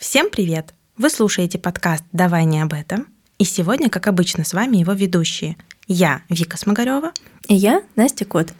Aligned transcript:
Всем 0.00 0.30
привет! 0.30 0.72
Вы 0.96 1.10
слушаете 1.10 1.58
подкаст 1.58 2.04
«Давай 2.10 2.46
не 2.46 2.62
об 2.62 2.72
этом». 2.72 3.06
И 3.38 3.44
сегодня, 3.44 3.90
как 3.90 4.06
обычно, 4.06 4.44
с 4.44 4.54
вами 4.54 4.78
его 4.78 4.94
ведущие. 4.94 5.58
Я 5.88 6.22
Вика 6.30 6.56
Смогарева. 6.56 7.12
И 7.48 7.54
я 7.54 7.82
Настя 7.96 8.24
Кот. 8.24 8.54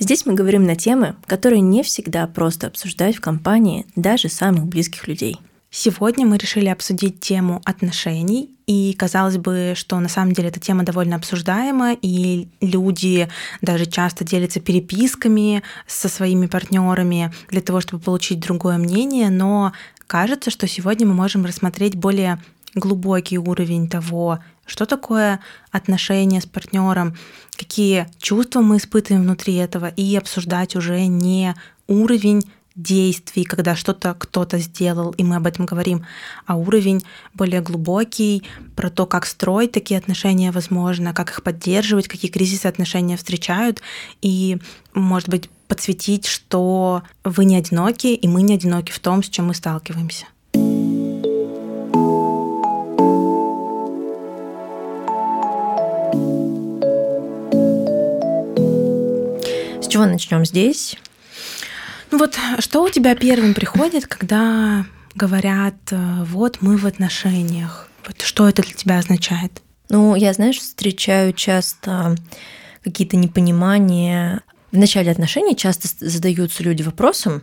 Здесь 0.00 0.26
мы 0.26 0.34
говорим 0.34 0.64
на 0.64 0.74
темы, 0.74 1.14
которые 1.26 1.60
не 1.60 1.84
всегда 1.84 2.26
просто 2.26 2.66
обсуждать 2.66 3.14
в 3.14 3.20
компании 3.20 3.86
даже 3.94 4.28
самых 4.28 4.66
близких 4.66 5.06
людей. 5.06 5.38
Сегодня 5.70 6.26
мы 6.26 6.36
решили 6.36 6.66
обсудить 6.66 7.20
тему 7.20 7.62
отношений, 7.64 8.50
и 8.66 8.92
казалось 8.92 9.38
бы, 9.38 9.72
что 9.74 9.98
на 10.00 10.08
самом 10.08 10.32
деле 10.32 10.48
эта 10.48 10.60
тема 10.60 10.82
довольно 10.82 11.16
обсуждаема, 11.16 11.94
и 11.94 12.48
люди 12.60 13.28
даже 13.60 13.86
часто 13.86 14.24
делятся 14.24 14.60
переписками 14.60 15.62
со 15.86 16.08
своими 16.08 16.46
партнерами 16.46 17.32
для 17.48 17.60
того, 17.60 17.80
чтобы 17.80 18.02
получить 18.02 18.40
другое 18.40 18.78
мнение, 18.78 19.30
но 19.30 19.72
кажется, 20.06 20.50
что 20.50 20.66
сегодня 20.66 21.06
мы 21.06 21.14
можем 21.14 21.44
рассмотреть 21.44 21.96
более 21.96 22.42
глубокий 22.74 23.38
уровень 23.38 23.88
того, 23.88 24.38
что 24.64 24.86
такое 24.86 25.40
отношения 25.70 26.40
с 26.40 26.46
партнером, 26.46 27.16
какие 27.56 28.08
чувства 28.18 28.60
мы 28.60 28.78
испытываем 28.78 29.24
внутри 29.24 29.54
этого, 29.54 29.88
и 29.88 30.16
обсуждать 30.16 30.76
уже 30.76 31.06
не 31.06 31.54
уровень 31.86 32.42
действий, 32.74 33.44
когда 33.44 33.76
что-то 33.76 34.14
кто-то 34.14 34.58
сделал, 34.58 35.10
и 35.12 35.24
мы 35.24 35.36
об 35.36 35.46
этом 35.46 35.66
говорим, 35.66 36.04
а 36.46 36.56
уровень 36.56 37.02
более 37.34 37.60
глубокий, 37.60 38.42
про 38.76 38.90
то, 38.90 39.06
как 39.06 39.26
строить 39.26 39.72
такие 39.72 39.98
отношения 39.98 40.52
возможно, 40.52 41.12
как 41.12 41.30
их 41.30 41.42
поддерживать, 41.42 42.08
какие 42.08 42.30
кризисы 42.30 42.66
отношения 42.66 43.16
встречают, 43.16 43.82
и, 44.20 44.58
может 44.94 45.28
быть, 45.28 45.50
подсветить, 45.68 46.26
что 46.26 47.02
вы 47.24 47.44
не 47.44 47.56
одиноки, 47.56 48.08
и 48.08 48.28
мы 48.28 48.42
не 48.42 48.54
одиноки 48.54 48.92
в 48.92 48.98
том, 48.98 49.22
с 49.22 49.28
чем 49.28 49.46
мы 49.46 49.54
сталкиваемся. 49.54 50.26
С 59.80 59.88
чего 59.88 60.06
начнем 60.06 60.44
здесь? 60.44 60.96
Ну 62.12 62.18
вот 62.18 62.38
что 62.58 62.84
у 62.84 62.90
тебя 62.90 63.14
первым 63.14 63.54
приходит, 63.54 64.06
когда 64.06 64.84
говорят, 65.14 65.76
э, 65.90 66.24
вот 66.24 66.58
мы 66.60 66.76
в 66.76 66.86
отношениях? 66.86 67.88
Вот 68.06 68.20
что 68.20 68.46
это 68.46 68.60
для 68.60 68.74
тебя 68.74 68.98
означает? 68.98 69.62
Ну, 69.88 70.14
я, 70.14 70.34
знаешь, 70.34 70.58
встречаю 70.58 71.32
часто 71.32 72.16
какие-то 72.84 73.16
непонимания 73.16 74.42
в 74.72 74.76
начале 74.76 75.10
отношений 75.10 75.56
часто 75.56 75.88
задаются 76.00 76.62
люди 76.62 76.82
вопросом, 76.82 77.42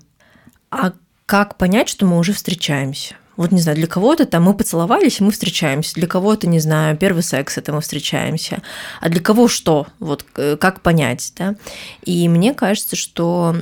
а 0.69 0.93
как 1.25 1.57
понять, 1.57 1.89
что 1.89 2.05
мы 2.05 2.19
уже 2.19 2.33
встречаемся? 2.33 3.15
Вот 3.39 3.53
не 3.53 3.61
знаю, 3.61 3.77
для 3.77 3.87
кого-то 3.87 4.25
там 4.25 4.43
мы 4.43 4.53
поцеловались, 4.53 5.21
и 5.21 5.23
мы 5.23 5.31
встречаемся. 5.31 5.95
Для 5.95 6.07
кого-то, 6.07 6.45
не 6.45 6.59
знаю, 6.59 6.97
первый 6.97 7.23
секс 7.23 7.57
это 7.57 7.71
мы 7.71 7.79
встречаемся. 7.79 8.61
А 8.99 9.07
для 9.07 9.21
кого 9.21 9.47
что? 9.47 9.87
Вот 9.99 10.25
как 10.33 10.81
понять, 10.81 11.31
да? 11.37 11.55
И 12.03 12.27
мне 12.27 12.53
кажется, 12.53 12.97
что 12.97 13.55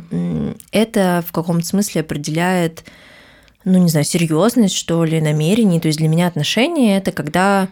это 0.71 1.23
в 1.27 1.31
каком-то 1.31 1.63
смысле 1.63 2.01
определяет, 2.01 2.85
ну 3.65 3.77
не 3.77 3.87
знаю, 3.89 4.03
серьезность, 4.03 4.73
что 4.73 5.03
ли, 5.03 5.21
намерений. 5.21 5.79
То 5.79 5.89
есть 5.89 5.99
для 5.99 6.07
меня 6.07 6.25
отношения 6.25 6.97
это 6.97 7.11
когда 7.11 7.67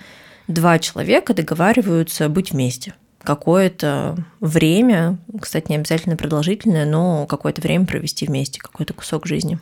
два 0.48 0.78
человека 0.78 1.34
договариваются 1.34 2.30
быть 2.30 2.52
вместе 2.52 2.94
какое-то 3.24 4.16
время, 4.40 5.18
кстати, 5.42 5.72
не 5.72 5.78
обязательно 5.78 6.18
продолжительное, 6.18 6.86
но 6.86 7.26
какое-то 7.26 7.62
время 7.62 7.88
провести 7.88 8.28
вместе, 8.28 8.62
какой-то 8.62 8.94
кусок 8.94 9.26
жизни. 9.26 9.58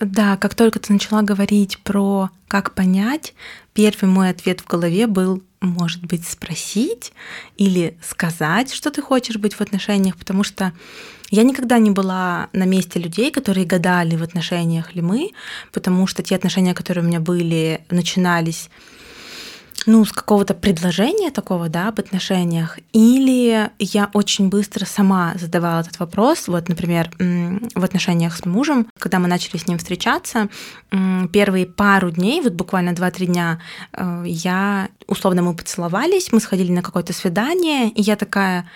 Да, 0.00 0.38
как 0.38 0.54
только 0.54 0.78
ты 0.78 0.94
начала 0.94 1.20
говорить 1.20 1.78
про 1.78 2.30
как 2.48 2.74
понять, 2.74 3.34
первый 3.74 4.06
мой 4.06 4.30
ответ 4.30 4.62
в 4.62 4.66
голове 4.66 5.06
был, 5.06 5.42
может 5.60 6.06
быть, 6.06 6.26
спросить 6.26 7.12
или 7.58 7.98
сказать, 8.02 8.72
что 8.72 8.90
ты 8.90 9.02
хочешь 9.02 9.36
быть 9.36 9.52
в 9.52 9.60
отношениях, 9.60 10.16
потому 10.16 10.42
что 10.42 10.72
я 11.30 11.42
никогда 11.42 11.78
не 11.78 11.90
была 11.90 12.48
на 12.54 12.64
месте 12.64 12.98
людей, 12.98 13.30
которые 13.30 13.66
гадали, 13.66 14.16
в 14.16 14.22
отношениях 14.22 14.94
ли 14.94 15.02
мы, 15.02 15.32
потому 15.70 16.06
что 16.06 16.22
те 16.22 16.34
отношения, 16.34 16.72
которые 16.72 17.04
у 17.04 17.06
меня 17.06 17.20
были, 17.20 17.82
начинались 17.90 18.70
ну, 19.86 20.04
с 20.04 20.12
какого-то 20.12 20.54
предложения 20.54 21.30
такого, 21.30 21.68
да, 21.68 21.88
об 21.88 22.00
отношениях, 22.00 22.78
или 22.92 23.70
я 23.78 24.10
очень 24.12 24.48
быстро 24.48 24.84
сама 24.84 25.34
задавала 25.36 25.80
этот 25.80 25.98
вопрос, 25.98 26.48
вот, 26.48 26.68
например, 26.68 27.10
в 27.18 27.84
отношениях 27.84 28.36
с 28.36 28.44
мужем, 28.44 28.86
когда 28.98 29.18
мы 29.18 29.28
начали 29.28 29.56
с 29.56 29.66
ним 29.66 29.78
встречаться, 29.78 30.48
первые 31.32 31.66
пару 31.66 32.10
дней, 32.10 32.40
вот 32.42 32.52
буквально 32.52 32.90
2-3 32.90 33.26
дня, 33.26 33.60
э, 33.92 34.24
я, 34.26 34.88
условно, 35.06 35.42
мы 35.42 35.54
поцеловались, 35.54 36.32
мы 36.32 36.40
сходили 36.40 36.72
на 36.72 36.82
какое-то 36.82 37.12
свидание, 37.12 37.90
и 37.90 38.02
я 38.02 38.16
такая, 38.16 38.68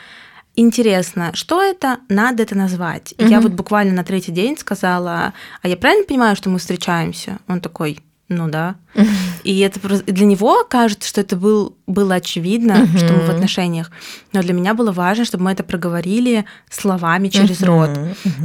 интересно, 0.56 1.32
что 1.34 1.62
это, 1.62 1.98
надо 2.08 2.42
это 2.44 2.56
назвать. 2.56 3.12
Mm-hmm. 3.12 3.28
Я 3.28 3.40
вот 3.40 3.52
буквально 3.52 3.92
на 3.92 4.04
третий 4.04 4.32
день 4.32 4.56
сказала, 4.56 5.32
а 5.62 5.68
я 5.68 5.76
правильно 5.76 6.06
понимаю, 6.06 6.36
что 6.36 6.50
мы 6.50 6.58
встречаемся? 6.58 7.38
Он 7.48 7.60
такой, 7.60 7.98
ну 8.28 8.48
да. 8.48 8.76
И 9.44 9.58
это 9.60 9.80
для 10.04 10.24
него 10.24 10.64
кажется, 10.64 11.08
что 11.08 11.20
это 11.20 11.36
был, 11.36 11.76
было 11.86 12.14
очевидно, 12.14 12.86
что 12.96 13.12
мы 13.12 13.20
в 13.20 13.30
отношениях. 13.30 13.90
Но 14.32 14.42
для 14.42 14.54
меня 14.54 14.74
было 14.74 14.92
важно, 14.92 15.24
чтобы 15.24 15.44
мы 15.44 15.52
это 15.52 15.62
проговорили 15.62 16.44
словами 16.70 17.28
через 17.28 17.62
рот. 17.62 17.90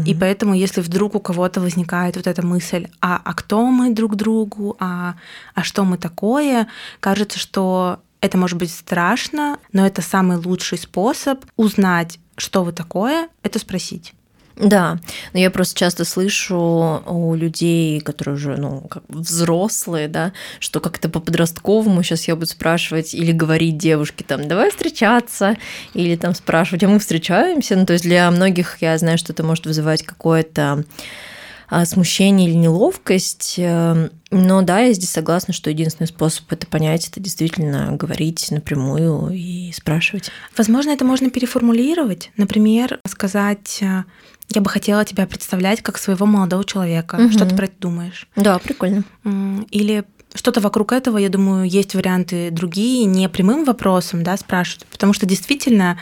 И 0.05 0.13
поэтому, 0.13 0.53
если 0.53 0.81
вдруг 0.81 1.15
у 1.15 1.19
кого-то 1.19 1.61
возникает 1.61 2.17
вот 2.17 2.27
эта 2.27 2.45
мысль, 2.45 2.87
а, 3.01 3.21
а 3.23 3.33
кто 3.33 3.65
мы 3.67 3.93
друг 3.93 4.15
другу, 4.15 4.75
а, 4.79 5.15
а 5.55 5.63
что 5.63 5.85
мы 5.85 5.97
такое, 5.97 6.67
кажется, 6.99 7.39
что 7.39 7.99
это 8.21 8.37
может 8.37 8.57
быть 8.57 8.71
страшно, 8.71 9.57
но 9.71 9.85
это 9.85 10.01
самый 10.01 10.37
лучший 10.37 10.77
способ 10.77 11.45
узнать, 11.55 12.19
что 12.37 12.63
вы 12.63 12.73
такое, 12.73 13.29
это 13.43 13.59
спросить. 13.59 14.13
Да, 14.59 14.99
но 15.31 15.39
я 15.39 15.49
просто 15.51 15.79
часто 15.79 16.03
слышу 16.03 17.01
у 17.05 17.33
людей, 17.33 18.01
которые 18.01 18.35
уже, 18.35 18.57
ну, 18.57 18.81
как 18.81 19.03
взрослые, 19.07 20.09
да, 20.09 20.33
что 20.59 20.81
как-то 20.81 21.07
по 21.07 21.21
подростковому 21.21 22.03
сейчас 22.03 22.27
я 22.27 22.35
буду 22.35 22.47
спрашивать 22.47 23.13
или 23.13 23.31
говорить 23.31 23.77
девушке 23.77 24.25
там, 24.27 24.49
давай 24.49 24.69
встречаться, 24.69 25.55
или 25.93 26.17
там 26.17 26.35
спрашивать, 26.35 26.83
а 26.83 26.89
мы 26.89 26.99
встречаемся. 26.99 27.77
Ну, 27.77 27.85
то 27.85 27.93
есть 27.93 28.03
для 28.03 28.29
многих 28.31 28.77
я 28.81 28.97
знаю, 28.97 29.17
что 29.17 29.31
это 29.31 29.43
может 29.43 29.65
вызывать 29.65 30.03
какое-то 30.03 30.83
а, 31.69 31.85
смущение 31.85 32.49
или 32.49 32.55
неловкость. 32.55 33.55
Э, 34.31 34.37
но 34.37 34.61
да, 34.61 34.79
я 34.79 34.93
здесь 34.93 35.09
согласна, 35.09 35.53
что 35.53 35.69
единственный 35.69 36.07
способ 36.07 36.51
это 36.51 36.67
понять, 36.67 37.07
это 37.07 37.19
действительно 37.19 37.91
говорить 37.93 38.49
напрямую 38.51 39.31
и 39.31 39.71
спрашивать. 39.71 40.31
Возможно, 40.57 40.91
это 40.91 41.05
можно 41.05 41.29
переформулировать. 41.29 42.31
Например, 42.37 42.99
сказать 43.05 43.79
э, 43.81 44.03
я 44.51 44.61
бы 44.61 44.69
хотела 44.69 45.05
тебя 45.05 45.27
представлять 45.27 45.81
как 45.81 45.97
своего 45.97 46.25
молодого 46.25 46.63
человека. 46.63 47.15
Угу. 47.15 47.31
Что 47.31 47.45
ты 47.45 47.55
про 47.55 47.65
это 47.65 47.75
думаешь? 47.79 48.27
Да, 48.35 48.57
прикольно. 48.59 49.03
Или 49.69 50.05
что-то 50.33 50.61
вокруг 50.61 50.91
этого, 50.91 51.17
я 51.17 51.29
думаю, 51.29 51.67
есть 51.67 51.95
варианты 51.95 52.51
другие, 52.51 53.05
не 53.05 53.27
прямым 53.29 53.65
вопросом, 53.65 54.23
да, 54.23 54.37
спрашивать, 54.37 54.85
потому 54.87 55.13
что 55.13 55.25
действительно 55.25 55.97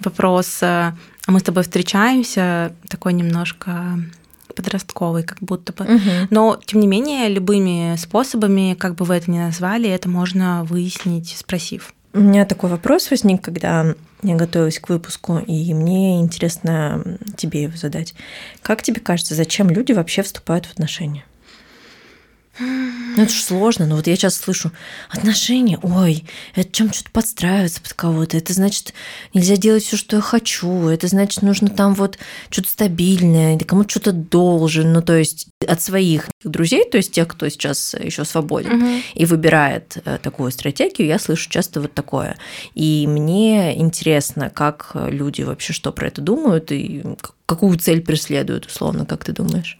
вопрос, 0.00 0.62
а 0.62 0.94
мы 1.26 1.40
с 1.40 1.42
тобой 1.42 1.62
встречаемся, 1.62 2.72
такой 2.88 3.12
немножко 3.12 3.98
подростковый, 4.56 5.22
как 5.22 5.38
будто 5.40 5.72
бы. 5.72 5.84
Угу. 5.84 6.10
Но, 6.30 6.58
тем 6.64 6.80
не 6.80 6.86
менее, 6.86 7.28
любыми 7.28 7.94
способами, 7.96 8.74
как 8.74 8.96
бы 8.96 9.04
вы 9.04 9.16
это 9.16 9.30
ни 9.30 9.38
назвали, 9.38 9.88
это 9.88 10.08
можно 10.08 10.64
выяснить, 10.64 11.36
спросив. 11.36 11.92
У 12.12 12.20
меня 12.20 12.46
такой 12.46 12.70
вопрос 12.70 13.10
возник, 13.10 13.42
когда 13.42 13.94
я 14.22 14.36
готовилась 14.36 14.78
к 14.78 14.88
выпуску, 14.88 15.38
и 15.38 15.74
мне 15.74 16.18
интересно 16.20 17.18
тебе 17.36 17.64
его 17.64 17.76
задать. 17.76 18.14
Как 18.62 18.82
тебе 18.82 19.00
кажется, 19.00 19.34
зачем 19.34 19.68
люди 19.68 19.92
вообще 19.92 20.22
вступают 20.22 20.64
в 20.64 20.72
отношения? 20.72 21.24
Ну, 22.58 23.22
это 23.22 23.32
же 23.32 23.42
сложно, 23.42 23.86
но 23.86 23.96
вот 23.96 24.06
я 24.06 24.16
сейчас 24.16 24.36
слышу 24.36 24.72
отношения, 25.10 25.78
ой, 25.82 26.24
это 26.54 26.70
чем 26.72 26.92
что-то 26.92 27.10
подстраиваться 27.10 27.80
под 27.80 27.92
кого-то, 27.92 28.36
это 28.36 28.52
значит, 28.52 28.94
нельзя 29.34 29.56
делать 29.56 29.84
все, 29.84 29.96
что 29.96 30.16
я 30.16 30.22
хочу, 30.22 30.88
это 30.88 31.06
значит, 31.06 31.42
нужно 31.42 31.68
там 31.68 31.94
вот 31.94 32.18
что-то 32.50 32.68
стабильное, 32.68 33.58
кому-то 33.58 33.90
что-то 33.90 34.12
должен, 34.12 34.92
ну, 34.92 35.02
то 35.02 35.16
есть 35.16 35.48
от 35.66 35.80
своих 35.80 36.28
друзей, 36.42 36.88
то 36.88 36.96
есть 36.96 37.12
тех, 37.12 37.28
кто 37.28 37.48
сейчас 37.48 37.94
еще 37.94 38.24
свободен 38.24 38.82
угу. 38.82 39.02
и 39.14 39.24
выбирает 39.24 39.98
э, 40.04 40.18
такую 40.22 40.50
стратегию, 40.50 41.08
я 41.08 41.18
слышу 41.18 41.50
часто 41.50 41.80
вот 41.80 41.94
такое. 41.94 42.36
И 42.74 43.06
мне 43.08 43.78
интересно, 43.78 44.50
как 44.50 44.92
люди 44.94 45.42
вообще 45.42 45.72
что 45.72 45.92
про 45.92 46.08
это 46.08 46.20
думают 46.20 46.72
и 46.72 47.02
какую 47.46 47.78
цель 47.78 48.02
преследуют, 48.02 48.66
условно, 48.66 49.06
как 49.06 49.24
ты 49.24 49.32
думаешь? 49.32 49.78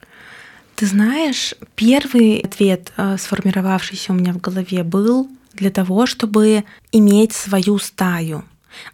Ты 0.77 0.87
знаешь, 0.87 1.55
первый 1.75 2.41
ответ, 2.41 2.93
э, 2.97 3.17
сформировавшийся 3.19 4.13
у 4.13 4.15
меня 4.15 4.33
в 4.33 4.41
голове, 4.41 4.85
был 4.85 5.29
для 5.55 5.71
того, 5.71 6.05
чтобы 6.05 6.65
иметь 6.93 7.33
свою 7.33 7.79
стаю. 7.79 8.45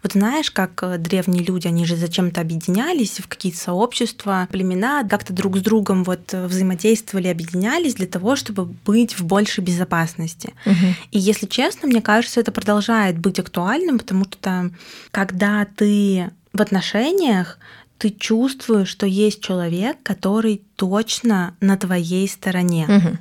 Вот 0.01 0.13
знаешь, 0.13 0.49
как 0.49 0.81
э, 0.81 0.97
древние 0.97 1.43
люди, 1.43 1.67
они 1.67 1.85
же 1.85 1.97
зачем-то 1.97 2.39
объединялись 2.39 3.19
в 3.19 3.27
какие-то 3.27 3.59
сообщества, 3.59 4.47
племена, 4.49 5.03
как-то 5.03 5.33
друг 5.33 5.57
с 5.57 5.61
другом 5.61 6.05
вот 6.05 6.33
э, 6.33 6.47
взаимодействовали, 6.47 7.27
объединялись 7.27 7.95
для 7.95 8.07
того, 8.07 8.37
чтобы 8.37 8.63
быть 8.63 9.19
в 9.19 9.25
большей 9.25 9.61
безопасности. 9.61 10.53
Угу. 10.65 10.85
И 11.11 11.19
если 11.19 11.47
честно, 11.47 11.89
мне 11.89 12.01
кажется, 12.01 12.39
это 12.39 12.53
продолжает 12.53 13.17
быть 13.17 13.39
актуальным, 13.39 13.99
потому 13.99 14.23
что 14.23 14.71
когда 15.11 15.65
ты 15.75 16.31
в 16.53 16.61
отношениях, 16.61 17.57
ты 18.03 18.09
чувствуешь, 18.09 18.89
что 18.89 19.05
есть 19.05 19.41
человек, 19.41 19.95
который 20.03 20.61
точно 20.75 21.55
на 21.61 21.77
твоей 21.77 22.27
стороне. 22.27 22.85
Угу. 22.89 23.17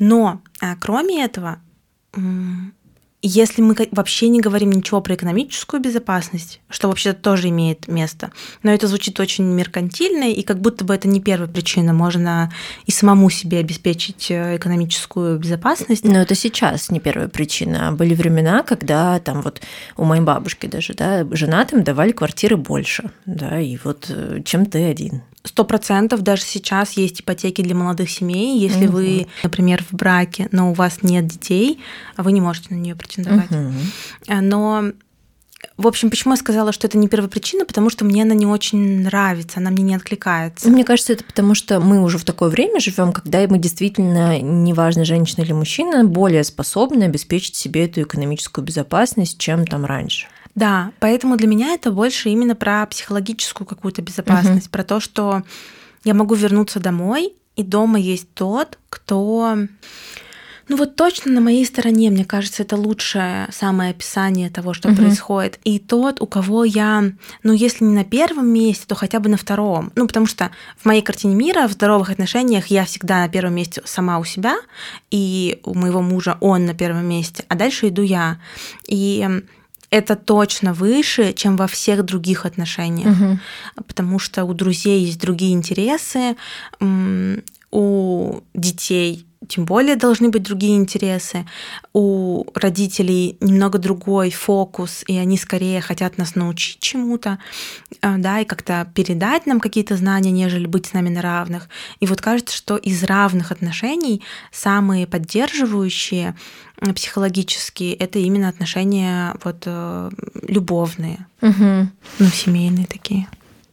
Но 0.00 0.42
а, 0.60 0.74
кроме 0.74 1.22
этого, 1.22 1.60
если 3.22 3.62
мы 3.62 3.74
вообще 3.90 4.28
не 4.28 4.40
говорим 4.40 4.70
ничего 4.70 5.00
про 5.00 5.14
экономическую 5.14 5.82
безопасность, 5.82 6.60
что 6.70 6.88
вообще 6.88 7.12
тоже 7.12 7.48
имеет 7.48 7.88
место, 7.88 8.30
но 8.62 8.70
это 8.70 8.86
звучит 8.86 9.18
очень 9.18 9.44
меркантильно, 9.44 10.30
и 10.30 10.42
как 10.42 10.60
будто 10.60 10.84
бы 10.84 10.94
это 10.94 11.08
не 11.08 11.20
первая 11.20 11.48
причина, 11.48 11.92
можно 11.92 12.52
и 12.86 12.92
самому 12.92 13.28
себе 13.30 13.58
обеспечить 13.58 14.30
э, 14.30 14.56
экономическую 14.56 15.38
безопасность. 15.38 16.04
Но 16.04 16.20
это 16.20 16.34
сейчас 16.34 16.90
не 16.90 17.00
первая 17.00 17.28
причина. 17.28 17.92
Были 17.92 18.14
времена, 18.14 18.62
когда 18.62 19.18
там 19.18 19.42
вот 19.42 19.60
у 19.96 20.04
моей 20.04 20.22
бабушки 20.22 20.66
даже, 20.66 20.94
да, 20.94 21.26
женатым 21.32 21.82
давали 21.82 22.12
квартиры 22.12 22.56
больше, 22.56 23.10
да, 23.26 23.60
и 23.60 23.78
вот 23.82 24.06
э, 24.10 24.42
чем 24.44 24.66
ты 24.66 24.84
один 24.84 25.22
сто 25.44 25.64
процентов 25.64 26.22
даже 26.22 26.42
сейчас 26.42 26.92
есть 26.92 27.20
ипотеки 27.20 27.62
для 27.62 27.74
молодых 27.74 28.10
семей. 28.10 28.58
Если 28.58 28.86
угу. 28.86 28.96
вы, 28.96 29.26
например, 29.42 29.84
в 29.88 29.94
браке, 29.94 30.48
но 30.52 30.70
у 30.70 30.74
вас 30.74 31.02
нет 31.02 31.26
детей, 31.26 31.80
вы 32.16 32.32
не 32.32 32.40
можете 32.40 32.74
на 32.74 32.78
нее 32.78 32.94
претендовать. 32.94 33.50
Угу. 33.50 33.72
Но 34.42 34.92
в 35.76 35.86
общем, 35.86 36.10
почему 36.10 36.34
я 36.34 36.36
сказала, 36.36 36.72
что 36.72 36.86
это 36.86 36.98
не 36.98 37.08
первопричина? 37.08 37.64
Потому 37.64 37.90
что 37.90 38.04
мне 38.04 38.22
она 38.22 38.34
не 38.34 38.46
очень 38.46 39.02
нравится, 39.02 39.58
она 39.58 39.70
мне 39.70 39.82
не 39.82 39.94
откликается. 39.94 40.68
Мне 40.68 40.84
кажется, 40.84 41.12
это 41.12 41.24
потому 41.24 41.54
что 41.54 41.80
мы 41.80 42.02
уже 42.02 42.18
в 42.18 42.24
такое 42.24 42.48
время 42.48 42.80
живем, 42.80 43.12
когда 43.12 43.46
мы 43.46 43.58
действительно, 43.58 44.40
неважно, 44.40 45.04
женщина 45.04 45.42
или 45.42 45.52
мужчина, 45.52 46.04
более 46.04 46.44
способны 46.44 47.04
обеспечить 47.04 47.56
себе 47.56 47.86
эту 47.86 48.02
экономическую 48.02 48.64
безопасность, 48.64 49.38
чем 49.38 49.66
там 49.66 49.84
раньше. 49.84 50.26
Да, 50.58 50.90
поэтому 50.98 51.36
для 51.36 51.46
меня 51.46 51.74
это 51.74 51.92
больше 51.92 52.30
именно 52.30 52.56
про 52.56 52.84
психологическую 52.86 53.64
какую-то 53.64 54.02
безопасность, 54.02 54.66
угу. 54.66 54.72
про 54.72 54.82
то, 54.82 54.98
что 54.98 55.44
я 56.02 56.14
могу 56.14 56.34
вернуться 56.34 56.80
домой, 56.80 57.34
и 57.54 57.62
дома 57.62 58.00
есть 58.00 58.28
тот, 58.34 58.76
кто 58.90 59.56
ну 60.66 60.76
вот 60.76 60.96
точно 60.96 61.30
на 61.32 61.40
моей 61.40 61.64
стороне, 61.64 62.10
мне 62.10 62.24
кажется, 62.24 62.62
это 62.62 62.76
лучшее 62.76 63.48
самое 63.52 63.92
описание 63.92 64.50
того, 64.50 64.74
что 64.74 64.88
угу. 64.88 64.96
происходит. 64.96 65.60
И 65.62 65.78
тот, 65.78 66.20
у 66.20 66.26
кого 66.26 66.64
я, 66.64 67.04
ну 67.44 67.52
если 67.52 67.84
не 67.84 67.94
на 67.94 68.04
первом 68.04 68.48
месте, 68.48 68.84
то 68.88 68.96
хотя 68.96 69.20
бы 69.20 69.30
на 69.30 69.36
втором. 69.36 69.92
Ну 69.94 70.08
потому 70.08 70.26
что 70.26 70.50
в 70.76 70.84
моей 70.86 71.02
картине 71.02 71.36
мира, 71.36 71.68
в 71.68 71.72
здоровых 71.72 72.10
отношениях 72.10 72.66
я 72.66 72.84
всегда 72.84 73.18
на 73.20 73.28
первом 73.28 73.54
месте 73.54 73.80
сама 73.84 74.18
у 74.18 74.24
себя, 74.24 74.56
и 75.12 75.60
у 75.62 75.74
моего 75.74 76.02
мужа 76.02 76.36
он 76.40 76.66
на 76.66 76.74
первом 76.74 77.06
месте, 77.06 77.44
а 77.46 77.54
дальше 77.54 77.88
иду 77.88 78.02
я. 78.02 78.38
И 78.88 79.24
это 79.90 80.16
точно 80.16 80.72
выше, 80.74 81.32
чем 81.32 81.56
во 81.56 81.66
всех 81.66 82.04
других 82.04 82.44
отношениях, 82.44 83.16
угу. 83.16 83.38
потому 83.86 84.18
что 84.18 84.44
у 84.44 84.54
друзей 84.54 85.04
есть 85.04 85.20
другие 85.20 85.52
интересы, 85.52 86.36
у 87.70 88.40
детей 88.54 89.28
тем 89.46 89.64
более 89.64 89.96
должны 89.96 90.28
быть 90.28 90.42
другие 90.42 90.76
интересы. 90.76 91.46
У 91.92 92.44
родителей 92.54 93.36
немного 93.40 93.78
другой 93.78 94.30
фокус, 94.30 95.04
и 95.06 95.16
они 95.16 95.38
скорее 95.38 95.80
хотят 95.80 96.18
нас 96.18 96.34
научить 96.34 96.80
чему-то, 96.80 97.38
э, 98.02 98.16
да, 98.18 98.40
и 98.40 98.44
как-то 98.44 98.90
передать 98.94 99.46
нам 99.46 99.60
какие-то 99.60 99.96
знания, 99.96 100.30
нежели 100.30 100.66
быть 100.66 100.86
с 100.86 100.92
нами 100.92 101.08
на 101.08 101.22
равных. 101.22 101.68
И 102.00 102.06
вот 102.06 102.20
кажется, 102.20 102.54
что 102.54 102.76
из 102.76 103.02
равных 103.04 103.52
отношений 103.52 104.22
самые 104.52 105.06
поддерживающие 105.06 106.36
психологические 106.94 107.94
это 107.94 108.18
именно 108.18 108.48
отношения 108.48 109.34
вот 109.42 109.62
э, 109.66 110.10
любовные, 110.46 111.26
угу. 111.40 111.88
ну 112.18 112.26
семейные 112.26 112.86
такие. 112.86 113.26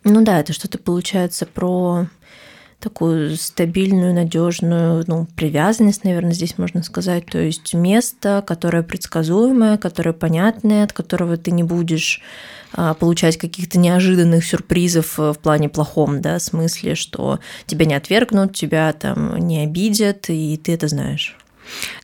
Ну 0.04 0.24
да, 0.24 0.40
это 0.40 0.54
что-то 0.54 0.78
получается 0.78 1.46
про 1.46 2.08
такую 2.80 3.36
стабильную, 3.36 4.14
надежную, 4.14 5.04
ну, 5.08 5.28
привязанность, 5.36 6.04
наверное, 6.04 6.34
здесь 6.34 6.58
можно 6.58 6.84
сказать. 6.84 7.26
То 7.26 7.40
есть 7.40 7.74
место, 7.74 8.44
которое 8.46 8.84
предсказуемое, 8.84 9.78
которое 9.78 10.14
понятное, 10.14 10.84
от 10.84 10.94
которого 10.94 11.38
ты 11.38 11.52
не 11.52 11.64
будешь 11.64 12.22
а, 12.74 12.94
получать 12.94 13.38
каких-то 13.38 13.80
неожиданных 13.80 14.46
сюрпризов 14.46 15.18
в 15.18 15.36
плане 15.36 15.70
плохом, 15.70 16.22
да, 16.22 16.38
в 16.38 16.44
смысле, 16.44 16.96
что 16.96 17.40
тебя 17.66 17.86
не 17.86 17.96
отвергнут, 17.96 18.56
тебя 18.56 18.92
там 18.94 19.38
не 19.38 19.64
обидят, 19.64 20.30
и 20.30 20.58
ты 20.58 20.74
это 20.74 20.88
знаешь. 20.88 21.38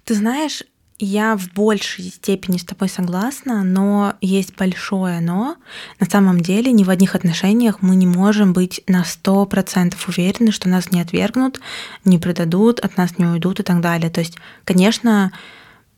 Ты 0.06 0.16
знаешь, 0.16 0.64
я 1.02 1.36
в 1.36 1.50
большей 1.54 2.06
степени 2.06 2.58
с 2.58 2.64
тобой 2.64 2.88
согласна, 2.88 3.64
но 3.64 4.14
есть 4.22 4.56
большое 4.56 5.20
но. 5.20 5.58
На 6.00 6.06
самом 6.06 6.42
деле 6.42 6.72
ни 6.72 6.84
в 6.84 6.90
одних 6.90 7.16
отношениях 7.16 7.82
мы 7.82 7.96
не 7.96 8.08
можем 8.08 8.54
быть 8.54 8.82
на 8.88 9.02
100% 9.02 9.96
уверены, 10.08 10.52
что 10.52 10.70
нас 10.70 10.92
не 10.92 11.02
отвергнут, 11.02 11.60
не 12.06 12.18
предадут, 12.18 12.80
от 12.80 12.98
нас 12.98 13.18
не 13.18 13.26
уйдут 13.26 13.60
и 13.60 13.64
так 13.64 13.82
далее. 13.82 14.10
То 14.10 14.22
есть, 14.22 14.38
конечно, 14.64 15.32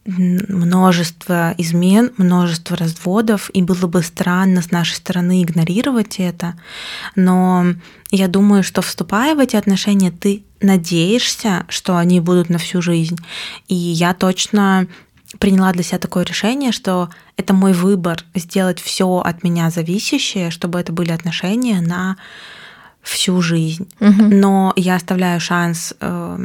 множество 0.05 1.53
измен, 1.57 2.11
множество 2.17 2.75
разводов, 2.75 3.50
и 3.53 3.61
было 3.61 3.88
бы 3.88 4.01
странно 4.03 4.61
с 4.61 4.71
нашей 4.71 4.95
стороны 4.95 5.44
игнорировать 5.44 6.19
это. 6.19 6.55
Но 7.15 7.65
я 8.11 8.27
думаю, 8.27 8.63
что 8.63 8.81
вступая 8.81 9.35
в 9.35 9.39
эти 9.39 9.55
отношения, 9.55 10.11
ты 10.11 10.44
надеешься, 10.63 11.65
что 11.69 11.98
они 11.98 12.19
будут 12.19 12.50
на 12.50 12.57
всю 12.57 12.81
жизнь. 12.81 13.18
И 13.68 13.75
я 13.75 14.13
точно 14.13 14.88
приняла 15.39 15.71
для 15.71 15.83
себя 15.83 16.00
такое 16.00 16.24
решение, 16.25 16.71
что 16.71 17.10
это 17.38 17.54
мой 17.54 17.74
выбор 17.74 18.24
сделать 18.36 18.80
все 18.80 19.19
от 19.19 19.44
меня 19.44 19.69
зависящее, 19.69 20.51
чтобы 20.51 20.80
это 20.80 20.92
были 20.92 21.12
отношения 21.12 21.81
на 21.81 22.18
всю 23.01 23.42
жизнь. 23.42 23.88
Угу. 24.00 24.24
Но 24.24 24.74
я 24.75 24.95
оставляю 24.95 25.39
шанс 25.39 25.94
э, 26.00 26.38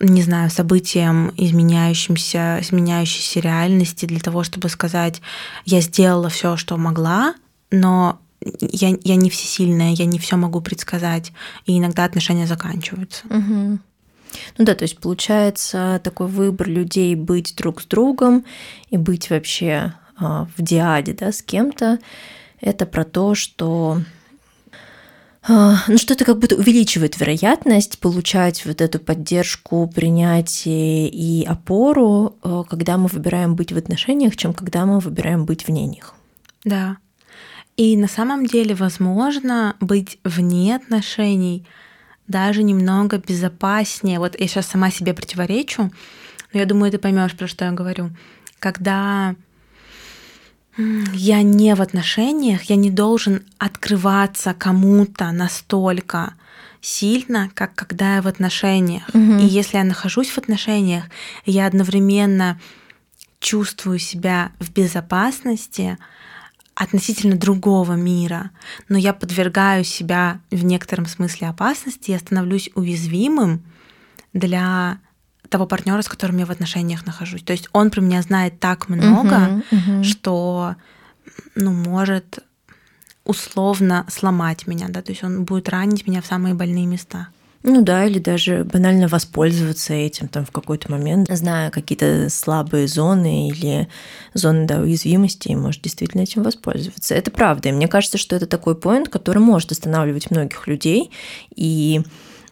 не 0.00 0.22
знаю, 0.22 0.50
событиям, 0.50 1.32
изменяющимся, 1.36 2.58
изменяющейся 2.60 3.40
реальности 3.40 4.06
для 4.06 4.20
того, 4.20 4.44
чтобы 4.44 4.68
сказать, 4.68 5.20
я 5.64 5.80
сделала 5.80 6.28
все, 6.28 6.56
что 6.56 6.76
могла, 6.76 7.34
но 7.70 8.20
я, 8.40 8.96
я 9.02 9.16
не 9.16 9.30
всесильная, 9.30 9.92
я 9.92 10.06
не 10.06 10.18
все 10.18 10.36
могу 10.36 10.60
предсказать, 10.60 11.32
и 11.66 11.78
иногда 11.78 12.04
отношения 12.04 12.46
заканчиваются. 12.46 13.26
Угу. 13.26 13.78
Ну 14.58 14.64
да, 14.64 14.74
то 14.74 14.82
есть 14.82 14.98
получается 14.98 16.00
такой 16.04 16.28
выбор 16.28 16.68
людей 16.68 17.14
быть 17.14 17.54
друг 17.56 17.80
с 17.80 17.86
другом 17.86 18.44
и 18.90 18.96
быть 18.96 19.30
вообще 19.30 19.94
а, 20.18 20.46
в 20.56 20.62
диаде 20.62 21.14
да, 21.14 21.32
с 21.32 21.42
кем-то. 21.42 21.98
Это 22.60 22.86
про 22.86 23.04
то, 23.04 23.34
что 23.34 24.02
а, 25.46 25.76
ну, 25.88 25.96
что 25.96 26.12
это 26.12 26.24
как 26.24 26.38
будто 26.38 26.56
увеличивает 26.56 27.18
вероятность 27.18 27.98
получать 28.00 28.66
вот 28.66 28.80
эту 28.80 28.98
поддержку, 28.98 29.90
принятие 29.92 31.08
и 31.08 31.44
опору, 31.44 32.36
а, 32.42 32.64
когда 32.64 32.98
мы 32.98 33.06
выбираем 33.06 33.54
быть 33.54 33.72
в 33.72 33.78
отношениях, 33.78 34.36
чем 34.36 34.52
когда 34.52 34.84
мы 34.84 35.00
выбираем 35.00 35.46
быть 35.46 35.66
вне 35.66 35.86
них. 35.86 36.14
Да. 36.64 36.98
И 37.78 37.96
на 37.96 38.08
самом 38.08 38.44
деле 38.44 38.74
возможно 38.74 39.76
быть 39.78 40.18
вне 40.24 40.74
отношений 40.74 41.64
даже 42.26 42.64
немного 42.64 43.18
безопаснее. 43.18 44.18
Вот 44.18 44.38
я 44.38 44.48
сейчас 44.48 44.66
сама 44.66 44.90
себе 44.90 45.14
противоречу, 45.14 45.92
но 46.52 46.58
я 46.58 46.66
думаю, 46.66 46.90
ты 46.90 46.98
поймешь, 46.98 47.36
про 47.36 47.46
что 47.46 47.66
я 47.66 47.70
говорю. 47.70 48.10
Когда 48.58 49.36
я 50.76 51.42
не 51.42 51.74
в 51.76 51.80
отношениях, 51.80 52.64
я 52.64 52.74
не 52.74 52.90
должен 52.90 53.44
открываться 53.58 54.54
кому-то 54.54 55.30
настолько 55.30 56.34
сильно, 56.80 57.48
как 57.54 57.76
когда 57.76 58.16
я 58.16 58.22
в 58.22 58.26
отношениях. 58.26 59.08
Угу. 59.10 59.38
И 59.38 59.46
если 59.46 59.76
я 59.76 59.84
нахожусь 59.84 60.30
в 60.30 60.38
отношениях, 60.38 61.04
я 61.46 61.66
одновременно 61.66 62.60
чувствую 63.38 64.00
себя 64.00 64.50
в 64.58 64.72
безопасности 64.72 65.96
относительно 66.78 67.36
другого 67.36 67.94
мира, 67.94 68.50
но 68.88 68.98
я 68.98 69.12
подвергаю 69.12 69.82
себя 69.82 70.40
в 70.52 70.64
некотором 70.64 71.06
смысле 71.06 71.48
опасности, 71.48 72.12
я 72.12 72.20
становлюсь 72.20 72.70
уязвимым 72.76 73.64
для 74.32 74.98
того 75.48 75.66
партнера, 75.66 76.02
с 76.02 76.08
которым 76.08 76.36
я 76.36 76.46
в 76.46 76.52
отношениях 76.52 77.04
нахожусь. 77.04 77.42
То 77.42 77.52
есть 77.52 77.68
он 77.72 77.90
про 77.90 78.00
меня 78.00 78.22
знает 78.22 78.60
так 78.60 78.88
много, 78.88 79.34
uh-huh, 79.34 79.64
uh-huh. 79.72 80.02
что 80.04 80.76
ну, 81.56 81.72
может 81.72 82.38
условно 83.24 84.06
сломать 84.08 84.68
меня, 84.68 84.86
да, 84.88 85.02
то 85.02 85.10
есть 85.10 85.24
он 85.24 85.44
будет 85.44 85.68
ранить 85.68 86.06
меня 86.06 86.22
в 86.22 86.26
самые 86.26 86.54
больные 86.54 86.86
места. 86.86 87.28
Ну 87.64 87.82
да, 87.82 88.04
или 88.04 88.20
даже 88.20 88.64
банально 88.64 89.08
воспользоваться 89.08 89.92
этим 89.92 90.28
там 90.28 90.46
в 90.46 90.52
какой-то 90.52 90.90
момент, 90.92 91.28
зная 91.30 91.70
какие-то 91.70 92.28
слабые 92.30 92.86
зоны 92.86 93.48
или 93.48 93.88
зоны 94.32 94.66
да, 94.66 94.78
уязвимости, 94.78 95.48
и 95.48 95.56
может 95.56 95.82
действительно 95.82 96.22
этим 96.22 96.44
воспользоваться. 96.44 97.14
Это 97.14 97.30
правда. 97.32 97.70
И 97.70 97.72
мне 97.72 97.88
кажется, 97.88 98.16
что 98.16 98.36
это 98.36 98.46
такой 98.46 98.76
поинт, 98.76 99.08
который 99.08 99.40
может 99.40 99.72
останавливать 99.72 100.30
многих 100.30 100.68
людей. 100.68 101.10
И 101.54 102.02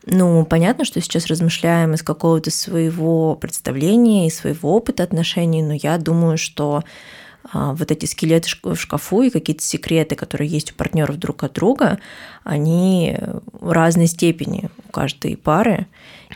ну, 0.07 0.45
понятно, 0.45 0.85
что 0.85 1.01
сейчас 1.01 1.27
размышляем 1.27 1.95
из 1.95 2.03
какого-то 2.03 2.51
своего 2.51 3.37
представления 3.37 4.27
и 4.27 4.31
своего 4.31 4.77
опыта 4.77 5.03
отношений, 5.03 5.63
но 5.63 5.75
я 5.75 5.99
думаю, 5.99 6.37
что 6.37 6.85
вот 7.53 7.91
эти 7.91 8.07
скелеты 8.07 8.49
в 8.63 8.77
шкафу 8.77 9.23
и 9.23 9.31
какие-то 9.31 9.63
секреты, 9.63 10.15
которые 10.15 10.49
есть 10.49 10.73
у 10.73 10.75
партнеров 10.75 11.19
друг 11.19 11.45
от 11.45 11.53
друга, 11.53 11.99
они 12.45 13.19
в 13.53 13.73
разной 13.73 14.07
степени 14.07 14.69
у 14.87 14.93
каждой 14.93 15.37
пары. 15.37 15.87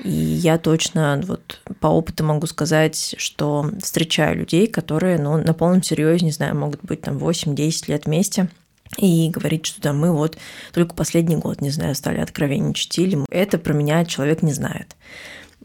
И 0.05 0.11
я 0.11 0.59
точно 0.59 1.21
вот 1.25 1.61
по 1.81 1.89
опыту 1.89 2.25
могу 2.25 2.47
сказать, 2.47 3.15
что 3.19 3.71
встречаю 3.83 4.39
людей, 4.39 4.67
которые 4.67 5.19
ну, 5.19 5.39
на 5.39 5.55
полном 5.55 5.83
серьезе, 5.83 6.25
не 6.25 6.33
знаю, 6.33 6.57
могут 6.57 6.83
быть 6.83 7.03
там 7.03 7.19
8-10 7.19 7.85
лет 7.89 8.07
вместе, 8.07 8.49
и 8.97 9.31
говорить, 9.31 9.67
что 9.67 9.81
там 9.81 9.99
мы 9.99 10.13
вот 10.13 10.37
только 10.73 10.95
последний 10.95 11.37
год, 11.37 11.61
не 11.61 11.71
знаю, 11.71 11.95
стали 11.95 12.21
откровенничать, 12.21 12.99
или 12.99 13.19
это 13.31 13.59
про 13.59 13.73
меня 13.73 14.05
человек 14.05 14.43
не 14.43 14.53
знает. 14.53 14.97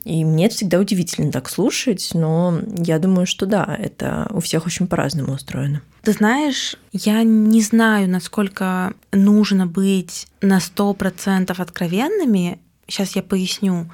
И 0.06 0.24
мне 0.24 0.46
это 0.46 0.56
всегда 0.56 0.80
удивительно 0.80 1.32
так 1.32 1.50
слушать, 1.50 2.12
но 2.14 2.62
я 2.78 3.00
думаю, 3.00 3.26
что 3.26 3.48
да, 3.48 3.76
это 3.78 4.28
у 4.32 4.40
всех 4.40 4.68
очень 4.68 4.88
по-разному 4.88 5.34
устроено. 5.34 5.82
Ты 6.04 6.14
знаешь, 6.14 6.76
я 6.94 7.24
не 7.24 7.62
знаю, 7.62 8.08
насколько 8.08 8.94
нужно 9.12 9.66
быть 9.66 10.28
на 10.42 10.60
сто 10.60 10.94
процентов 10.94 11.60
откровенными. 11.60 12.60
Сейчас 12.88 13.16
я 13.16 13.24
поясню. 13.24 13.90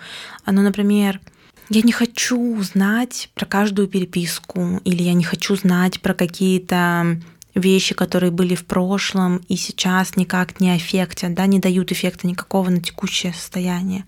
Но, 0.46 0.62
например, 0.62 1.22
я 1.70 1.82
не 1.82 1.94
хочу 1.94 2.62
знать 2.62 3.30
про 3.34 3.46
каждую 3.46 3.88
переписку, 3.88 4.82
или 4.84 5.03
я 5.03 5.13
не 5.13 5.24
хочу 5.24 5.56
знать 5.56 6.01
про 6.01 6.13
какие-то 6.13 7.22
вещи, 7.56 7.96
которые 7.96 8.32
были 8.32 8.56
в 8.56 8.65
прошлом 8.65 9.38
и 9.48 9.56
сейчас 9.56 10.18
никак 10.18 10.60
не 10.60 10.72
аффектят, 10.72 11.34
да, 11.34 11.46
не 11.46 11.60
дают 11.60 11.94
эффекта 11.94 12.27
никакого 12.27 12.70
на 12.70 12.82
текущее 12.82 13.32
состояние. 13.32 14.03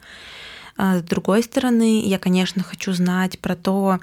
А 0.75 0.99
с 0.99 1.01
другой 1.03 1.43
стороны, 1.43 2.01
я, 2.05 2.19
конечно, 2.19 2.63
хочу 2.63 2.93
знать 2.93 3.39
про 3.39 3.55
то, 3.55 3.99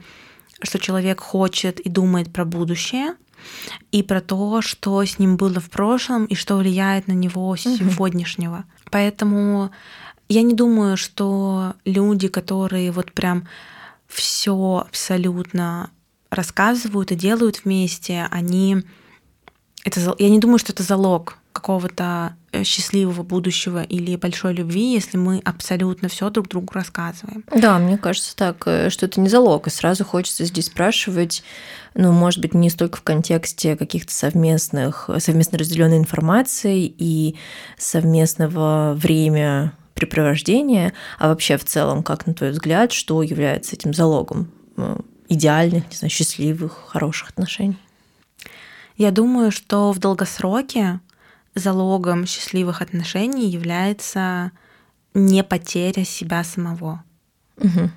что 0.63 0.79
человек 0.79 1.21
хочет 1.21 1.81
и 1.81 1.89
думает 1.89 2.33
про 2.33 2.45
будущее, 2.45 3.15
и 3.91 4.03
про 4.03 4.21
то, 4.21 4.61
что 4.61 5.03
с 5.03 5.19
ним 5.19 5.37
было 5.37 5.61
в 5.61 5.71
прошлом 5.71 6.27
и 6.27 6.35
что 6.35 6.57
влияет 6.57 7.09
на 7.09 7.13
него 7.13 7.55
сегодняшнего. 7.57 8.57
Угу. 8.57 8.65
Поэтому 8.91 9.71
я 10.29 10.43
не 10.43 10.55
думаю, 10.55 10.97
что 10.97 11.75
люди, 11.85 12.29
которые 12.29 12.93
вот 12.93 13.13
прям 13.13 13.49
все 14.07 14.85
абсолютно 14.87 15.91
рассказывают 16.31 17.11
и 17.13 17.17
делают 17.17 17.65
вместе, 17.65 18.29
они 18.31 18.85
это 19.85 20.15
я 20.19 20.29
не 20.29 20.39
думаю, 20.39 20.59
что 20.59 20.73
это 20.73 20.83
залог 20.83 21.39
какого-то 21.53 22.35
э, 22.53 22.63
счастливого 22.65 23.23
будущего 23.23 23.83
или 23.83 24.17
большой 24.17 24.55
любви, 24.55 24.93
если 24.93 25.17
мы 25.17 25.41
абсолютно 25.45 26.09
все 26.09 26.31
друг 26.31 26.49
другу 26.49 26.73
рассказываем. 26.73 27.45
Да, 27.55 27.79
мне 27.79 27.99
кажется 27.99 28.37
так, 28.37 28.63
э, 28.67 28.91
что 28.91 29.07
это 29.07 29.21
не 29.21 29.29
залог, 29.29 29.67
и 29.67 29.71
сразу 29.71 30.05
хочется 30.05 30.45
здесь 30.45 30.67
спрашивать, 30.67 31.43
ну, 31.95 32.13
может 32.13 32.41
быть, 32.41 32.55
не 32.55 32.71
столько 32.71 32.99
в 32.99 33.03
контексте 33.03 33.77
каких-то 33.77 34.13
совместных, 34.13 35.11
совместно 35.19 35.59
разделенной 35.59 35.99
информации 35.99 36.93
и 36.97 37.37
совместного 37.77 38.95
время 38.95 39.73
препровождения, 39.95 40.93
а 41.19 41.29
вообще 41.29 41.57
в 41.57 41.65
целом, 41.65 42.03
как 42.03 42.27
на 42.27 42.35
твой 42.35 42.51
взгляд, 42.51 42.93
что 42.93 43.23
является 43.23 43.77
этим 43.77 43.93
залогом 43.93 44.51
э, 44.77 44.97
идеальных, 45.29 45.91
не 45.91 45.97
знаю, 45.97 46.11
счастливых, 46.11 46.85
хороших 46.89 47.31
отношений? 47.31 47.77
Я 48.97 49.11
думаю, 49.11 49.51
что 49.51 49.93
в 49.93 49.99
долгосроке 49.99 51.01
залогом 51.55 52.27
счастливых 52.27 52.83
отношений 52.83 53.49
является 53.49 54.53
не 55.15 55.43
потеря 55.43 56.05
себя 56.05 56.45
самого. 56.45 57.03
Угу. 57.57 57.91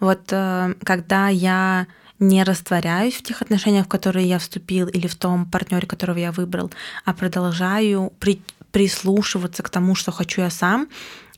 Вот 0.00 0.20
э, 0.32 0.74
когда 0.84 1.28
я 1.28 1.86
не 2.18 2.42
растворяюсь 2.42 3.14
в 3.14 3.22
тех 3.22 3.42
отношениях, 3.42 3.86
в 3.86 3.88
которые 3.88 4.28
я 4.28 4.38
вступил, 4.38 4.88
или 4.88 5.06
в 5.06 5.14
том 5.14 5.48
партнере, 5.48 5.86
которого 5.86 6.18
я 6.18 6.32
выбрал, 6.32 6.70
а 7.04 7.14
продолжаю 7.14 8.12
при, 8.18 8.42
прислушиваться 8.72 9.62
к 9.62 9.70
тому, 9.70 9.94
что 9.94 10.10
хочу 10.10 10.40
я 10.40 10.50
сам, 10.50 10.88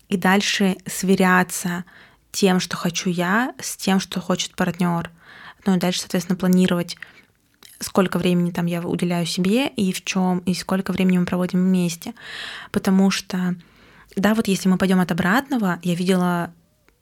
и 0.08 0.16
дальше 0.16 0.76
сверяться 0.86 1.84
тем, 2.32 2.60
что 2.60 2.76
хочу 2.76 3.10
я, 3.10 3.54
с 3.60 3.76
тем, 3.76 4.00
что 4.00 4.20
хочет 4.20 4.54
партнер. 4.56 5.10
Ну 5.66 5.76
и 5.76 5.78
дальше, 5.78 6.00
соответственно, 6.00 6.38
планировать 6.38 6.96
сколько 7.80 8.18
времени 8.18 8.50
там 8.50 8.66
я 8.66 8.80
уделяю 8.82 9.26
себе 9.26 9.66
и 9.68 9.92
в 9.92 10.04
чем, 10.04 10.40
и 10.40 10.54
сколько 10.54 10.92
времени 10.92 11.18
мы 11.18 11.26
проводим 11.26 11.60
вместе. 11.60 12.14
Потому 12.70 13.10
что, 13.10 13.56
да, 14.16 14.34
вот 14.34 14.48
если 14.48 14.68
мы 14.68 14.78
пойдем 14.78 15.00
от 15.00 15.10
обратного, 15.10 15.80
я 15.82 15.94
видела 15.94 16.52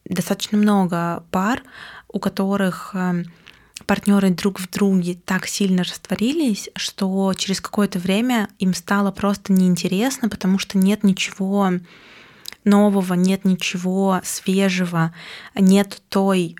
достаточно 0.05 0.57
много 0.57 1.25
пар, 1.31 1.63
у 2.09 2.21
которых 2.21 2.93
эм, 2.95 3.25
партнеры 3.87 4.31
друг 4.31 4.61
в 4.61 4.71
друге 4.71 5.15
так 5.15 5.47
сильно 5.47 5.83
растворились, 5.83 6.71
что 6.77 7.35
через 7.37 7.61
какое-то 7.61 7.99
время 7.99 8.49
им 8.59 8.73
стало 8.73 9.11
просто 9.11 9.53
неинтересно, 9.53 10.29
потому 10.29 10.59
что 10.59 10.79
нет 10.79 11.05
ничего 11.05 11.73
нового, 12.65 13.15
нет 13.15 13.45
ничего 13.45 14.21
свежего, 14.25 15.13
нет 15.55 16.03
той 16.09 16.57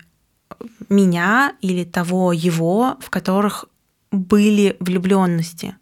меня 0.89 1.55
или 1.61 1.83
того 1.83 2.33
его, 2.33 2.97
в 2.99 3.09
которых 3.09 3.65
были 4.11 4.75
влюбленности. 4.79 5.75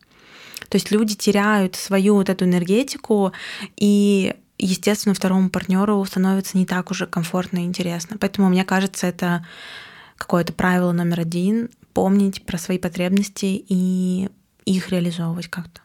То 0.70 0.76
есть 0.76 0.92
люди 0.92 1.16
теряют 1.16 1.76
свою 1.76 2.16
вот 2.16 2.30
эту 2.30 2.46
энергетику, 2.46 3.32
и, 3.78 4.36
естественно, 4.58 5.16
второму 5.16 5.50
партнеру 5.50 6.04
становится 6.06 6.58
не 6.58 6.66
так 6.66 6.92
уже 6.92 7.06
комфортно 7.08 7.60
и 7.60 7.64
интересно. 7.66 8.18
Поэтому, 8.20 8.50
мне 8.50 8.66
кажется, 8.66 9.08
это 9.08 9.46
какое-то 10.18 10.54
правило 10.54 10.92
номер 10.92 11.22
один— 11.22 11.70
помнить 11.94 12.46
про 12.46 12.58
свои 12.58 12.78
потребности 12.78 13.66
и 13.68 14.30
их 14.66 14.90
реализовывать 14.90 15.48
как-то. 15.48 15.82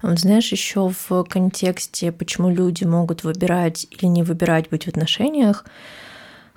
Вот 0.00 0.18
знаешь, 0.18 0.50
еще 0.50 0.92
в 1.08 1.24
контексте, 1.24 2.12
почему 2.12 2.50
люди 2.50 2.84
могут 2.84 3.22
выбирать 3.22 3.86
или 3.90 4.06
не 4.06 4.22
выбирать 4.22 4.68
быть 4.70 4.84
в 4.84 4.88
отношениях, 4.88 5.64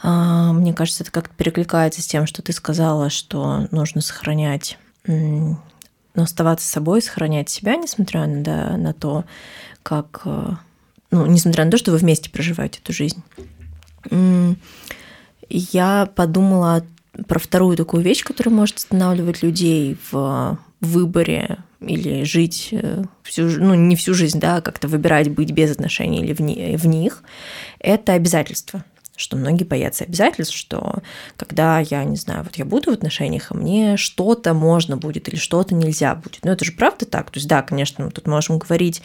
а, 0.01 0.51
мне 0.53 0.73
кажется, 0.73 1.03
это 1.03 1.11
как-то 1.11 1.33
перекликается 1.35 2.01
с 2.01 2.07
тем, 2.07 2.25
что 2.27 2.41
ты 2.41 2.53
сказала, 2.53 3.09
что 3.09 3.67
нужно 3.71 4.01
сохранять 4.01 4.77
но 5.07 6.23
оставаться 6.23 6.67
собой, 6.67 7.01
сохранять 7.01 7.49
себя, 7.49 7.75
несмотря 7.75 8.25
на, 8.25 8.41
да, 8.41 8.77
на 8.77 8.93
то, 8.93 9.25
как, 9.83 10.21
э, 10.25 10.51
ну, 11.11 11.25
несмотря 11.25 11.65
на 11.65 11.71
то, 11.71 11.77
что 11.77 11.91
вы 11.91 11.97
вместе 11.97 12.29
проживаете 12.29 12.79
эту 12.83 12.93
жизнь. 12.93 13.21
Я 15.49 16.09
подумала 16.15 16.85
про 17.27 17.39
вторую 17.39 17.77
такую 17.77 18.03
вещь, 18.03 18.23
которая 18.23 18.53
может 18.53 18.77
останавливать 18.77 19.43
людей 19.43 19.97
в 20.11 20.57
выборе 20.81 21.59
или 21.79 22.23
жить 22.23 22.69
э, 22.71 23.03
всю, 23.23 23.43
ну, 23.43 23.73
не 23.75 23.95
всю 23.95 24.13
жизнь, 24.13 24.39
да, 24.39 24.57
а 24.57 24.61
как-то 24.61 24.87
выбирать 24.87 25.29
быть 25.29 25.51
без 25.51 25.71
отношений 25.71 26.21
или 26.21 26.33
в, 26.33 26.39
в 26.81 26.87
них, 26.87 27.23
это 27.79 28.13
обязательства 28.13 28.83
что 29.17 29.37
многие 29.37 29.63
боятся 29.63 30.03
обязательств, 30.03 30.55
что 30.55 30.99
когда 31.37 31.79
я, 31.79 32.03
не 32.03 32.15
знаю, 32.15 32.43
вот 32.43 32.55
я 32.55 32.65
буду 32.65 32.91
в 32.91 32.93
отношениях, 32.93 33.51
а 33.51 33.55
мне 33.55 33.97
что-то 33.97 34.53
можно 34.53 34.97
будет 34.97 35.27
или 35.27 35.35
что-то 35.35 35.75
нельзя 35.75 36.15
будет. 36.15 36.43
Но 36.43 36.51
это 36.51 36.65
же 36.65 36.71
правда 36.71 37.05
так. 37.05 37.31
То 37.31 37.37
есть 37.37 37.47
да, 37.47 37.61
конечно, 37.61 38.05
мы 38.05 38.11
тут 38.11 38.27
можем 38.27 38.59
говорить 38.59 39.01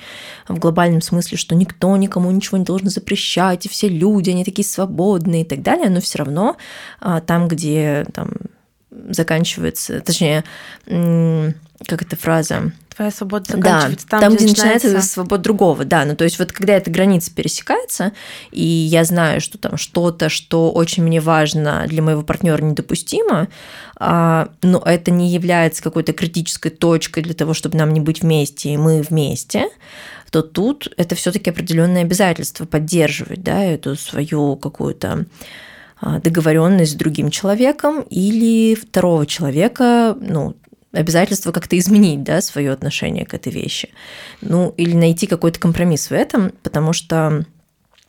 в 0.49 0.59
глобальном 0.59 1.01
смысле, 1.01 1.37
что 1.37 1.55
никто 1.55 1.97
никому 1.97 2.31
ничего 2.31 2.59
не 2.59 2.65
должен 2.65 2.89
запрещать, 2.89 3.67
и 3.67 3.69
все 3.69 3.89
люди, 3.89 4.31
они 4.31 4.45
такие 4.45 4.67
свободные 4.67 5.43
и 5.43 5.45
так 5.45 5.63
далее, 5.63 5.91
но 5.91 6.01
все 6.01 6.19
равно 6.19 6.57
а, 7.01 7.21
там, 7.21 7.49
где 7.49 8.07
там 8.13 8.31
заканчивается, 9.11 10.01
точнее, 10.01 10.45
как 11.87 12.03
эта 12.03 12.17
фраза, 12.17 12.73
твоя 12.95 13.11
свобода 13.11 13.47
заканчивается 13.47 14.07
да, 14.07 14.11
там, 14.11 14.21
там, 14.21 14.35
где, 14.35 14.45
где 14.45 14.53
начинается... 14.53 14.87
начинается 14.89 15.13
свобода 15.13 15.43
другого, 15.43 15.85
да. 15.85 16.05
Ну, 16.05 16.15
то 16.15 16.25
есть 16.25 16.39
вот 16.39 16.53
когда 16.53 16.75
эта 16.75 16.91
граница 16.91 17.35
пересекается, 17.35 18.13
и 18.51 18.63
я 18.63 19.05
знаю, 19.05 19.41
что 19.41 19.57
там 19.57 19.77
что-то, 19.77 20.29
что 20.29 20.71
очень 20.71 21.03
мне 21.03 21.21
важно 21.21 21.87
для 21.89 22.03
моего 22.03 22.23
партнера 22.23 22.63
недопустимо, 22.63 23.49
а, 23.97 24.51
но 24.63 24.83
это 24.85 25.11
не 25.11 25.31
является 25.31 25.83
какой-то 25.83 26.13
критической 26.13 26.71
точкой 26.71 27.23
для 27.23 27.35
того, 27.35 27.55
чтобы 27.55 27.79
нам 27.79 27.93
не 27.93 28.01
быть 28.01 28.21
вместе, 28.23 28.75
и 28.75 28.77
мы 28.77 29.01
вместе, 29.01 29.69
то 30.31 30.43
тут 30.43 30.93
это 30.97 31.15
все-таки 31.15 31.51
определенное 31.51 32.03
обязательство 32.03 32.67
поддерживать, 32.67 33.43
да, 33.43 33.65
эту 33.65 33.97
свою 33.97 34.57
какую-то 34.57 35.25
а, 36.01 36.21
договоренность 36.21 36.93
с 36.93 36.97
другим 36.97 37.31
человеком 37.31 38.03
или 38.11 38.75
второго 38.75 39.27
человека, 39.27 40.17
ну, 40.21 40.55
обязательство 40.93 41.53
как-то 41.53 41.79
изменить, 41.79 42.23
да, 42.23 42.41
свое 42.41 42.73
отношение 42.73 43.25
к 43.25 43.35
этой 43.35 43.53
вещи. 43.53 43.91
Ну, 44.41 44.75
или 44.77 44.95
найти 44.95 45.27
какой-то 45.27 45.61
компромисс 45.61 46.11
в 46.11 46.13
этом, 46.13 46.53
потому 46.63 46.93
что 46.93 47.45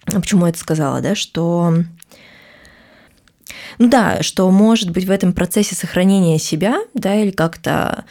почему 0.06 0.46
я 0.46 0.50
это 0.50 0.60
сказала, 0.60 1.02
да, 1.02 1.16
что 1.16 1.76
ну 3.78 3.90
да, 3.90 4.22
что 4.24 4.50
может 4.50 4.92
быть 4.92 5.06
в 5.06 5.12
этом 5.12 5.34
процессе 5.34 5.76
сохранения 5.76 6.40
себя, 6.40 6.80
да, 6.94 7.16
или 7.16 7.32
как-то 7.32 8.06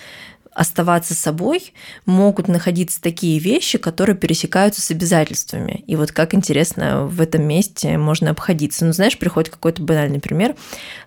оставаться 0.60 1.14
собой, 1.14 1.72
могут 2.04 2.46
находиться 2.46 3.00
такие 3.00 3.38
вещи, 3.38 3.78
которые 3.78 4.14
пересекаются 4.14 4.82
с 4.82 4.90
обязательствами. 4.90 5.84
И 5.86 5.96
вот 5.96 6.12
как 6.12 6.34
интересно 6.34 7.06
в 7.06 7.22
этом 7.22 7.44
месте 7.44 7.96
можно 7.96 8.28
обходиться. 8.28 8.84
Ну, 8.84 8.92
знаешь, 8.92 9.18
приходит 9.18 9.48
какой-то 9.48 9.82
банальный 9.82 10.20
пример. 10.20 10.54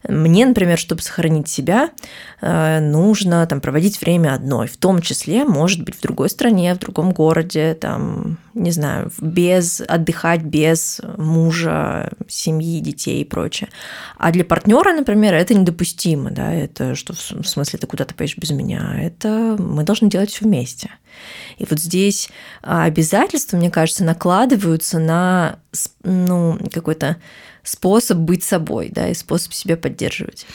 Мне, 0.07 0.47
например, 0.47 0.79
чтобы 0.79 1.03
сохранить 1.03 1.49
себя, 1.49 1.91
э, 2.41 2.79
нужно 2.79 3.45
там 3.45 3.61
проводить 3.61 4.01
время 4.01 4.33
одной, 4.33 4.65
в 4.67 4.77
том 4.77 5.01
числе, 5.01 5.45
может 5.45 5.83
быть, 5.83 5.97
в 5.97 6.01
другой 6.01 6.31
стране, 6.31 6.73
в 6.73 6.79
другом 6.79 7.11
городе, 7.11 7.75
там, 7.75 8.39
не 8.55 8.71
знаю, 8.71 9.11
без 9.21 9.81
отдыхать 9.87 10.41
без 10.41 10.99
мужа, 11.15 12.11
семьи, 12.27 12.79
детей 12.79 13.21
и 13.21 13.25
прочее. 13.25 13.69
А 14.17 14.31
для 14.31 14.43
партнера, 14.43 14.93
например, 14.93 15.35
это 15.35 15.53
недопустимо, 15.53 16.31
да, 16.31 16.51
это 16.51 16.95
что 16.95 17.13
в 17.13 17.47
смысле 17.47 17.77
ты 17.77 17.85
куда-то 17.85 18.15
поедешь 18.15 18.39
без 18.39 18.49
меня, 18.49 18.95
это 18.99 19.42
мы 19.57 19.83
должны 19.83 20.09
делать 20.09 20.31
все 20.31 20.45
вместе. 20.45 20.91
И 21.57 21.65
вот 21.69 21.79
здесь 21.79 22.29
а, 22.61 22.83
обязательства, 22.83 23.57
мне 23.57 23.69
кажется, 23.69 24.03
накладываются 24.03 24.99
на 24.99 25.59
ну, 26.03 26.57
какой-то 26.71 27.17
способ 27.63 28.17
быть 28.17 28.43
собой, 28.43 28.89
да, 28.91 29.09
и 29.09 29.13
способ 29.13 29.53
себя 29.53 29.77
поддерживать. 29.77 30.45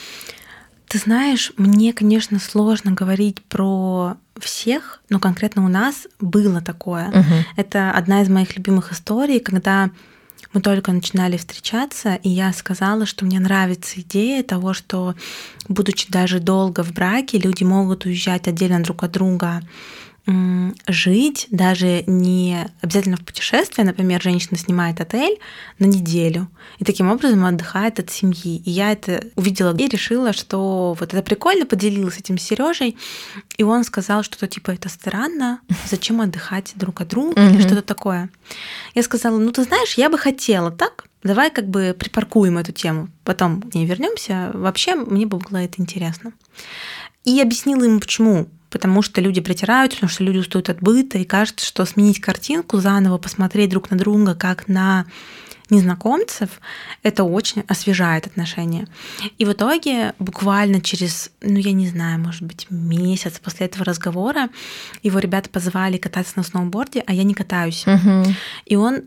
Ты 0.87 0.97
знаешь, 0.97 1.53
мне, 1.57 1.93
конечно, 1.93 2.39
сложно 2.39 2.91
говорить 2.91 3.43
про 3.43 4.17
всех, 4.39 5.01
но 5.09 5.19
конкретно 5.19 5.63
у 5.63 5.67
нас 5.67 6.07
было 6.19 6.61
такое. 6.61 7.09
Угу. 7.09 7.35
Это 7.57 7.91
одна 7.91 8.23
из 8.23 8.29
моих 8.29 8.57
любимых 8.57 8.91
историй, 8.91 9.39
когда 9.39 9.91
мы 10.53 10.61
только 10.61 10.91
начинали 10.91 11.37
встречаться, 11.37 12.15
и 12.15 12.29
я 12.29 12.51
сказала, 12.53 13.05
что 13.05 13.25
мне 13.25 13.39
нравится 13.39 14.01
идея 14.01 14.43
того, 14.43 14.73
что, 14.73 15.15
будучи 15.67 16.11
даже 16.11 16.39
долго 16.39 16.83
в 16.83 16.91
браке, 16.93 17.37
люди 17.37 17.63
могут 17.63 18.05
уезжать 18.05 18.47
отдельно 18.47 18.81
друг 18.81 19.03
от 19.03 19.11
друга 19.11 19.61
жить 20.87 21.47
даже 21.49 22.03
не 22.07 22.67
обязательно 22.81 23.17
в 23.17 23.25
путешествие. 23.25 23.85
Например, 23.85 24.21
женщина 24.21 24.57
снимает 24.57 25.01
отель 25.01 25.39
на 25.79 25.85
неделю 25.85 26.47
и 26.77 26.85
таким 26.85 27.09
образом 27.09 27.45
отдыхает 27.45 27.99
от 27.99 28.09
семьи. 28.09 28.61
И 28.65 28.69
я 28.69 28.91
это 28.91 29.23
увидела 29.35 29.75
и 29.75 29.87
решила, 29.87 30.33
что 30.33 30.95
вот 30.99 31.13
это 31.13 31.23
прикольно, 31.23 31.65
поделилась 31.65 32.17
этим 32.17 32.37
с 32.37 32.43
Сережей, 32.43 32.97
и 33.57 33.63
он 33.63 33.83
сказал 33.83 34.23
что-то 34.23 34.47
типа 34.47 34.71
это 34.71 34.89
странно, 34.89 35.61
зачем 35.89 36.21
отдыхать 36.21 36.73
друг 36.75 37.01
от 37.01 37.09
друга 37.09 37.49
или 37.49 37.61
что-то 37.61 37.81
такое. 37.81 38.29
Я 38.95 39.03
сказала, 39.03 39.37
ну 39.37 39.51
ты 39.51 39.63
знаешь, 39.63 39.95
я 39.95 40.09
бы 40.09 40.17
хотела 40.17 40.71
так, 40.71 41.05
давай 41.23 41.51
как 41.51 41.67
бы 41.67 41.95
припаркуем 41.97 42.57
эту 42.57 42.71
тему, 42.71 43.09
потом 43.23 43.61
к 43.61 43.73
ней 43.73 43.85
вернемся. 43.85 44.51
Вообще 44.53 44.95
мне 44.95 45.25
бы 45.25 45.37
было 45.37 45.57
это 45.57 45.81
интересно. 45.81 46.33
И 47.25 47.41
объяснила 47.41 47.83
ему, 47.83 47.99
почему 47.99 48.47
потому 48.69 49.01
что 49.01 49.21
люди 49.21 49.41
притираются, 49.41 49.97
потому 49.97 50.11
что 50.11 50.23
люди 50.23 50.37
устают 50.37 50.69
от 50.69 50.79
быта, 50.79 51.17
и 51.17 51.25
кажется, 51.25 51.65
что 51.65 51.85
сменить 51.85 52.21
картинку, 52.21 52.77
заново 52.77 53.17
посмотреть 53.17 53.69
друг 53.69 53.91
на 53.91 53.97
друга, 53.97 54.35
как 54.35 54.67
на 54.67 55.05
незнакомцев, 55.69 56.61
это 57.03 57.23
очень 57.23 57.63
освежает 57.67 58.27
отношения. 58.27 58.87
И 59.37 59.45
в 59.45 59.51
итоге 59.51 60.13
буквально 60.19 60.81
через, 60.81 61.31
ну 61.41 61.57
я 61.57 61.71
не 61.73 61.87
знаю, 61.87 62.19
может 62.19 62.41
быть, 62.41 62.67
месяц 62.69 63.39
после 63.39 63.67
этого 63.67 63.85
разговора 63.85 64.49
его 65.03 65.19
ребята 65.19 65.49
позвали 65.49 65.97
кататься 65.97 66.33
на 66.37 66.43
сноуборде, 66.43 67.03
а 67.05 67.13
я 67.13 67.23
не 67.23 67.33
катаюсь. 67.33 67.85
Угу. 67.85 68.33
И 68.65 68.75
он 68.75 69.03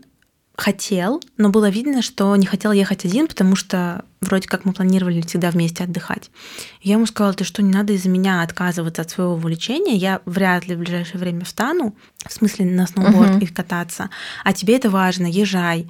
хотел, 0.55 1.21
но 1.37 1.49
было 1.49 1.69
видно, 1.69 2.01
что 2.01 2.35
не 2.35 2.45
хотел 2.45 2.71
ехать 2.71 3.05
один, 3.05 3.27
потому 3.27 3.55
что 3.55 4.05
вроде 4.21 4.47
как 4.47 4.65
мы 4.65 4.73
планировали 4.73 5.21
всегда 5.21 5.49
вместе 5.49 5.83
отдыхать. 5.83 6.29
я 6.81 6.93
ему 6.93 7.05
сказала, 7.05 7.33
ты 7.33 7.43
что, 7.43 7.61
не 7.61 7.73
надо 7.73 7.93
из-за 7.93 8.09
меня 8.09 8.41
отказываться 8.41 9.01
от 9.01 9.09
своего 9.09 9.33
увлечения, 9.33 9.95
я 9.95 10.21
вряд 10.25 10.67
ли 10.67 10.75
в 10.75 10.79
ближайшее 10.79 11.19
время 11.19 11.43
встану, 11.43 11.95
в 12.25 12.31
смысле 12.31 12.65
на 12.65 12.87
сноуборд 12.87 13.31
uh-huh. 13.31 13.43
и 13.43 13.47
кататься, 13.47 14.09
а 14.43 14.53
тебе 14.53 14.75
это 14.75 14.89
важно, 14.89 15.25
езжай. 15.25 15.87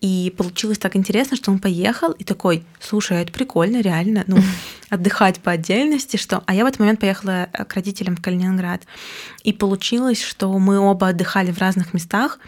И 0.00 0.32
получилось 0.36 0.78
так 0.78 0.96
интересно, 0.96 1.36
что 1.36 1.50
он 1.50 1.58
поехал 1.58 2.10
и 2.12 2.24
такой, 2.24 2.64
слушай, 2.80 3.22
это 3.22 3.32
прикольно, 3.32 3.80
реально, 3.82 4.24
ну, 4.26 4.38
отдыхать 4.90 5.40
по 5.40 5.52
отдельности, 5.52 6.16
что... 6.16 6.42
А 6.46 6.54
я 6.54 6.64
в 6.64 6.68
этот 6.68 6.80
момент 6.80 7.00
поехала 7.00 7.48
к 7.52 7.74
родителям 7.74 8.16
в 8.16 8.22
Калининград. 8.22 8.82
И 9.42 9.52
получилось, 9.52 10.22
что 10.22 10.56
мы 10.58 10.78
оба 10.78 11.08
отдыхали 11.08 11.52
в 11.52 11.58
разных 11.58 11.92
местах, 11.94 12.38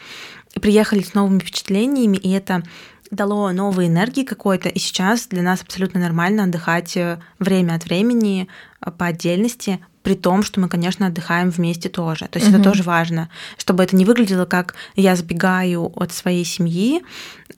приехали 0.60 1.02
с 1.02 1.14
новыми 1.14 1.40
впечатлениями, 1.40 2.16
и 2.16 2.30
это 2.30 2.62
дало 3.10 3.50
новой 3.52 3.86
энергии 3.86 4.22
какой-то, 4.22 4.68
и 4.68 4.78
сейчас 4.78 5.26
для 5.28 5.42
нас 5.42 5.62
абсолютно 5.62 6.00
нормально 6.00 6.44
отдыхать 6.44 6.96
э, 6.96 7.18
время 7.38 7.74
от 7.74 7.84
времени 7.84 8.48
э, 8.84 8.90
по 8.90 9.06
отдельности, 9.06 9.80
при 10.02 10.14
том, 10.14 10.42
что 10.42 10.60
мы, 10.60 10.68
конечно, 10.68 11.06
отдыхаем 11.06 11.50
вместе 11.50 11.88
тоже. 11.88 12.28
То 12.28 12.38
есть 12.38 12.50
угу. 12.50 12.60
это 12.60 12.70
тоже 12.70 12.82
важно, 12.82 13.28
чтобы 13.56 13.82
это 13.82 13.96
не 13.96 14.04
выглядело 14.04 14.44
как 14.46 14.74
я 14.94 15.16
сбегаю 15.16 15.92
от 15.96 16.12
своей 16.12 16.44
семьи, 16.44 17.02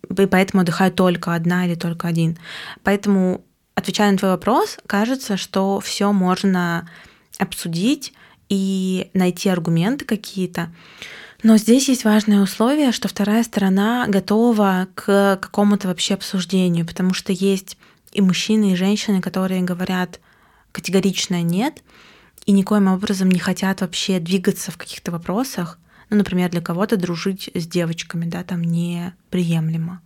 и 0.09 0.27
поэтому 0.27 0.63
отдыхаю 0.63 0.93
только 0.93 1.35
одна 1.35 1.67
или 1.67 1.75
только 1.75 2.09
один. 2.09 2.39
Поэтому, 2.83 3.45
отвечая 3.75 4.13
на 4.13 4.19
твой 4.19 4.33
вопрос, 4.33 4.79
кажется, 4.87 5.37
что 5.37 5.81
все 5.81 6.13
можно 6.13 6.89
обсудить 7.39 8.13
и 8.49 9.11
найти 9.15 9.49
аргументы 9.49 10.05
какие-то. 10.05 10.73
Но 11.43 11.57
здесь 11.57 11.89
есть 11.89 12.05
важное 12.05 12.43
условие, 12.43 12.93
что 12.93 13.09
вторая 13.09 13.43
сторона 13.43 14.07
готова 14.09 14.89
к 14.95 15.39
какому-то 15.41 15.89
вообще 15.89 16.15
обсуждению, 16.15 16.87
потому 16.87 17.15
что 17.15 17.33
есть 17.33 17.77
и 18.13 18.21
мужчины, 18.21 18.73
и 18.73 18.77
женщины, 18.77 19.21
которые 19.21 19.63
говорят 19.63 20.21
категорично 20.73 21.43
нет, 21.43 21.83
и 22.47 22.53
никоим 22.53 22.89
образом 22.89 23.31
не 23.31 23.39
хотят 23.39 23.81
вообще 23.81 24.19
двигаться 24.19 24.71
в 24.71 24.77
каких-то 24.77 25.13
вопросах. 25.13 25.79
Ну, 26.11 26.17
например, 26.17 26.51
для 26.51 26.61
кого-то 26.61 26.97
дружить 26.97 27.51
с 27.55 27.67
девочками, 27.67 28.25
да, 28.25 28.43
там 28.43 28.63
неприемлемо. 28.63 30.01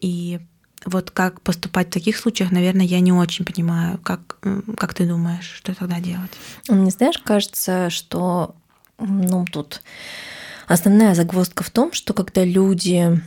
И 0.00 0.40
вот 0.84 1.10
как 1.10 1.40
поступать 1.42 1.88
в 1.88 1.92
таких 1.92 2.16
случаях, 2.16 2.50
наверное, 2.50 2.86
я 2.86 3.00
не 3.00 3.12
очень 3.12 3.44
понимаю. 3.44 3.98
Как, 3.98 4.38
как 4.76 4.94
ты 4.94 5.06
думаешь, 5.06 5.52
что 5.56 5.74
тогда 5.74 6.00
делать? 6.00 6.30
Мне 6.68 6.90
знаешь, 6.90 7.18
кажется, 7.18 7.90
что 7.90 8.54
ну, 8.98 9.44
тут 9.44 9.82
Основная 10.68 11.14
загвоздка 11.14 11.64
в 11.64 11.70
том, 11.70 11.92
что 11.92 12.12
когда 12.12 12.44
люди 12.44 13.20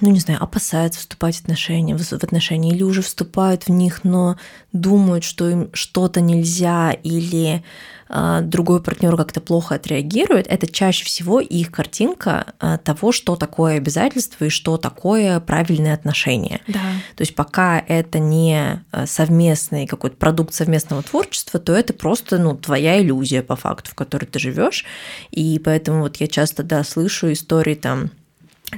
ну, 0.00 0.10
не 0.10 0.20
знаю, 0.20 0.42
опасаются 0.42 1.00
вступать 1.00 1.36
в 1.36 1.40
отношения, 1.42 1.94
в 1.94 1.98
отношения, 2.24 2.70
или 2.70 2.82
уже 2.82 3.02
вступают 3.02 3.66
в 3.66 3.70
них, 3.70 4.04
но 4.04 4.36
думают, 4.72 5.24
что 5.24 5.48
им 5.48 5.70
что-то 5.72 6.20
нельзя, 6.20 6.92
или 6.92 7.64
другой 8.08 8.82
партнер 8.82 9.16
как-то 9.16 9.40
плохо 9.40 9.74
отреагирует, 9.74 10.46
это 10.46 10.66
чаще 10.66 11.04
всего 11.04 11.40
их 11.40 11.70
картинка 11.70 12.54
э, 12.60 12.78
того, 12.82 13.12
что 13.12 13.36
такое 13.36 13.76
обязательство 13.76 14.44
и 14.44 14.48
что 14.48 14.76
такое 14.76 15.40
правильные 15.40 15.94
отношения. 15.94 16.60
Да. 16.68 16.80
То 17.16 17.22
есть 17.22 17.34
пока 17.34 17.78
это 17.78 18.18
не 18.18 18.84
совместный 19.06 19.86
какой-то 19.86 20.16
продукт 20.16 20.54
совместного 20.54 21.02
творчества, 21.02 21.60
то 21.60 21.72
это 21.72 21.92
просто 21.92 22.38
ну, 22.38 22.56
твоя 22.56 23.00
иллюзия 23.00 23.42
по 23.42 23.56
факту, 23.56 23.90
в 23.90 23.94
которой 23.94 24.26
ты 24.26 24.38
живешь. 24.38 24.84
И 25.30 25.60
поэтому 25.64 26.00
вот 26.00 26.16
я 26.16 26.26
часто 26.26 26.62
да, 26.62 26.84
слышу 26.84 27.32
истории 27.32 27.74
там 27.74 28.10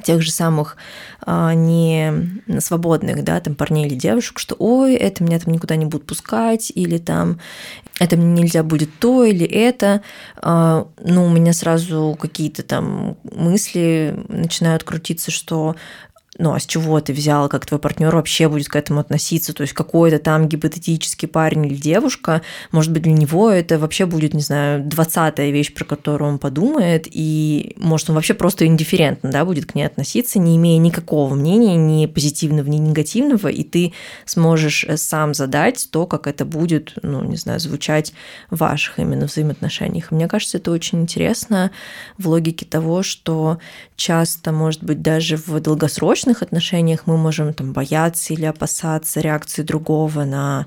тех 0.03 0.23
же 0.23 0.31
самых 0.31 0.77
а, 1.27 1.55
не 1.55 2.41
свободных, 2.61 3.25
да, 3.25 3.41
там 3.41 3.55
парней 3.55 3.87
или 3.87 3.95
девушек, 3.95 4.39
что 4.39 4.55
ой, 4.59 4.95
это 4.95 5.23
меня 5.25 5.39
там 5.39 5.53
никуда 5.53 5.77
не 5.77 5.87
будут 5.87 6.07
пускать, 6.07 6.73
или 6.75 6.99
там 6.99 7.39
это 7.99 8.17
мне 8.17 8.43
нельзя 8.43 8.63
будет 8.63 8.91
то 8.99 9.25
или 9.25 9.47
это, 9.47 10.03
а, 10.37 10.87
ну, 11.03 11.25
у 11.25 11.31
меня 11.31 11.53
сразу 11.53 12.17
какие-то 12.21 12.63
там 12.63 13.17
мысли 13.25 14.15
начинают 14.29 14.85
крутиться, 14.85 15.31
что 15.31 15.77
ну 16.39 16.55
а 16.55 16.61
с 16.61 16.67
чего 16.67 17.01
ты 17.01 17.13
взял, 17.13 17.49
как 17.49 17.67
твой 17.67 17.81
партнер 17.81 18.15
вообще 18.15 18.49
будет 18.49 18.69
к 18.69 18.77
этому 18.77 19.01
относиться, 19.01 19.53
то 19.53 19.63
есть 19.63 19.73
какой-то 19.73 20.19
там 20.21 20.49
гипотетический 20.49 21.27
парень 21.27 21.67
или 21.67 21.75
девушка, 21.75 22.43
может 22.71 22.93
быть, 22.93 23.03
для 23.03 23.13
него 23.13 23.51
это 23.51 23.79
вообще 23.79 24.07
будет, 24.07 24.35
не 24.35 24.41
знаю, 24.41 24.85
двадцатая 24.85 25.51
вещь, 25.51 25.75
про 25.75 25.85
которую 25.85 26.31
он 26.31 26.39
подумает, 26.39 27.09
и 27.11 27.75
может 27.77 28.09
он 28.09 28.15
вообще 28.15 28.35
просто 28.35 28.67
индифферентно, 28.67 29.31
да, 29.31 29.45
будет 29.45 29.67
к 29.67 29.75
ней 29.75 29.85
относиться, 29.85 30.39
не 30.39 30.57
имея 30.57 30.79
никакого 30.79 31.35
мнения, 31.35 31.77
ни 31.77 32.07
позитивного, 32.07 32.69
ни 32.69 32.77
негативного, 32.77 33.49
и 33.49 33.65
ты 33.65 33.93
сможешь 34.25 34.85
э, 34.85 34.97
сам 34.97 35.35
задать 35.35 35.89
то, 35.91 36.07
как 36.07 36.29
это 36.29 36.45
будет, 36.45 36.95
ну, 37.03 37.25
не 37.25 37.37
знаю, 37.37 37.59
звучать 37.59 38.13
в 38.51 38.59
ваших 38.59 39.01
именно 39.01 39.27
взаимоотношениях. 39.27 40.13
мне 40.13 40.29
кажется, 40.29 40.59
это 40.59 40.71
очень 40.71 41.03
интересно 41.03 41.73
в 42.17 42.29
логике 42.29 42.65
того, 42.65 43.03
что 43.03 43.59
часто, 43.97 44.53
может 44.53 44.85
быть, 44.85 45.03
даже 45.03 45.37
в 45.37 45.61
долгосрочном 45.61 46.28
личных 46.29 46.43
отношениях 46.43 47.07
мы 47.07 47.17
можем 47.17 47.55
там 47.55 47.73
бояться 47.73 48.35
или 48.35 48.45
опасаться 48.45 49.21
реакции 49.21 49.63
другого 49.63 50.25
на 50.25 50.67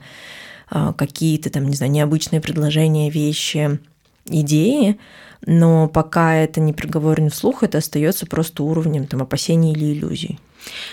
а, 0.69 0.93
какие-то 0.93 1.50
там, 1.50 1.67
не 1.67 1.76
знаю, 1.76 1.91
необычные 1.91 2.41
предложения, 2.41 3.12
вещи, 3.12 3.80
идеи, 4.26 4.97
но 5.45 5.88
пока 5.88 6.36
это 6.36 6.62
не 6.62 6.74
проговорено 6.74 7.30
вслух, 7.30 7.63
это 7.63 7.78
остается 7.78 8.26
просто 8.26 8.63
уровнем 8.63 9.06
там, 9.06 9.21
опасений 9.21 9.74
или 9.74 9.93
иллюзий. 9.93 10.39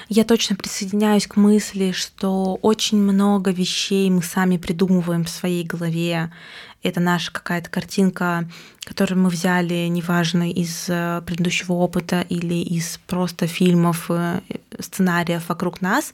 Я 0.08 0.24
точно 0.24 0.56
присоединяюсь 0.56 1.26
к 1.26 1.36
мысли, 1.36 1.92
что 1.92 2.58
очень 2.62 2.98
много 2.98 3.50
вещей 3.50 4.10
мы 4.10 4.22
сами 4.22 4.56
придумываем 4.56 5.24
в 5.24 5.28
своей 5.28 5.64
голове. 5.64 6.30
Это 6.82 7.00
наша 7.00 7.32
какая-то 7.32 7.68
картинка, 7.70 8.48
которую 8.84 9.20
мы 9.20 9.30
взяли, 9.30 9.86
неважно, 9.88 10.50
из 10.50 10.86
э, 10.88 11.22
предыдущего 11.26 11.72
опыта 11.72 12.24
или 12.28 12.54
из 12.54 13.00
просто 13.06 13.48
фильмов, 13.48 14.06
э, 14.10 14.40
сценариев 14.78 15.48
вокруг 15.48 15.80
нас. 15.80 16.12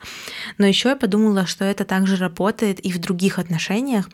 Но 0.57 0.67
еще 0.67 0.91
я 0.91 0.97
подумала, 0.97 1.47
что 1.47 1.65
это 1.67 1.85
также 1.85 2.17
работает 2.17 2.81
и 2.81 2.91
в 2.93 2.99
других 2.99 3.39
отношениях. 3.39 4.09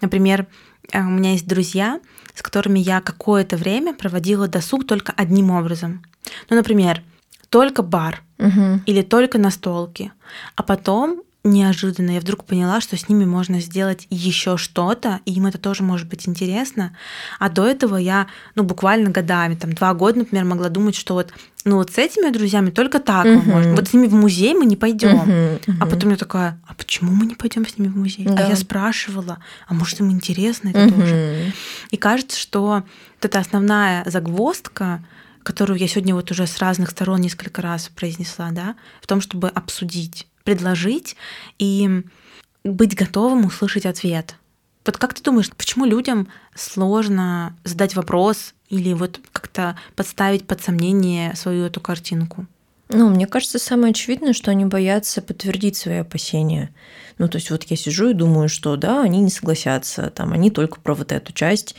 Например, 0.00 0.46
э, 0.92 1.00
у 1.00 1.10
меня 1.10 1.32
есть 1.32 1.46
друзья, 1.46 2.00
с 2.34 2.42
которыми 2.42 2.80
я 2.80 3.00
какое-то 3.00 3.56
время 3.56 3.94
проводила 3.94 4.48
досуг 4.48 4.86
только 4.86 5.12
одним 5.12 5.50
образом. 5.50 6.04
Ну, 6.50 6.56
например, 6.56 7.02
только 7.48 7.82
бар 7.82 8.22
угу. 8.38 8.80
или 8.86 9.02
только 9.02 9.38
настолки. 9.38 10.10
А 10.56 10.62
потом 10.62 11.22
неожиданно 11.44 12.12
я 12.12 12.20
вдруг 12.20 12.44
поняла, 12.44 12.80
что 12.80 12.96
с 12.96 13.08
ними 13.08 13.24
можно 13.24 13.60
сделать 13.60 14.06
еще 14.10 14.56
что-то, 14.56 15.20
и 15.24 15.32
им 15.32 15.46
это 15.46 15.58
тоже 15.58 15.82
может 15.82 16.08
быть 16.08 16.28
интересно. 16.28 16.96
А 17.38 17.48
до 17.48 17.66
этого 17.66 17.96
я, 17.96 18.28
ну, 18.54 18.62
буквально 18.62 19.10
годами, 19.10 19.56
там, 19.56 19.72
два 19.72 19.92
года, 19.94 20.20
например, 20.20 20.44
могла 20.44 20.68
думать, 20.68 20.94
что 20.94 21.14
вот, 21.14 21.32
ну, 21.64 21.76
вот 21.76 21.90
с 21.92 21.98
этими 21.98 22.30
друзьями 22.30 22.70
только 22.70 23.00
так 23.00 23.26
uh-huh. 23.26 23.36
мы 23.36 23.42
можем. 23.42 23.74
Вот 23.74 23.88
с 23.88 23.92
ними 23.92 24.06
в 24.06 24.14
музей 24.14 24.54
мы 24.54 24.66
не 24.66 24.76
пойдем. 24.76 25.20
Uh-huh. 25.20 25.60
Uh-huh. 25.64 25.74
А 25.80 25.86
потом 25.86 26.10
я 26.10 26.16
такая, 26.16 26.60
а 26.66 26.74
почему 26.74 27.12
мы 27.12 27.26
не 27.26 27.34
пойдем 27.34 27.66
с 27.66 27.76
ними 27.76 27.88
в 27.88 27.96
музей? 27.96 28.24
Да. 28.24 28.46
А 28.46 28.48
я 28.48 28.56
спрашивала, 28.56 29.38
а 29.66 29.74
может 29.74 29.98
им 30.00 30.10
интересно 30.10 30.68
это 30.68 30.80
uh-huh. 30.80 30.94
тоже? 30.94 31.52
И 31.90 31.96
кажется, 31.96 32.38
что 32.38 32.84
вот 33.16 33.24
эта 33.24 33.40
основная 33.40 34.08
загвоздка, 34.08 35.04
которую 35.42 35.78
я 35.78 35.88
сегодня 35.88 36.14
вот 36.14 36.30
уже 36.30 36.46
с 36.46 36.58
разных 36.58 36.90
сторон 36.90 37.20
несколько 37.20 37.62
раз 37.62 37.88
произнесла, 37.88 38.50
да, 38.52 38.76
в 39.00 39.08
том, 39.08 39.20
чтобы 39.20 39.48
обсудить, 39.48 40.28
предложить 40.44 41.16
и 41.58 42.02
быть 42.64 42.96
готовым 42.96 43.46
услышать 43.46 43.86
ответ. 43.86 44.36
Вот 44.84 44.96
как 44.96 45.14
ты 45.14 45.22
думаешь, 45.22 45.50
почему 45.50 45.84
людям 45.84 46.28
сложно 46.54 47.56
задать 47.64 47.94
вопрос 47.94 48.54
или 48.68 48.92
вот 48.92 49.20
как-то 49.32 49.76
подставить 49.94 50.46
под 50.46 50.62
сомнение 50.62 51.34
свою 51.36 51.64
эту 51.64 51.80
картинку? 51.80 52.46
Ну, 52.88 53.08
мне 53.08 53.26
кажется, 53.26 53.58
самое 53.58 53.92
очевидное, 53.92 54.32
что 54.32 54.50
они 54.50 54.64
боятся 54.64 55.22
подтвердить 55.22 55.76
свои 55.76 55.98
опасения. 55.98 56.70
Ну, 57.18 57.28
то 57.28 57.36
есть 57.36 57.50
вот 57.50 57.64
я 57.64 57.76
сижу 57.76 58.10
и 58.10 58.14
думаю, 58.14 58.48
что 58.48 58.76
да, 58.76 59.02
они 59.02 59.20
не 59.20 59.30
согласятся, 59.30 60.10
там, 60.10 60.32
они 60.32 60.50
только 60.50 60.80
про 60.80 60.94
вот 60.94 61.12
эту 61.12 61.32
часть, 61.32 61.74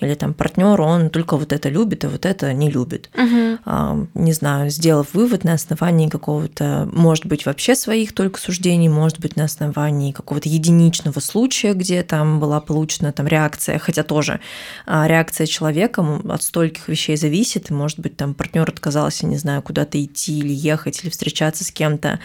или 0.00 0.14
там 0.14 0.34
партнер, 0.34 0.78
он 0.80 1.08
только 1.08 1.36
вот 1.36 1.52
это 1.52 1.70
любит, 1.70 2.04
а 2.04 2.10
вот 2.10 2.26
это 2.26 2.52
не 2.52 2.70
любит. 2.70 3.08
Угу. 3.14 3.58
А, 3.64 4.06
не 4.14 4.32
знаю, 4.32 4.68
сделав 4.68 5.14
вывод 5.14 5.44
на 5.44 5.54
основании 5.54 6.08
какого-то, 6.08 6.88
может 6.92 7.24
быть, 7.24 7.46
вообще 7.46 7.74
своих 7.74 8.12
только 8.12 8.38
суждений, 8.38 8.90
может 8.90 9.20
быть, 9.20 9.36
на 9.36 9.44
основании 9.44 10.12
какого-то 10.12 10.50
единичного 10.50 11.20
случая, 11.20 11.72
где 11.72 12.02
там 12.02 12.40
была 12.40 12.60
получена 12.60 13.12
там 13.12 13.26
реакция, 13.26 13.78
хотя 13.78 14.02
тоже 14.02 14.40
а, 14.86 15.06
реакция 15.08 15.46
человека 15.46 16.04
от 16.28 16.42
стольких 16.42 16.88
вещей 16.88 17.16
зависит, 17.16 17.70
и, 17.70 17.74
может 17.74 17.98
быть, 17.98 18.16
там 18.16 18.34
партнер 18.34 18.68
отказался, 18.68 19.26
не 19.26 19.38
знаю, 19.38 19.62
куда-то 19.62 20.02
идти 20.02 20.38
или 20.38 20.52
ехать, 20.52 21.02
или 21.02 21.10
встречаться 21.10 21.64
с 21.64 21.70
кем-то, 21.70 22.20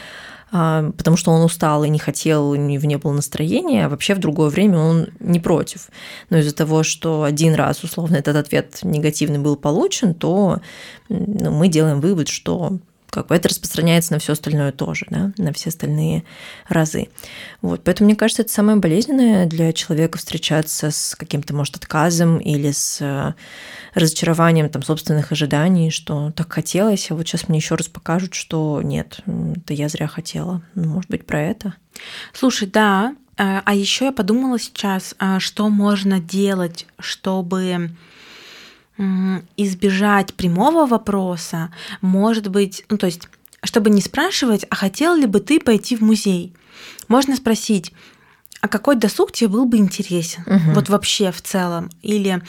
потому 0.52 1.16
что 1.16 1.32
он 1.32 1.44
устал 1.44 1.84
и 1.84 1.90
не 1.90 2.00
хотел, 2.00 2.54
и 2.54 2.78
в 2.78 2.86
не 2.86 2.98
было 2.98 3.14
настроения, 3.14 3.86
а 3.86 3.90
вообще 3.90 4.16
в 4.16 4.20
другое 4.20 4.50
время 4.50 4.80
он 4.80 5.08
не 5.20 5.40
против. 5.40 5.88
Но 6.30 6.38
из-за 6.38 6.54
того, 6.54 6.84
что 6.84 7.24
один 7.24 7.56
раз, 7.56 7.84
условно, 7.84 8.18
этот 8.18 8.36
ответ 8.36 8.80
негативный 8.84 9.40
был 9.40 9.56
получен, 9.56 10.14
то 10.14 10.60
ну, 11.10 11.52
мы 11.52 11.70
делаем 11.70 12.02
вывод, 12.02 12.28
что 12.28 12.80
как 13.12 13.28
бы 13.28 13.36
это 13.36 13.50
распространяется 13.50 14.14
на 14.14 14.20
все 14.20 14.34
остальное 14.34 14.72
тоже, 14.72 15.06
да, 15.10 15.34
на 15.38 15.52
все 15.54 15.70
остальные 15.70 16.24
разы. 16.68 17.10
Вот, 17.62 17.84
поэтому 17.84 18.08
мне 18.08 18.16
кажется, 18.16 18.42
это 18.42 18.52
самое 18.52 18.78
болезненное 18.78 19.46
для 19.46 19.74
человека 19.74 20.18
встречаться 20.18 20.92
с 20.92 21.16
каким-то, 21.16 21.54
может, 21.54 21.76
отказом 21.76 22.38
или 22.38 22.72
с 22.72 23.00
э, 23.02 23.34
разочарованием 23.94 24.70
там 24.70 24.82
собственных 24.82 25.34
ожиданий, 25.34 25.92
что 25.92 26.32
так 26.32 26.52
хотелось, 26.52 27.12
а 27.12 27.16
вот 27.16 27.28
сейчас 27.28 27.50
мне 27.50 27.60
еще 27.60 27.76
раз 27.76 27.90
покажут, 27.90 28.34
что 28.34 28.82
нет, 28.82 29.20
это 29.58 29.74
я 29.74 29.90
зря 29.90 30.08
хотела. 30.08 30.62
Ну, 30.74 30.88
может 30.88 31.10
быть, 31.10 31.26
про 31.26 31.42
это? 31.42 31.76
Слушай, 32.34 32.70
да. 32.70 33.16
Э, 33.38 33.60
а 33.66 33.76
еще 33.76 34.06
я 34.06 34.12
подумала 34.14 34.58
сейчас, 34.58 35.16
а 35.20 35.42
что 35.42 35.68
можно 35.68 36.22
делать, 36.22 36.88
чтобы 36.98 37.92
избежать 39.58 40.34
прямого 40.34 40.86
вопроса, 40.86 41.74
может 42.02 42.48
быть, 42.48 42.86
ну 42.90 42.98
то 42.98 43.08
есть, 43.08 43.28
чтобы 43.64 43.90
не 43.90 44.02
спрашивать, 44.02 44.66
а 44.70 44.76
хотел 44.76 45.16
ли 45.16 45.26
бы 45.26 45.40
ты 45.40 45.60
пойти 45.60 45.96
в 45.96 46.02
музей, 46.02 46.54
можно 47.08 47.36
спросить, 47.36 47.94
а 48.62 48.68
какой 48.68 48.96
досуг 48.96 49.32
тебе 49.32 49.50
был 49.50 49.66
бы 49.66 49.78
интересен? 49.78 50.44
Угу. 50.46 50.74
Вот 50.76 50.90
вообще 50.90 51.32
в 51.32 51.42
целом. 51.42 51.90
Или 52.04 52.42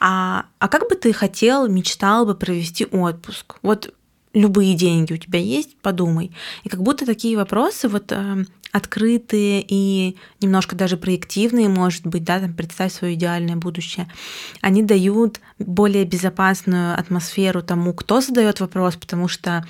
а, 0.00 0.46
а 0.58 0.68
как 0.68 0.88
бы 0.88 0.96
ты 0.96 1.12
хотел, 1.12 1.68
мечтал 1.68 2.26
бы 2.26 2.34
провести 2.34 2.84
отпуск? 2.84 3.56
Вот 3.62 3.94
любые 4.34 4.74
деньги 4.74 5.12
у 5.12 5.16
тебя 5.16 5.38
есть, 5.38 5.76
подумай. 5.78 6.32
И 6.64 6.68
как 6.68 6.82
будто 6.82 7.06
такие 7.06 7.36
вопросы 7.36 7.88
вот 7.88 8.10
э, 8.10 8.44
открытые 8.72 9.64
и 9.66 10.16
немножко 10.40 10.74
даже 10.74 10.96
проективные, 10.96 11.68
может 11.68 12.06
быть, 12.06 12.24
да, 12.24 12.40
там 12.40 12.54
представь 12.54 12.92
свое 12.92 13.14
идеальное 13.14 13.56
будущее, 13.56 14.10
они 14.62 14.82
дают 14.82 15.40
более 15.58 16.04
безопасную 16.04 16.98
атмосферу 16.98 17.62
тому, 17.62 17.92
кто 17.92 18.20
задает 18.20 18.60
вопрос, 18.60 18.96
потому 18.96 19.28
что 19.28 19.64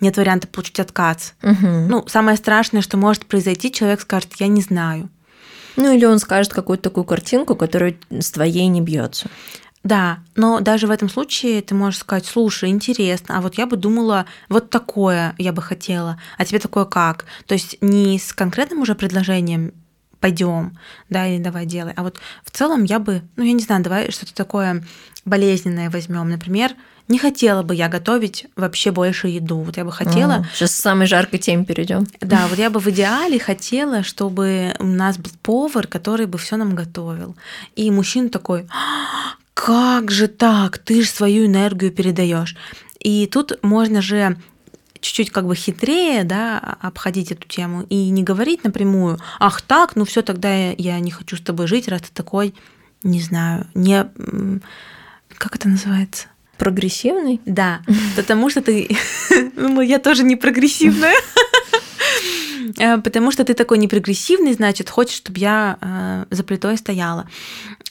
нет 0.00 0.16
варианта 0.16 0.48
получить 0.48 0.80
отказ. 0.80 1.34
Угу. 1.42 1.68
Ну, 1.88 2.04
самое 2.08 2.36
страшное, 2.36 2.82
что 2.82 2.96
может 2.96 3.26
произойти, 3.26 3.70
человек 3.70 4.00
скажет, 4.00 4.32
я 4.38 4.48
не 4.48 4.62
знаю. 4.62 5.10
Ну 5.76 5.92
или 5.92 6.06
он 6.06 6.18
скажет 6.18 6.54
какую-то 6.54 6.84
такую 6.84 7.04
картинку, 7.04 7.54
которая 7.54 7.96
с 8.10 8.30
твоей 8.30 8.66
не 8.68 8.80
бьется. 8.80 9.28
Да, 9.86 10.18
но 10.34 10.58
даже 10.58 10.88
в 10.88 10.90
этом 10.90 11.08
случае 11.08 11.62
ты 11.62 11.72
можешь 11.76 12.00
сказать, 12.00 12.26
слушай, 12.26 12.70
интересно, 12.70 13.38
а 13.38 13.40
вот 13.40 13.56
я 13.56 13.66
бы 13.66 13.76
думала, 13.76 14.26
вот 14.48 14.68
такое 14.68 15.36
я 15.38 15.52
бы 15.52 15.62
хотела, 15.62 16.20
а 16.38 16.44
тебе 16.44 16.58
такое 16.58 16.86
как? 16.86 17.24
То 17.46 17.54
есть 17.54 17.78
не 17.80 18.18
с 18.18 18.32
конкретным 18.32 18.80
уже 18.80 18.96
предложением 18.96 19.72
пойдем, 20.18 20.76
да, 21.08 21.28
или 21.28 21.40
давай 21.40 21.66
делай, 21.66 21.92
а 21.94 22.02
вот 22.02 22.18
в 22.42 22.50
целом 22.50 22.82
я 22.82 22.98
бы, 22.98 23.22
ну 23.36 23.44
я 23.44 23.52
не 23.52 23.62
знаю, 23.62 23.84
давай 23.84 24.10
что-то 24.10 24.34
такое 24.34 24.84
болезненное 25.24 25.88
возьмем, 25.88 26.30
например, 26.30 26.72
не 27.06 27.20
хотела 27.20 27.62
бы 27.62 27.72
я 27.72 27.88
готовить 27.88 28.46
вообще 28.56 28.90
больше 28.90 29.28
еду. 29.28 29.58
Вот 29.58 29.76
я 29.76 29.84
бы 29.84 29.92
хотела... 29.92 30.44
сейчас 30.52 30.72
к 30.72 30.82
самой 30.82 31.06
жаркой 31.06 31.38
теме 31.38 31.64
перейдем. 31.64 32.04
Да, 32.20 32.48
вот 32.48 32.58
я 32.58 32.68
бы 32.68 32.80
в 32.80 32.88
идеале 32.88 33.38
хотела, 33.38 34.02
чтобы 34.02 34.74
у 34.80 34.86
нас 34.86 35.16
был 35.16 35.30
повар, 35.42 35.86
который 35.86 36.26
бы 36.26 36.36
все 36.36 36.56
нам 36.56 36.74
готовил. 36.74 37.36
И 37.76 37.88
мужчина 37.92 38.28
такой, 38.28 38.66
как 39.56 40.10
же 40.10 40.28
так? 40.28 40.76
Ты 40.76 41.02
же 41.02 41.08
свою 41.08 41.46
энергию 41.46 41.90
передаешь. 41.90 42.54
И 43.00 43.26
тут 43.26 43.58
можно 43.62 44.02
же 44.02 44.36
чуть-чуть 45.00 45.30
как 45.30 45.46
бы 45.46 45.54
хитрее, 45.54 46.24
да, 46.24 46.76
обходить 46.82 47.32
эту 47.32 47.48
тему 47.48 47.86
и 47.88 48.10
не 48.10 48.22
говорить 48.22 48.64
напрямую, 48.64 49.18
ах 49.38 49.62
так, 49.62 49.96
ну 49.96 50.04
все, 50.04 50.20
тогда 50.20 50.54
я, 50.54 50.74
я 50.76 51.00
не 51.00 51.10
хочу 51.10 51.36
с 51.36 51.40
тобой 51.40 51.68
жить, 51.68 51.88
раз 51.88 52.02
ты 52.02 52.08
такой, 52.12 52.54
не 53.02 53.20
знаю, 53.20 53.66
не, 53.74 54.06
как 55.38 55.56
это 55.56 55.68
называется? 55.68 56.26
Прогрессивный? 56.58 57.40
Да, 57.46 57.80
потому 58.16 58.50
что 58.50 58.60
ты, 58.60 58.94
ну, 59.56 59.80
я 59.80 59.98
тоже 59.98 60.22
не 60.22 60.36
прогрессивная. 60.36 61.14
Э, 62.78 62.98
потому 62.98 63.30
что 63.30 63.44
ты 63.44 63.54
такой 63.54 63.78
непрогрессивный, 63.78 64.52
значит, 64.52 64.90
хочешь, 64.90 65.16
чтобы 65.16 65.38
я 65.38 65.78
э, 65.80 66.24
за 66.34 66.42
плитой 66.42 66.76
стояла. 66.76 67.28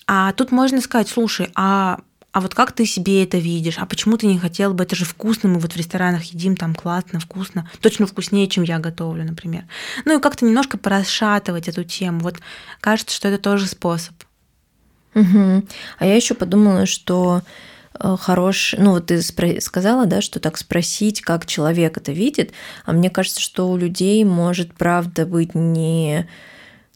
А 0.07 0.31
тут 0.33 0.51
можно 0.51 0.81
сказать, 0.81 1.09
слушай, 1.09 1.49
а 1.55 1.99
а 2.31 2.41
вот 2.41 2.53
как 2.53 2.73
ты 2.73 2.85
себе 2.85 3.23
это 3.23 3.37
видишь? 3.37 3.77
А 3.77 3.85
почему 3.85 4.17
ты 4.17 4.27
не 4.27 4.37
хотел 4.37 4.73
бы? 4.73 4.83
Это 4.83 4.93
же 4.93 5.05
вкусно, 5.05 5.47
мы 5.47 5.57
вот 5.57 5.71
в 5.71 5.77
ресторанах 5.77 6.21
едим, 6.25 6.57
там 6.57 6.75
классно, 6.75 7.21
вкусно. 7.21 7.69
Точно 7.79 8.05
вкуснее, 8.07 8.49
чем 8.49 8.63
я 8.63 8.77
готовлю, 8.79 9.23
например. 9.23 9.63
Ну 10.03 10.17
и 10.17 10.21
как-то 10.21 10.43
немножко 10.43 10.77
порасшатывать 10.77 11.69
эту 11.69 11.85
тему. 11.85 12.19
Вот 12.19 12.35
кажется, 12.81 13.15
что 13.15 13.29
это 13.29 13.41
тоже 13.41 13.67
способ. 13.67 14.15
Угу. 15.13 15.63
А 15.99 16.05
я 16.05 16.13
еще 16.13 16.33
подумала, 16.33 16.85
что 16.85 17.41
Э, 17.99 18.15
хорош, 18.19 18.75
ну 18.77 18.91
вот 18.91 19.07
ты 19.07 19.21
сказала, 19.21 20.05
да, 20.05 20.21
что 20.21 20.39
так 20.39 20.57
спросить, 20.57 21.21
как 21.21 21.45
человек 21.45 21.97
это 21.97 22.11
видит, 22.11 22.51
а 22.85 22.93
мне 22.93 23.09
кажется, 23.09 23.39
что 23.39 23.69
у 23.69 23.77
людей 23.77 24.23
может 24.23 24.73
правда 24.73 25.25
быть 25.25 25.55
не, 25.55 26.27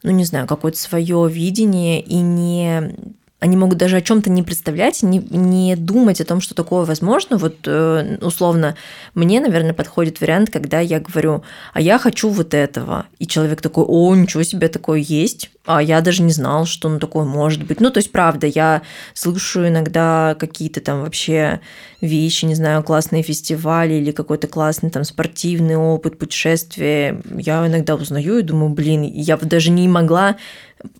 ну 0.02 0.10
не 0.10 0.24
знаю, 0.24 0.46
какое-то 0.46 0.78
свое 0.78 1.28
видение 1.30 2.00
и 2.00 2.16
не 2.16 2.94
они 3.40 3.56
могут 3.56 3.78
даже 3.78 3.96
о 3.96 4.02
чем-то 4.02 4.30
не 4.30 4.42
представлять, 4.42 5.02
не, 5.02 5.18
не 5.18 5.74
думать 5.74 6.20
о 6.20 6.26
том, 6.26 6.42
что 6.42 6.54
такое 6.54 6.84
возможно. 6.84 7.38
Вот 7.38 7.56
э, 7.66 8.18
условно, 8.20 8.76
мне, 9.14 9.40
наверное, 9.40 9.72
подходит 9.72 10.20
вариант, 10.20 10.50
когда 10.50 10.78
я 10.80 11.00
говорю, 11.00 11.42
а 11.72 11.80
я 11.80 11.98
хочу 11.98 12.28
вот 12.28 12.52
этого. 12.52 13.06
И 13.18 13.26
человек 13.26 13.62
такой, 13.62 13.84
о, 13.88 14.14
ничего 14.14 14.42
себе, 14.42 14.68
такое 14.68 15.00
есть. 15.00 15.50
А 15.64 15.82
я 15.82 16.02
даже 16.02 16.22
не 16.22 16.32
знал, 16.32 16.66
что 16.66 16.90
ну, 16.90 16.98
такое 16.98 17.24
может 17.24 17.64
быть. 17.66 17.80
Ну, 17.80 17.90
то 17.90 17.98
есть, 17.98 18.12
правда, 18.12 18.46
я 18.46 18.82
слышу 19.14 19.66
иногда 19.66 20.36
какие-то 20.38 20.80
там 20.80 21.02
вообще 21.02 21.60
вещи, 22.02 22.44
не 22.44 22.54
знаю, 22.54 22.82
классные 22.82 23.22
фестивали 23.22 23.94
или 23.94 24.10
какой-то 24.10 24.48
классный 24.48 24.90
там 24.90 25.04
спортивный 25.04 25.76
опыт, 25.76 26.18
путешествия. 26.18 27.22
Я 27.34 27.66
иногда 27.66 27.94
узнаю 27.94 28.38
и 28.38 28.42
думаю, 28.42 28.70
блин, 28.70 29.02
я 29.02 29.38
даже 29.38 29.70
не 29.70 29.88
могла 29.88 30.36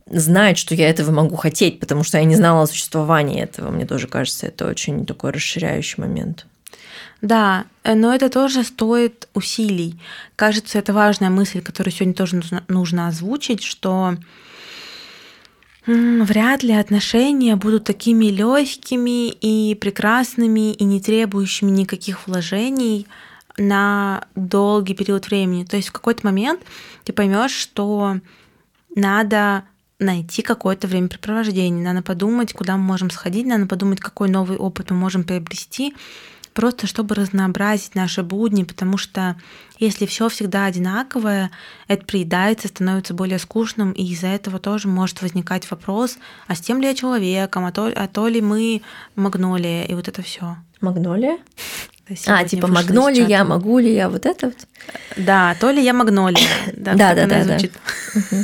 знать, 0.07 0.59
что 0.59 0.75
я 0.75 0.89
этого 0.89 1.11
могу 1.11 1.37
хотеть, 1.37 1.81
потому 1.81 2.05
что 2.05 2.19
я 2.19 2.25
не 2.25 2.37
знала 2.37 2.63
о 2.63 2.67
существовании 2.67 3.41
этого. 3.41 3.71
Мне 3.71 3.87
тоже 3.87 4.07
кажется, 4.07 4.47
это 4.47 4.67
очень 4.67 5.07
такой 5.07 5.31
расширяющий 5.31 6.01
момент. 6.01 6.47
Да, 7.23 7.67
э, 7.85 7.95
но 7.95 8.15
это 8.15 8.29
тоже 8.29 8.65
стоит 8.65 9.29
усилий. 9.35 10.01
Кажется, 10.37 10.79
это 10.79 10.93
важная 10.93 11.31
мысль, 11.31 11.61
которую 11.61 11.93
сегодня 11.93 12.15
тоже 12.15 12.37
нужно, 12.37 12.65
нужно 12.69 13.09
озвучить, 13.09 13.63
что 13.63 14.17
вряд 15.87 16.63
ли 16.63 16.73
отношения 16.73 17.57
будут 17.57 17.85
такими 17.85 18.27
легкими 18.27 19.29
и 19.29 19.75
прекрасными 19.75 20.73
и 20.73 20.85
не 20.85 21.01
требующими 21.01 21.71
никаких 21.71 22.27
вложений 22.27 23.07
на 23.57 24.25
долгий 24.35 24.95
период 24.95 25.27
времени. 25.27 25.65
То 25.65 25.77
есть 25.77 25.89
в 25.89 25.93
какой-то 25.93 26.25
момент 26.25 26.61
ты 27.05 27.13
поймешь, 27.13 27.53
что 27.53 28.19
надо 28.95 29.65
найти 29.99 30.43
какое-то 30.43 30.89
времяпрепровождение, 30.89 31.85
надо 31.85 32.03
подумать, 32.03 32.53
куда 32.53 32.77
мы 32.77 32.83
можем 32.85 33.11
сходить, 33.11 33.47
надо 33.47 33.67
подумать, 33.67 34.01
какой 34.01 34.29
новый 34.31 34.57
опыт 34.57 34.91
мы 34.91 34.97
можем 34.97 35.25
приобрести, 35.25 35.95
просто 36.55 36.87
чтобы 36.87 37.15
разнообразить 37.15 37.95
наши 37.95 38.23
будни, 38.23 38.65
потому 38.65 38.97
что 38.97 39.37
если 39.79 40.07
все 40.07 40.29
всегда 40.29 40.65
одинаковое, 40.65 41.51
это 41.87 42.05
приедается, 42.05 42.69
становится 42.69 43.15
более 43.15 43.39
скучным, 43.39 43.93
и 43.93 44.05
из-за 44.05 44.29
этого 44.29 44.59
тоже 44.59 44.89
может 44.89 45.23
возникать 45.23 45.71
вопрос, 45.71 46.19
а 46.47 46.55
с 46.55 46.61
тем 46.61 46.81
ли 46.81 46.89
я 46.89 46.95
человеком, 46.95 47.67
а 47.67 47.73
то, 47.73 47.93
а 47.95 48.09
то 48.09 48.27
ли 48.27 48.41
мы 48.41 48.83
магнолия, 49.17 49.85
и 49.85 49.95
вот 49.95 50.09
это 50.09 50.23
все. 50.23 50.57
Магнолия? 50.81 51.39
А, 52.27 52.45
типа 52.45 52.67
магнолия, 52.67 53.27
я 53.27 53.45
могу 53.45 53.79
ли 53.79 53.95
я 53.95 54.09
вот 54.09 54.27
это 54.27 54.47
вот? 54.47 54.57
Да, 55.17 55.57
то 55.61 55.71
ли 55.71 55.83
я 55.83 55.93
магнолия. 55.93 56.47
Да, 56.77 56.95
да, 56.95 57.15
да, 57.15 57.45
да. 57.45 57.59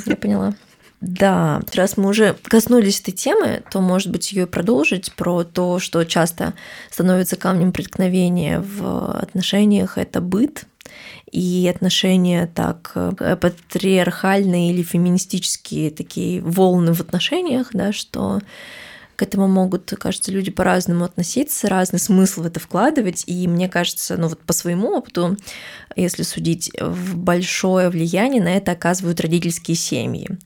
Я 0.06 0.16
поняла. 0.16 0.54
Да, 1.00 1.60
раз 1.74 1.96
мы 1.96 2.08
уже 2.08 2.36
коснулись 2.44 3.00
этой 3.00 3.12
темы, 3.12 3.62
то, 3.70 3.80
может 3.80 4.10
быть, 4.10 4.32
ее 4.32 4.46
продолжить 4.46 5.12
про 5.12 5.44
то, 5.44 5.78
что 5.78 6.04
часто 6.04 6.54
становится 6.90 7.36
камнем 7.36 7.72
преткновения 7.72 8.60
в 8.60 9.10
отношениях, 9.18 9.98
это 9.98 10.20
быт, 10.20 10.64
и 11.30 11.70
отношения 11.72 12.46
так 12.46 12.92
э, 12.94 13.36
патриархальные 13.36 14.72
или 14.72 14.82
феминистические 14.82 15.90
такие 15.90 16.40
волны 16.40 16.94
в 16.94 17.00
отношениях, 17.00 17.68
да, 17.72 17.92
что 17.92 18.40
к 19.16 19.22
этому 19.22 19.48
могут, 19.48 19.90
кажется, 19.98 20.30
люди 20.30 20.50
по-разному 20.50 21.04
относиться, 21.04 21.68
разный 21.68 21.98
смысл 21.98 22.42
в 22.42 22.46
это 22.46 22.60
вкладывать. 22.60 23.24
И 23.26 23.48
мне 23.48 23.68
кажется, 23.68 24.16
ну 24.16 24.28
вот 24.28 24.40
по 24.40 24.52
своему 24.52 24.90
опыту, 24.96 25.36
если 25.96 26.22
судить, 26.22 26.70
большое 27.14 27.88
влияние 27.88 28.42
на 28.42 28.56
это 28.56 28.72
оказывают 28.72 29.20
родительские 29.20 29.76
семьи 29.76 30.38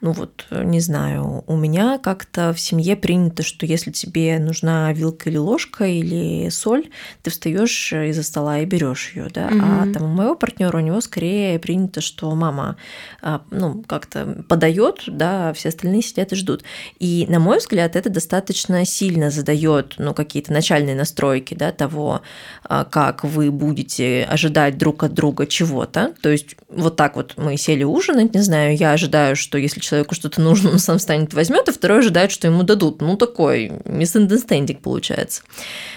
ну 0.00 0.12
вот, 0.12 0.46
э, 0.50 0.64
не 0.64 0.80
знаю, 0.80 1.44
у 1.46 1.56
меня 1.56 1.98
как-то 1.98 2.54
в 2.54 2.60
семье 2.60 2.96
принято, 2.96 3.42
что 3.42 3.66
если 3.66 3.90
тебе 3.90 4.38
нужна 4.38 4.92
вилка 4.92 5.28
или 5.28 5.36
ложка 5.36 5.84
или 5.84 6.48
соль, 6.48 6.88
ты 7.22 7.30
встаешь 7.30 7.92
из-за 7.92 8.22
стола 8.22 8.60
и 8.60 8.64
берешь 8.64 9.12
ее, 9.14 9.28
да. 9.32 9.48
Угу. 9.48 9.60
А 9.60 9.92
там 9.92 10.04
у 10.04 10.14
моего 10.14 10.34
партнера 10.36 10.78
у 10.78 10.80
него 10.80 11.00
скорее 11.02 11.58
принято, 11.58 12.00
что 12.00 12.34
мама, 12.34 12.76
а, 13.20 13.42
ну, 13.50 13.82
как-то 13.86 14.42
подает, 14.48 15.02
да, 15.06 15.50
а 15.50 15.52
все 15.52 15.68
остальные 15.68 16.02
сидят 16.02 16.32
и 16.32 16.36
ждут. 16.36 16.64
И, 16.98 17.26
на 17.28 17.38
мой 17.38 17.58
взгляд, 17.58 17.94
это 17.94 18.08
достаточно 18.08 18.86
сильно 18.86 19.30
задает, 19.30 19.96
ну, 19.98 20.14
какие-то 20.14 20.52
начальные 20.52 20.94
настройки, 20.94 21.52
да, 21.52 21.72
того, 21.72 22.22
а, 22.64 22.84
как 22.84 23.24
вы 23.24 23.50
будете 23.50 24.26
ожидать 24.30 24.78
друг 24.78 25.02
от 25.02 25.12
друга 25.12 25.46
чего-то. 25.46 26.14
То 26.22 26.30
есть 26.30 26.56
вот 26.68 26.96
так 26.96 27.16
вот 27.16 27.34
мы 27.36 27.58
сели 27.58 27.84
ужинать, 27.84 28.34
не 28.34 28.40
знаю, 28.40 28.76
я 28.76 28.92
ожидаю, 28.92 29.36
что 29.36 29.58
если 29.58 29.80
человеку 29.90 30.14
что-то 30.14 30.40
нужно, 30.40 30.70
он 30.72 30.78
сам 30.78 30.98
станет 30.98 31.34
возьмет, 31.34 31.68
а 31.68 31.72
второй 31.72 31.98
ожидает, 31.98 32.30
что 32.30 32.46
ему 32.46 32.62
дадут. 32.62 33.00
Ну, 33.00 33.16
такой 33.16 33.68
misunderstanding 33.84 34.80
получается, 34.80 35.42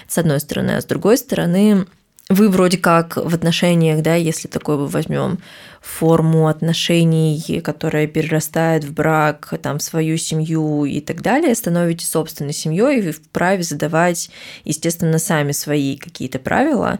с 0.08 0.18
одной 0.18 0.40
стороны. 0.40 0.72
А 0.72 0.80
с 0.80 0.84
другой 0.84 1.16
стороны, 1.16 1.86
вы 2.30 2.48
вроде 2.48 2.78
как 2.78 3.16
в 3.16 3.34
отношениях, 3.34 4.02
да, 4.02 4.14
если 4.14 4.48
такой 4.48 4.78
мы 4.78 4.86
возьмем 4.86 5.38
форму 5.82 6.48
отношений, 6.48 7.60
которая 7.62 8.06
перерастает 8.06 8.84
в 8.84 8.94
брак, 8.94 9.52
там, 9.60 9.78
в 9.78 9.82
свою 9.82 10.16
семью 10.16 10.86
и 10.86 11.00
так 11.00 11.20
далее, 11.20 11.54
становитесь 11.54 12.08
собственной 12.08 12.54
семьей, 12.54 12.98
и 12.98 13.02
вы 13.02 13.12
вправе 13.12 13.62
задавать, 13.62 14.30
естественно, 14.64 15.18
сами 15.18 15.52
свои 15.52 15.98
какие-то 15.98 16.38
правила. 16.38 16.98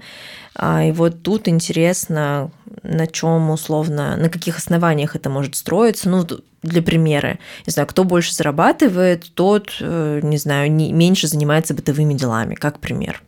А, 0.54 0.84
и 0.84 0.92
вот 0.92 1.22
тут 1.22 1.48
интересно, 1.48 2.50
на 2.82 3.06
чем 3.06 3.48
условно, 3.50 4.16
на 4.18 4.28
каких 4.28 4.58
основаниях 4.58 5.16
это 5.16 5.30
может 5.30 5.56
строиться. 5.56 6.10
Ну, 6.10 6.26
для 6.62 6.82
примера, 6.82 7.38
не 7.66 7.70
знаю, 7.70 7.88
кто 7.88 8.04
больше 8.04 8.34
зарабатывает, 8.34 9.32
тот, 9.34 9.74
э, 9.80 10.20
не 10.22 10.37
знаю, 10.37 10.70
меньше 10.70 11.28
занимается 11.28 11.72
бытовыми 11.72 12.12
делами, 12.12 12.54
как 12.54 12.78
пример. 12.78 13.22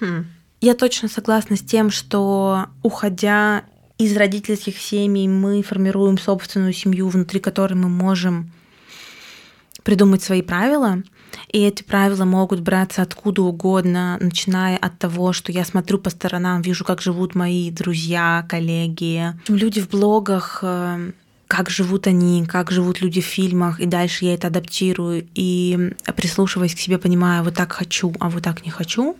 Хм. 0.00 0.26
Я 0.60 0.74
точно 0.74 1.08
согласна 1.08 1.56
с 1.56 1.60
тем, 1.60 1.90
что 1.90 2.66
уходя 2.82 3.64
из 3.96 4.16
родительских 4.16 4.78
семей, 4.78 5.28
мы 5.28 5.62
формируем 5.62 6.18
собственную 6.18 6.72
семью, 6.72 7.08
внутри 7.08 7.40
которой 7.40 7.74
мы 7.74 7.88
можем 7.88 8.50
придумать 9.84 10.22
свои 10.22 10.42
правила. 10.42 11.02
И 11.52 11.60
эти 11.60 11.82
правила 11.82 12.24
могут 12.24 12.60
браться 12.60 13.02
откуда 13.02 13.42
угодно, 13.42 14.18
начиная 14.20 14.76
от 14.76 14.98
того, 14.98 15.32
что 15.32 15.52
я 15.52 15.64
смотрю 15.64 15.98
по 15.98 16.10
сторонам, 16.10 16.62
вижу, 16.62 16.84
как 16.84 17.00
живут 17.00 17.34
мои 17.34 17.70
друзья, 17.70 18.44
коллеги, 18.48 19.34
люди 19.48 19.80
в 19.80 19.88
блогах, 19.88 20.60
э, 20.62 21.12
как 21.46 21.70
живут 21.70 22.06
они, 22.06 22.44
как 22.46 22.70
живут 22.70 23.00
люди 23.00 23.20
в 23.20 23.26
фильмах, 23.26 23.80
и 23.80 23.86
дальше 23.86 24.24
я 24.24 24.34
это 24.34 24.48
адаптирую, 24.48 25.26
и 25.34 25.94
прислушиваясь 26.16 26.74
к 26.74 26.78
себе, 26.78 26.98
понимаю, 26.98 27.44
вот 27.44 27.54
так 27.54 27.72
хочу, 27.72 28.12
а 28.20 28.28
вот 28.28 28.42
так 28.42 28.64
не 28.64 28.70
хочу. 28.70 29.16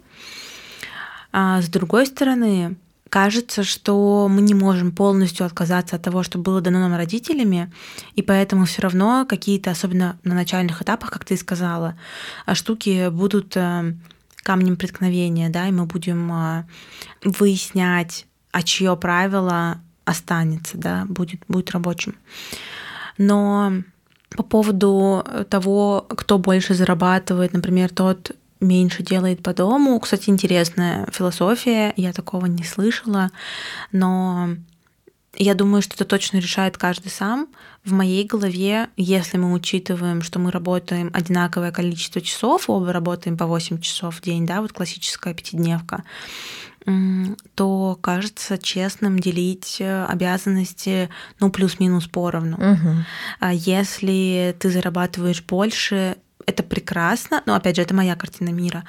А 1.32 1.60
с 1.60 1.68
другой 1.68 2.06
стороны, 2.06 2.76
кажется, 3.08 3.64
что 3.64 4.28
мы 4.28 4.40
не 4.42 4.54
можем 4.54 4.92
полностью 4.92 5.46
отказаться 5.46 5.96
от 5.96 6.02
того, 6.02 6.22
что 6.22 6.38
было 6.38 6.60
дано 6.60 6.80
нам 6.80 6.96
родителями, 6.96 7.72
и 8.14 8.22
поэтому 8.22 8.64
все 8.64 8.82
равно 8.82 9.26
какие-то, 9.28 9.70
особенно 9.70 10.18
на 10.24 10.34
начальных 10.34 10.82
этапах, 10.82 11.10
как 11.10 11.24
ты 11.24 11.36
сказала, 11.36 11.98
а, 12.46 12.54
штуки 12.54 13.08
будут 13.10 13.56
э, 13.56 13.94
камнем 14.42 14.76
преткновения, 14.76 15.48
да, 15.48 15.68
и 15.68 15.72
мы 15.72 15.86
будем 15.86 16.30
э, 16.32 16.64
выяснять, 17.24 18.26
а 18.52 18.62
чье 18.62 18.96
правило 18.96 19.80
останется, 20.04 20.78
да, 20.78 21.04
будет, 21.08 21.40
будет 21.48 21.70
рабочим. 21.70 22.16
Но 23.18 23.72
по 24.30 24.42
поводу 24.42 25.24
того, 25.50 26.06
кто 26.08 26.38
больше 26.38 26.74
зарабатывает, 26.74 27.52
например, 27.52 27.90
тот 27.90 28.32
меньше 28.60 29.02
делает 29.02 29.42
по 29.42 29.54
дому. 29.54 29.98
Кстати, 30.00 30.30
интересная 30.30 31.06
философия, 31.12 31.92
я 31.96 32.12
такого 32.12 32.46
не 32.46 32.64
слышала, 32.64 33.30
но 33.92 34.50
я 35.36 35.54
думаю, 35.54 35.82
что 35.82 35.94
это 35.94 36.04
точно 36.04 36.38
решает 36.38 36.76
каждый 36.76 37.10
сам. 37.10 37.48
В 37.84 37.92
моей 37.92 38.24
голове, 38.24 38.88
если 38.96 39.38
мы 39.38 39.52
учитываем, 39.52 40.22
что 40.22 40.38
мы 40.38 40.50
работаем 40.50 41.10
одинаковое 41.14 41.70
количество 41.70 42.20
часов, 42.20 42.68
оба 42.68 42.92
работаем 42.92 43.36
по 43.36 43.46
8 43.46 43.80
часов 43.80 44.16
в 44.16 44.22
день, 44.22 44.46
да, 44.46 44.60
вот 44.60 44.72
классическая 44.72 45.34
пятидневка, 45.34 46.02
то 47.54 47.98
кажется 48.00 48.56
честным 48.56 49.18
делить 49.18 49.76
э, 49.78 50.04
обязанности, 50.06 51.10
ну, 51.38 51.50
плюс-минус 51.50 52.06
поровну. 52.06 52.56
Угу. 52.56 53.50
Если 53.52 54.56
ты 54.58 54.70
зарабатываешь 54.70 55.42
больше, 55.42 56.16
это 56.48 56.62
прекрасно, 56.62 57.42
но 57.44 57.54
опять 57.54 57.76
же, 57.76 57.82
это 57.82 57.94
моя 57.94 58.16
картина 58.16 58.48
мира, 58.48 58.84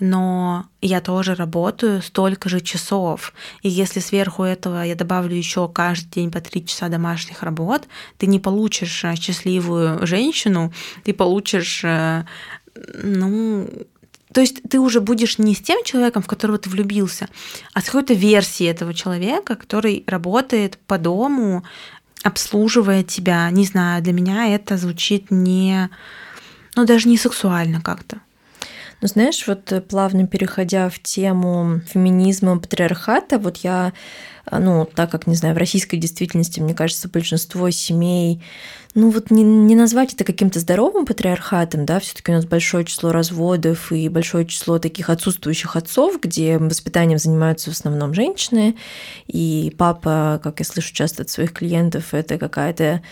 но 0.00 0.66
я 0.82 1.00
тоже 1.00 1.36
работаю 1.36 2.02
столько 2.02 2.48
же 2.48 2.60
часов, 2.60 3.32
и 3.62 3.68
если 3.68 4.00
сверху 4.00 4.42
этого 4.42 4.82
я 4.82 4.96
добавлю 4.96 5.36
еще 5.36 5.68
каждый 5.68 6.10
день 6.10 6.30
по 6.32 6.40
три 6.40 6.66
часа 6.66 6.88
домашних 6.88 7.44
работ, 7.44 7.86
ты 8.18 8.26
не 8.26 8.40
получишь 8.40 9.04
э, 9.04 9.14
счастливую 9.14 10.04
женщину, 10.04 10.72
ты 11.04 11.14
получишь, 11.14 11.84
э, 11.84 12.24
ну, 12.74 13.68
то 14.32 14.40
есть 14.40 14.62
ты 14.68 14.80
уже 14.80 15.00
будешь 15.00 15.38
не 15.38 15.54
с 15.54 15.60
тем 15.60 15.84
человеком, 15.84 16.22
в 16.22 16.26
которого 16.26 16.58
ты 16.58 16.68
влюбился, 16.68 17.28
а 17.72 17.80
с 17.80 17.84
какой-то 17.84 18.14
версией 18.14 18.70
этого 18.70 18.92
человека, 18.94 19.54
который 19.54 20.02
работает 20.08 20.76
по 20.88 20.98
дому, 20.98 21.62
обслуживая 22.24 23.04
тебя. 23.04 23.48
Не 23.50 23.64
знаю, 23.64 24.02
для 24.02 24.12
меня 24.12 24.48
это 24.48 24.76
звучит 24.76 25.30
не 25.30 25.88
но 26.76 26.84
даже 26.84 27.08
не 27.08 27.16
сексуально 27.16 27.80
как-то. 27.80 28.20
Ну, 29.02 29.08
знаешь, 29.08 29.46
вот 29.46 29.70
э, 29.72 29.82
плавно 29.82 30.26
переходя 30.26 30.88
в 30.88 30.98
тему 31.00 31.80
феминизма, 31.86 32.58
патриархата, 32.58 33.38
вот 33.38 33.58
я, 33.58 33.92
э, 34.50 34.58
ну, 34.58 34.86
так 34.86 35.10
как, 35.10 35.26
не 35.26 35.34
знаю, 35.34 35.54
в 35.54 35.58
российской 35.58 35.98
действительности, 35.98 36.60
мне 36.60 36.72
кажется, 36.74 37.10
большинство 37.10 37.68
семей, 37.68 38.42
ну, 38.94 39.10
вот 39.10 39.30
не, 39.30 39.42
не 39.42 39.76
назвать 39.76 40.14
это 40.14 40.24
каким-то 40.24 40.60
здоровым 40.60 41.04
патриархатом, 41.04 41.84
да, 41.84 42.00
все 42.00 42.14
таки 42.14 42.32
у 42.32 42.34
нас 42.36 42.46
большое 42.46 42.86
число 42.86 43.12
разводов 43.12 43.92
и 43.92 44.08
большое 44.08 44.46
число 44.46 44.78
таких 44.78 45.10
отсутствующих 45.10 45.76
отцов, 45.76 46.18
где 46.18 46.56
воспитанием 46.56 47.18
занимаются 47.18 47.70
в 47.70 47.74
основном 47.74 48.14
женщины, 48.14 48.76
и 49.26 49.74
папа, 49.76 50.40
как 50.42 50.60
я 50.60 50.64
слышу 50.64 50.94
часто 50.94 51.24
от 51.24 51.28
своих 51.28 51.52
клиентов, 51.52 52.14
это 52.14 52.38
какая-то 52.38 53.02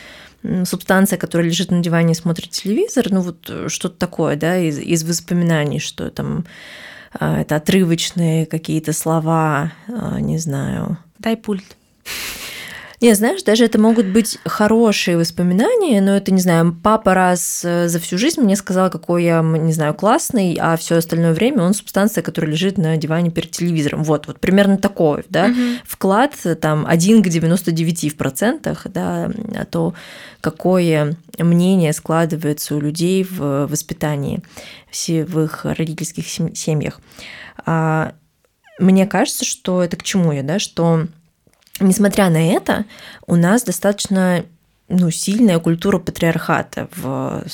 субстанция, 0.64 1.18
которая 1.18 1.48
лежит 1.48 1.70
на 1.70 1.80
диване 1.80 2.12
и 2.12 2.16
смотрит 2.16 2.50
телевизор, 2.50 3.06
ну 3.10 3.20
вот 3.20 3.48
э, 3.48 3.68
что-то 3.68 3.96
такое, 3.98 4.36
да, 4.36 4.58
из, 4.58 4.78
из 4.78 5.04
воспоминаний, 5.04 5.80
что 5.80 6.10
там 6.10 6.44
а, 7.18 7.40
это 7.40 7.56
отрывочные 7.56 8.46
какие-то 8.46 8.92
слова, 8.92 9.72
а, 9.88 10.20
не 10.20 10.38
знаю. 10.38 10.98
Дай 11.18 11.36
пульт. 11.36 11.64
Не, 13.00 13.14
знаешь, 13.14 13.42
даже 13.42 13.64
это 13.64 13.78
могут 13.78 14.06
быть 14.06 14.38
хорошие 14.44 15.16
воспоминания, 15.16 16.00
но 16.00 16.16
это, 16.16 16.32
не 16.32 16.40
знаю, 16.40 16.76
папа 16.82 17.14
раз 17.14 17.62
э, 17.64 17.88
за 17.88 17.98
всю 17.98 18.18
жизнь 18.18 18.40
мне 18.40 18.56
сказал, 18.56 18.90
какой 18.90 19.24
я, 19.24 19.42
не 19.42 19.72
знаю, 19.72 19.94
классный, 19.94 20.56
а 20.60 20.76
все 20.76 20.96
остальное 20.96 21.34
время 21.34 21.62
он 21.62 21.74
субстанция, 21.74 22.22
которая 22.22 22.50
лежит 22.50 22.78
на 22.78 22.96
диване 22.96 23.30
перед 23.30 23.50
телевизором. 23.50 24.04
Вот, 24.04 24.26
вот 24.26 24.40
примерно 24.40 24.78
такой, 24.78 25.24
да, 25.28 25.46
угу. 25.46 25.60
вклад 25.84 26.32
там 26.60 26.86
1 26.86 27.22
к 27.22 27.28
99 27.28 28.12
в 28.12 28.16
процентах, 28.16 28.86
да, 28.92 29.30
а 29.54 29.64
то 29.64 29.94
какое 30.40 31.16
мнение 31.38 31.92
складывается 31.92 32.76
у 32.76 32.80
людей 32.80 33.24
в 33.24 33.66
воспитании 33.66 34.42
в 34.92 35.40
их 35.40 35.64
родительских 35.64 36.28
семьях. 36.28 37.00
А, 37.66 38.12
мне 38.78 39.06
кажется, 39.06 39.44
что 39.44 39.82
это 39.82 39.96
к 39.96 40.02
чему 40.02 40.32
я, 40.32 40.42
да, 40.42 40.58
что 40.58 41.06
Несмотря 41.80 42.30
на 42.30 42.52
это, 42.52 42.84
у 43.26 43.36
нас 43.36 43.64
достаточно 43.64 44.44
ну, 44.88 45.10
сильная 45.10 45.58
культура 45.60 45.98
патриархата 45.98 46.88
в 46.96 47.44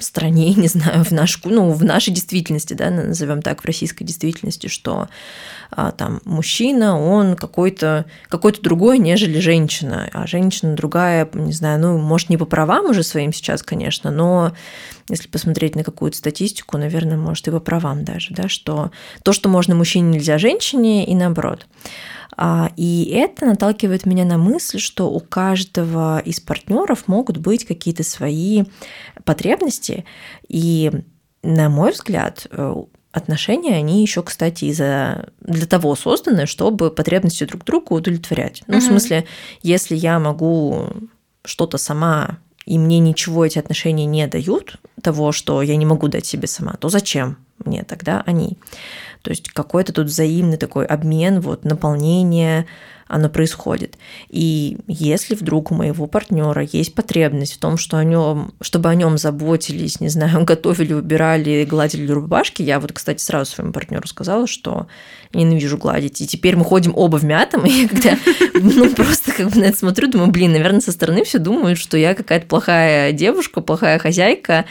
стране, 0.00 0.52
не 0.56 0.68
знаю, 0.68 1.04
в, 1.04 1.12
наш, 1.12 1.40
ну, 1.44 1.70
в 1.72 1.84
нашей 1.84 2.12
действительности, 2.12 2.74
да, 2.74 2.90
назовем 2.90 3.40
так, 3.40 3.62
в 3.62 3.66
российской 3.66 4.04
действительности, 4.04 4.66
что 4.66 5.08
а, 5.70 5.92
там 5.92 6.20
мужчина, 6.24 7.00
он 7.00 7.36
какой-то 7.36 8.06
какой 8.28 8.52
другой, 8.60 8.98
нежели 8.98 9.38
женщина, 9.38 10.10
а 10.12 10.26
женщина 10.26 10.74
другая, 10.74 11.28
не 11.32 11.52
знаю, 11.52 11.80
ну, 11.80 11.98
может, 11.98 12.30
не 12.30 12.36
по 12.36 12.46
правам 12.46 12.90
уже 12.90 13.02
своим 13.04 13.32
сейчас, 13.32 13.62
конечно, 13.62 14.10
но 14.10 14.52
если 15.08 15.28
посмотреть 15.28 15.76
на 15.76 15.84
какую-то 15.84 16.16
статистику, 16.16 16.78
наверное, 16.78 17.16
может, 17.16 17.46
и 17.46 17.50
по 17.52 17.60
правам 17.60 18.04
даже, 18.04 18.34
да, 18.34 18.48
что 18.48 18.90
то, 19.22 19.32
что 19.32 19.48
можно 19.48 19.74
мужчине, 19.74 20.10
нельзя 20.10 20.38
женщине, 20.38 21.06
и 21.06 21.14
наоборот. 21.14 21.66
А, 22.36 22.70
и 22.76 23.10
это 23.12 23.46
наталкивает 23.46 24.06
меня 24.06 24.24
на 24.24 24.38
мысль, 24.38 24.78
что 24.78 25.10
у 25.10 25.20
каждого 25.20 26.20
из 26.20 26.40
партнеров 26.40 27.08
могут 27.08 27.36
быть 27.36 27.66
какие-то 27.66 28.02
свои 28.02 28.64
потребности. 29.24 30.04
И, 30.48 30.90
на 31.42 31.68
мой 31.68 31.92
взгляд, 31.92 32.46
э, 32.50 32.74
отношения, 33.12 33.76
они 33.76 34.00
еще, 34.02 34.22
кстати, 34.22 34.66
из-за 34.66 35.28
для 35.40 35.66
того 35.66 35.94
созданы, 35.94 36.46
чтобы 36.46 36.90
потребности 36.90 37.44
друг 37.44 37.64
друга 37.64 37.92
удовлетворять. 37.92 38.62
Ну, 38.66 38.78
угу. 38.78 38.82
в 38.82 38.86
смысле, 38.86 39.26
если 39.62 39.94
я 39.94 40.18
могу 40.18 40.88
что-то 41.44 41.76
сама 41.78 42.38
и 42.64 42.78
мне 42.78 43.00
ничего 43.00 43.44
эти 43.44 43.58
отношения 43.58 44.06
не 44.06 44.26
дают, 44.26 44.76
того, 45.02 45.32
что 45.32 45.62
я 45.62 45.76
не 45.76 45.84
могу 45.84 46.08
дать 46.08 46.26
себе 46.26 46.46
сама, 46.46 46.74
то 46.74 46.88
зачем 46.88 47.36
мне 47.64 47.82
тогда 47.82 48.22
они? 48.24 48.56
То 49.22 49.30
есть 49.30 49.48
какой-то 49.50 49.92
тут 49.92 50.06
взаимный 50.06 50.56
такой 50.56 50.84
обмен, 50.84 51.40
вот 51.40 51.64
наполнение, 51.64 52.66
оно 53.06 53.28
происходит. 53.28 53.98
И 54.28 54.78
если 54.86 55.34
вдруг 55.34 55.70
у 55.70 55.74
моего 55.74 56.06
партнера 56.06 56.66
есть 56.72 56.94
потребность 56.94 57.54
в 57.54 57.58
том, 57.58 57.76
что 57.76 57.98
о 57.98 58.04
нем, 58.04 58.54
чтобы 58.60 58.88
о 58.88 58.94
нем 58.94 59.18
заботились, 59.18 60.00
не 60.00 60.08
знаю, 60.08 60.44
готовили, 60.46 60.94
убирали, 60.94 61.66
гладили 61.68 62.10
рубашки, 62.10 62.62
я 62.62 62.80
вот, 62.80 62.92
кстати, 62.92 63.22
сразу 63.22 63.52
своему 63.52 63.72
партнеру 63.72 64.08
сказала, 64.08 64.46
что 64.46 64.86
ненавижу 65.32 65.78
гладить. 65.78 66.20
И 66.20 66.26
теперь 66.26 66.56
мы 66.56 66.64
ходим 66.64 66.92
оба 66.94 67.16
в 67.16 67.24
мятом, 67.24 67.64
и 67.66 67.86
когда 67.86 68.16
ну, 68.54 68.90
просто 68.94 69.32
как 69.32 69.50
бы 69.50 69.60
на 69.60 69.64
это 69.64 69.78
смотрю, 69.78 70.08
думаю, 70.08 70.30
блин, 70.30 70.52
наверное, 70.52 70.80
со 70.80 70.92
стороны 70.92 71.24
все 71.24 71.38
думают, 71.38 71.78
что 71.78 71.96
я 71.96 72.14
какая-то 72.14 72.46
плохая 72.46 73.12
девушка, 73.12 73.60
плохая 73.60 73.98
хозяйка. 73.98 74.64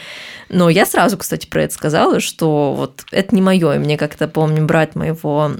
Но 0.48 0.68
я 0.68 0.84
сразу, 0.84 1.16
кстати, 1.16 1.46
про 1.46 1.62
это 1.64 1.74
сказала, 1.74 2.20
что 2.20 2.74
вот 2.74 3.04
это 3.10 3.34
не 3.34 3.42
мое. 3.42 3.74
И 3.74 3.78
мне 3.78 3.96
как-то 3.96 4.28
помню 4.28 4.64
брать 4.64 4.94
моего 4.94 5.52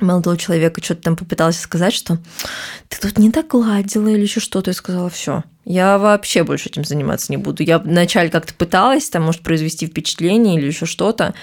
молодого 0.00 0.36
человека 0.36 0.82
что-то 0.82 1.02
там 1.02 1.16
попытался 1.16 1.60
сказать, 1.60 1.92
что 1.92 2.18
ты 2.88 3.00
тут 3.00 3.18
не 3.18 3.28
догладила 3.28 4.08
или 4.08 4.22
еще 4.22 4.40
что-то, 4.40 4.70
и 4.70 4.74
сказала, 4.74 5.10
все, 5.10 5.44
я 5.64 5.98
вообще 5.98 6.42
больше 6.42 6.68
этим 6.68 6.84
заниматься 6.84 7.30
не 7.30 7.36
буду. 7.36 7.62
Я 7.62 7.78
вначале 7.78 8.30
как-то 8.30 8.54
пыталась, 8.54 9.08
там, 9.08 9.24
может, 9.24 9.42
произвести 9.42 9.86
впечатление 9.86 10.56
или 10.56 10.66
еще 10.66 10.86
что-то, 10.86 11.34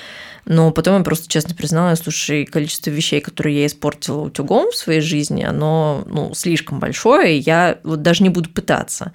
но 0.50 0.72
потом 0.72 0.98
я 0.98 1.04
просто 1.04 1.28
честно 1.28 1.54
призналась, 1.54 2.00
слушай, 2.00 2.46
количество 2.46 2.90
вещей, 2.90 3.20
которые 3.20 3.60
я 3.60 3.66
испортила 3.66 4.22
утюгом 4.22 4.72
в 4.72 4.76
своей 4.76 5.02
жизни, 5.02 5.44
оно 5.44 6.04
ну, 6.08 6.34
слишком 6.34 6.80
большое, 6.80 7.38
и 7.38 7.42
я 7.42 7.80
вот 7.84 8.02
даже 8.02 8.24
не 8.24 8.30
буду 8.30 8.50
пытаться. 8.50 9.12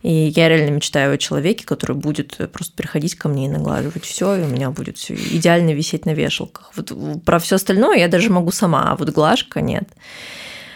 И 0.00 0.10
я 0.10 0.48
реально 0.48 0.70
мечтаю 0.70 1.14
о 1.14 1.18
человеке, 1.18 1.66
который 1.66 1.94
будет 1.94 2.38
просто 2.52 2.74
приходить 2.74 3.16
ко 3.16 3.28
мне 3.28 3.46
и 3.46 3.50
наглаживать 3.50 4.04
все, 4.04 4.34
и 4.34 4.42
у 4.42 4.48
меня 4.48 4.70
будет 4.70 4.96
все 4.96 5.14
идеально 5.14 5.74
висеть 5.74 6.06
на 6.06 6.14
вешалках. 6.14 6.72
Вот 6.74 6.90
про 7.24 7.38
все 7.38 7.56
остальное 7.56 7.98
я 7.98 8.08
даже 8.08 8.30
могу 8.30 8.50
сама, 8.50 8.92
а 8.92 8.96
вот 8.96 9.10
глажка 9.10 9.60
нет. 9.60 9.90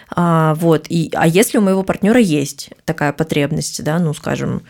А, 0.08 0.54
вот. 0.54 0.86
И, 0.88 1.10
а 1.14 1.26
если 1.26 1.58
у 1.58 1.60
моего 1.60 1.82
партнера 1.82 2.20
есть 2.20 2.70
такая 2.84 3.12
потребность, 3.12 3.82
да, 3.82 3.98
ну, 3.98 4.14
скажем, 4.14 4.62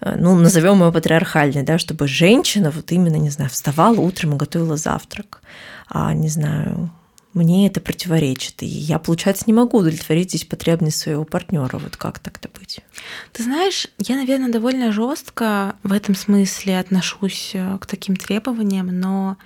э, 0.00 0.16
ну, 0.16 0.36
назовем 0.36 0.80
его 0.80 0.92
патриархальной, 0.92 1.62
да, 1.62 1.78
чтобы 1.78 2.06
женщина 2.06 2.70
вот 2.70 2.92
именно, 2.92 3.16
не 3.16 3.30
знаю, 3.30 3.50
вставала 3.50 4.00
утром 4.00 4.34
и 4.34 4.38
готовила 4.38 4.76
завтрак, 4.76 5.40
а, 5.88 6.14
не 6.14 6.28
знаю, 6.28 6.90
мне 7.32 7.66
это 7.66 7.80
противоречит, 7.80 8.62
и 8.62 8.66
я, 8.66 9.00
получается, 9.00 9.44
не 9.48 9.52
могу 9.52 9.78
удовлетворить 9.78 10.28
здесь 10.30 10.44
потребность 10.44 10.98
своего 10.98 11.24
партнера. 11.24 11.78
Вот 11.78 11.96
как 11.96 12.20
так-то 12.20 12.48
быть? 12.48 12.80
Ты 13.32 13.42
знаешь, 13.42 13.88
я, 13.98 14.14
наверное, 14.14 14.52
довольно 14.52 14.92
жестко 14.92 15.74
в 15.82 15.92
этом 15.92 16.14
смысле 16.14 16.78
отношусь 16.78 17.50
э, 17.54 17.78
к 17.80 17.86
таким 17.86 18.14
требованиям, 18.14 18.86
но 18.86 19.36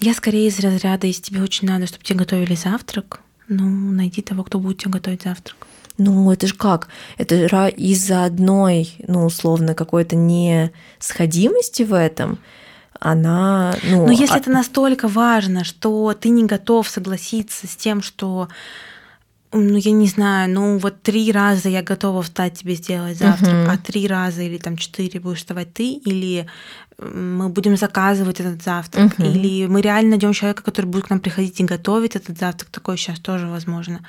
я 0.00 0.14
скорее 0.14 0.48
из 0.48 0.58
разряда, 0.58 1.06
если 1.06 1.22
тебе 1.22 1.42
очень 1.42 1.68
надо, 1.68 1.86
чтобы 1.86 2.02
тебе 2.02 2.18
готовили 2.18 2.56
завтрак, 2.56 3.20
ну, 3.56 3.92
найди 3.92 4.22
того, 4.22 4.44
кто 4.44 4.58
будет 4.58 4.78
тебе 4.78 4.92
готовить 4.92 5.22
завтрак. 5.22 5.56
Ну, 5.98 6.30
это 6.32 6.46
же 6.46 6.54
как? 6.54 6.88
Это 7.18 7.68
из-за 7.68 8.24
одной, 8.24 8.94
ну, 9.06 9.26
условно, 9.26 9.74
какой-то 9.74 10.16
несходимости 10.16 11.82
в 11.82 11.94
этом– 11.94 12.38
она... 13.02 13.74
Ну, 13.82 14.06
Но 14.06 14.12
если 14.12 14.36
а... 14.36 14.38
это 14.38 14.50
настолько 14.50 15.08
важно, 15.08 15.64
что 15.64 16.14
ты 16.14 16.28
не 16.28 16.44
готов 16.44 16.88
согласиться 16.88 17.66
с 17.66 17.74
тем, 17.74 18.00
что 18.00 18.48
ну, 19.52 19.76
я 19.76 19.90
не 19.92 20.06
знаю, 20.06 20.50
ну, 20.50 20.78
вот 20.78 21.02
три 21.02 21.30
раза 21.30 21.68
я 21.68 21.82
готова 21.82 22.22
встать 22.22 22.58
тебе 22.58 22.74
сделать 22.74 23.18
завтрак, 23.18 23.52
uh-huh. 23.52 23.70
а 23.70 23.76
три 23.76 24.06
раза 24.06 24.42
или 24.42 24.58
там 24.58 24.76
четыре 24.76 25.20
будешь 25.20 25.38
вставать 25.38 25.74
ты, 25.74 25.92
или 25.92 26.46
мы 26.98 27.48
будем 27.48 27.76
заказывать 27.76 28.40
этот 28.40 28.62
завтрак, 28.62 29.18
uh-huh. 29.18 29.30
или 29.30 29.66
мы 29.66 29.80
реально 29.80 30.10
найдем 30.10 30.32
человека, 30.32 30.62
который 30.62 30.86
будет 30.86 31.04
к 31.04 31.10
нам 31.10 31.20
приходить 31.20 31.60
и 31.60 31.64
готовить 31.64 32.16
этот 32.16 32.38
завтрак, 32.38 32.70
такое 32.70 32.96
сейчас 32.96 33.18
тоже 33.18 33.46
возможно. 33.46 34.00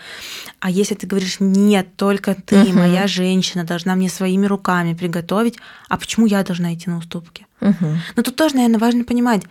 А 0.59 0.69
если 0.69 0.95
ты 0.95 1.07
говоришь, 1.07 1.37
нет, 1.39 1.95
только 1.95 2.35
ты, 2.35 2.55
uh-huh. 2.55 2.73
моя 2.73 3.07
женщина, 3.07 3.63
должна 3.63 3.95
мне 3.95 4.09
своими 4.09 4.45
руками 4.45 4.93
приготовить, 4.93 5.57
а 5.89 5.97
почему 5.97 6.25
я 6.25 6.43
должна 6.43 6.73
идти 6.73 6.89
на 6.89 6.97
уступки? 6.97 7.45
Uh-huh. 7.59 7.97
Но 8.15 8.23
тут 8.23 8.35
тоже, 8.35 8.55
наверное, 8.55 8.79
важно 8.79 9.03
понимать, 9.03 9.43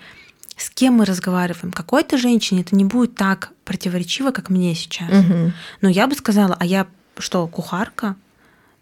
с 0.63 0.71
кем 0.71 0.95
мы 0.95 1.05
разговариваем. 1.05 1.73
Какой-то 1.73 2.17
женщине 2.17 2.63
это 2.63 2.77
не 2.77 2.85
будет 2.85 3.17
так 3.17 3.53
противоречиво, 3.65 4.31
как 4.31 4.49
мне 4.49 4.75
сейчас. 4.75 5.11
Угу. 5.11 5.53
Но 5.81 5.89
я 5.89 6.07
бы 6.07 6.15
сказала, 6.15 6.57
а 6.59 6.65
я 6.65 6.87
что, 7.19 7.47
кухарка? 7.49 8.17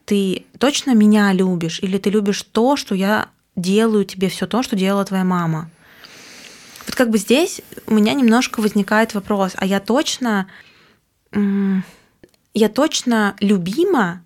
Ты 0.04 0.44
точно 0.58 0.94
меня 0.94 1.32
любишь? 1.32 1.80
Или 1.80 1.98
ты 1.98 2.10
любишь 2.10 2.42
то, 2.42 2.76
что 2.76 2.94
я 2.94 3.28
делаю 3.56 4.04
тебе 4.04 4.28
все 4.28 4.46
то, 4.46 4.62
что 4.62 4.76
делала 4.76 5.04
твоя 5.04 5.24
мама? 5.24 5.70
Вот 6.86 6.94
как 6.94 7.10
бы 7.10 7.18
здесь 7.18 7.62
у 7.86 7.94
меня 7.94 8.12
немножко 8.12 8.60
возникает 8.60 9.14
вопрос, 9.14 9.52
а 9.56 9.64
я 9.64 9.80
точно, 9.80 10.48
я 11.32 12.68
точно 12.68 13.36
любима 13.40 14.22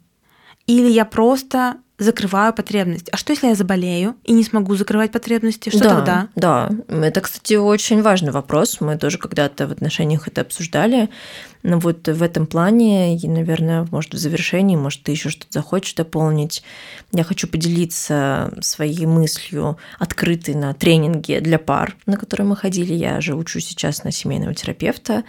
или 0.67 0.89
я 0.89 1.05
просто 1.05 1.77
закрываю 1.99 2.53
потребность. 2.53 3.09
А 3.13 3.17
что, 3.17 3.33
если 3.33 3.47
я 3.47 3.55
заболею 3.55 4.17
и 4.25 4.33
не 4.33 4.43
смогу 4.43 4.75
закрывать 4.75 5.13
потребности? 5.13 5.71
Что 5.71 5.81
да, 5.81 5.95
тогда? 5.95 6.29
Да, 6.35 6.71
это, 6.89 7.21
кстати, 7.21 7.55
очень 7.55 8.03
важный 8.03 8.33
вопрос. 8.33 8.81
Мы 8.81 8.99
тоже 8.99 9.19
когда-то 9.19 9.69
в 9.69 9.73
отношениях 9.73 10.27
это 10.27 10.41
обсуждали. 10.41 11.09
Но 11.63 11.79
вот 11.79 12.07
в 12.07 12.23
этом 12.23 12.47
плане, 12.47 13.17
и, 13.17 13.27
наверное, 13.27 13.87
может, 13.91 14.13
в 14.13 14.19
завершении, 14.19 14.77
может, 14.77 15.03
ты 15.03 15.13
еще 15.13 15.31
что-то 15.31 15.49
захочешь 15.51 15.95
дополнить. 15.95 16.63
Я 17.11 17.25
хочу 17.25 17.49
поделиться 17.49 18.53
своей 18.61 19.07
мыслью, 19.07 19.79
открытой 19.99 20.57
на 20.57 20.75
тренинге 20.75 21.41
для 21.41 21.59
пар, 21.59 21.97
на 22.05 22.19
который 22.19 22.45
мы 22.45 22.57
ходили. 22.57 22.93
Я 22.93 23.21
же 23.23 23.35
учу 23.35 23.61
сейчас 23.61 24.05
на 24.05 24.13
семейного 24.13 24.53
терапевта, 24.53 25.25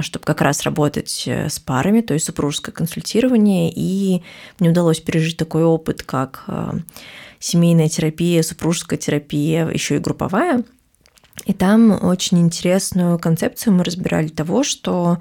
чтобы 0.00 0.24
как 0.24 0.40
раз 0.40 0.62
работать 0.62 1.24
э, 1.26 1.48
с 1.48 1.58
парами, 1.58 2.00
то 2.00 2.14
есть 2.14 2.26
супружеское 2.26 2.74
консультирование. 2.74 3.72
И 3.74 4.22
мне 4.58 4.70
удалось 4.70 5.00
пережить 5.00 5.36
такой 5.36 5.64
опыт, 5.64 6.02
как 6.02 6.44
а, 6.48 6.74
семейная 7.38 7.88
терапия, 7.88 8.42
супружеская 8.42 8.98
терапия, 8.98 9.68
еще 9.68 9.96
и 9.96 10.00
групповая– 10.00 10.64
и 11.46 11.52
там 11.52 12.04
очень 12.04 12.40
интересную 12.40 13.18
концепцию 13.18 13.74
мы 13.74 13.84
разбирали 13.84 14.28
того, 14.28 14.62
что 14.62 15.18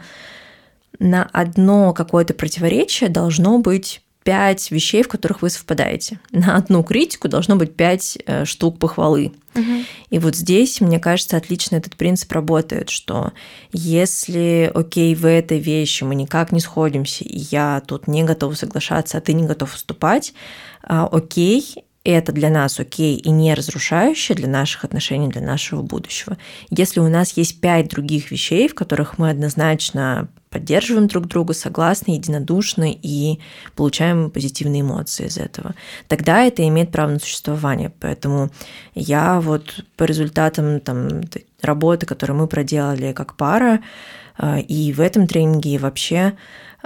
на 1.00 1.24
одно 1.32 1.94
какое-то 1.94 2.34
противоречие 2.34 3.10
должно 3.10 3.60
быть 3.60 4.02
пять 4.30 4.70
вещей, 4.70 5.02
в 5.02 5.08
которых 5.08 5.42
вы 5.42 5.50
совпадаете. 5.50 6.20
На 6.32 6.56
одну 6.56 6.84
критику 6.84 7.28
должно 7.28 7.56
быть 7.56 7.76
пять 7.76 8.16
э, 8.28 8.46
штук 8.46 8.78
похвалы. 8.78 9.32
Угу. 9.56 9.84
И 10.12 10.20
вот 10.20 10.36
здесь, 10.36 10.82
мне 10.82 11.00
кажется, 11.00 11.36
отлично 11.36 11.78
этот 11.78 11.96
принцип 11.96 12.32
работает, 12.32 12.92
что 12.92 13.34
если, 13.74 14.72
окей, 14.72 15.16
в 15.16 15.26
этой 15.26 15.58
вещи 15.58 16.04
мы 16.04 16.14
никак 16.14 16.52
не 16.52 16.60
сходимся, 16.60 17.24
и 17.24 17.40
я 17.40 17.82
тут 17.88 18.08
не 18.08 18.22
готова 18.22 18.54
соглашаться, 18.54 19.18
а 19.18 19.22
ты 19.22 19.34
не 19.34 19.48
готов 19.48 19.74
уступать, 19.74 20.36
а, 20.84 21.08
окей, 21.08 21.74
это 22.04 22.32
для 22.32 22.52
нас 22.52 22.80
окей 22.80 23.18
и 23.18 23.32
не 23.32 23.56
разрушающее 23.56 24.36
для 24.36 24.48
наших 24.48 24.84
отношений, 24.84 25.30
для 25.30 25.42
нашего 25.42 25.82
будущего. 25.82 26.38
Если 26.70 27.00
у 27.00 27.08
нас 27.08 27.36
есть 27.36 27.62
пять 27.62 27.90
других 27.90 28.30
вещей, 28.30 28.68
в 28.68 28.76
которых 28.76 29.18
мы 29.18 29.32
однозначно 29.32 30.30
поддерживаем 30.50 31.08
друг 31.08 31.28
друга, 31.28 31.54
согласны, 31.54 32.14
единодушны 32.14 32.98
и 33.02 33.40
получаем 33.76 34.32
позитивные 34.32 34.82
эмоции 34.82 35.28
из 35.28 35.38
этого, 35.38 35.76
тогда 36.08 36.44
это 36.44 36.68
имеет 36.68 36.92
право 36.92 37.12
на 37.12 37.20
существование. 37.20 37.92
Поэтому 38.00 38.50
я 38.96 39.40
вот 39.40 39.84
по 39.96 40.04
результатам 40.04 40.80
там, 40.80 41.22
работы, 41.62 42.06
которую 42.06 42.38
мы 42.40 42.48
проделали 42.48 43.14
как 43.14 43.36
пара, 43.36 43.82
э, 44.38 44.62
и 44.62 44.92
в 44.94 45.02
этом 45.02 45.28
тренинге, 45.28 45.76
и 45.76 45.78
вообще 45.78 46.34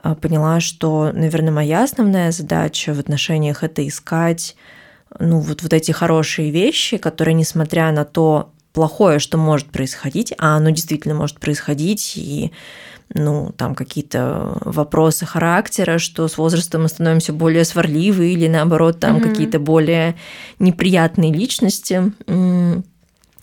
э, 0.04 0.16
поняла, 0.16 0.60
что, 0.60 1.12
наверное, 1.14 1.54
моя 1.54 1.84
основная 1.84 2.32
задача 2.32 2.94
в 2.94 3.00
отношениях– 3.00 3.64
это 3.66 3.88
искать 3.88 4.56
ну, 5.20 5.40
вот, 5.40 5.62
вот 5.62 5.74
эти 5.74 5.92
хорошие 5.92 6.52
вещи, 6.52 6.98
которые, 6.98 7.36
несмотря 7.36 7.92
на 7.92 8.04
то 8.04 8.52
плохое, 8.74 9.20
что 9.20 9.38
может 9.38 9.68
происходить, 9.68 10.34
а 10.38 10.58
оно 10.58 10.72
действительно 10.72 11.14
может 11.14 11.40
происходить, 11.40 12.14
и 12.18 12.52
ну, 13.14 13.54
там 13.58 13.76
какие-то 13.76 14.58
вопросы 14.62 15.26
характера, 15.26 15.98
что 15.98 16.28
с 16.28 16.38
возрастом 16.38 16.84
мы 16.84 16.90
становимся 16.90 17.34
более 17.34 17.66
сварливы 17.66 18.34
или 18.34 18.48
наоборот 18.48 19.00
там 19.00 19.18
mm-hmm. 19.18 19.30
какие-то 19.30 19.60
более 19.60 20.16
неприятные 20.60 21.32
личности. 21.32 22.14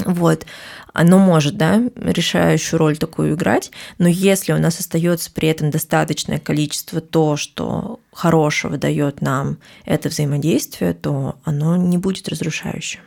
Вот 0.04 0.46
оно 0.92 1.18
может, 1.18 1.56
да, 1.56 1.82
решающую 1.96 2.78
роль 2.78 2.96
такую 2.96 3.34
играть, 3.34 3.70
но 3.98 4.08
если 4.08 4.52
у 4.52 4.58
нас 4.58 4.80
остается 4.80 5.30
при 5.30 5.48
этом 5.48 5.70
достаточное 5.70 6.38
количество 6.38 7.00
то, 7.00 7.36
что 7.36 8.00
хорошего 8.12 8.76
дает 8.76 9.20
нам 9.20 9.58
это 9.84 10.08
взаимодействие, 10.08 10.94
то 10.94 11.36
оно 11.44 11.76
не 11.76 11.98
будет 11.98 12.28
разрушающим. 12.28 13.00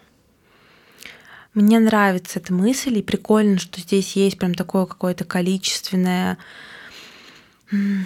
Мне 1.53 1.79
нравится 1.79 2.39
эта 2.39 2.53
мысль, 2.53 2.97
и 2.97 3.03
прикольно, 3.03 3.59
что 3.59 3.79
здесь 3.79 4.15
есть 4.15 4.37
прям 4.37 4.55
такое 4.55 4.85
какое-то 4.85 5.23
количественное 5.23 6.37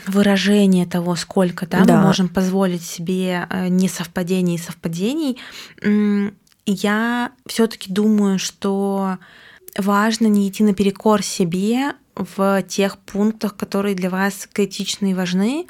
выражение 0.05 0.85
того, 0.85 1.15
сколько 1.15 1.67
да, 1.67 1.83
да. 1.83 1.97
мы 1.97 2.07
можем 2.07 2.29
позволить 2.29 2.83
себе 2.83 3.47
э, 3.49 3.67
несовпадений 3.67 4.55
и 4.55 4.59
совпадений. 4.59 5.37
Я 6.65 7.31
все-таки 7.45 7.91
думаю, 7.91 8.39
что 8.39 9.17
важно 9.77 10.27
не 10.27 10.47
идти 10.47 10.63
наперекор 10.63 11.21
себе 11.21 11.93
в 12.17 12.61
тех 12.63 12.97
пунктах, 12.97 13.55
которые 13.55 13.95
для 13.95 14.09
вас 14.09 14.47
критичны 14.51 15.11
и 15.11 15.13
важны. 15.13 15.67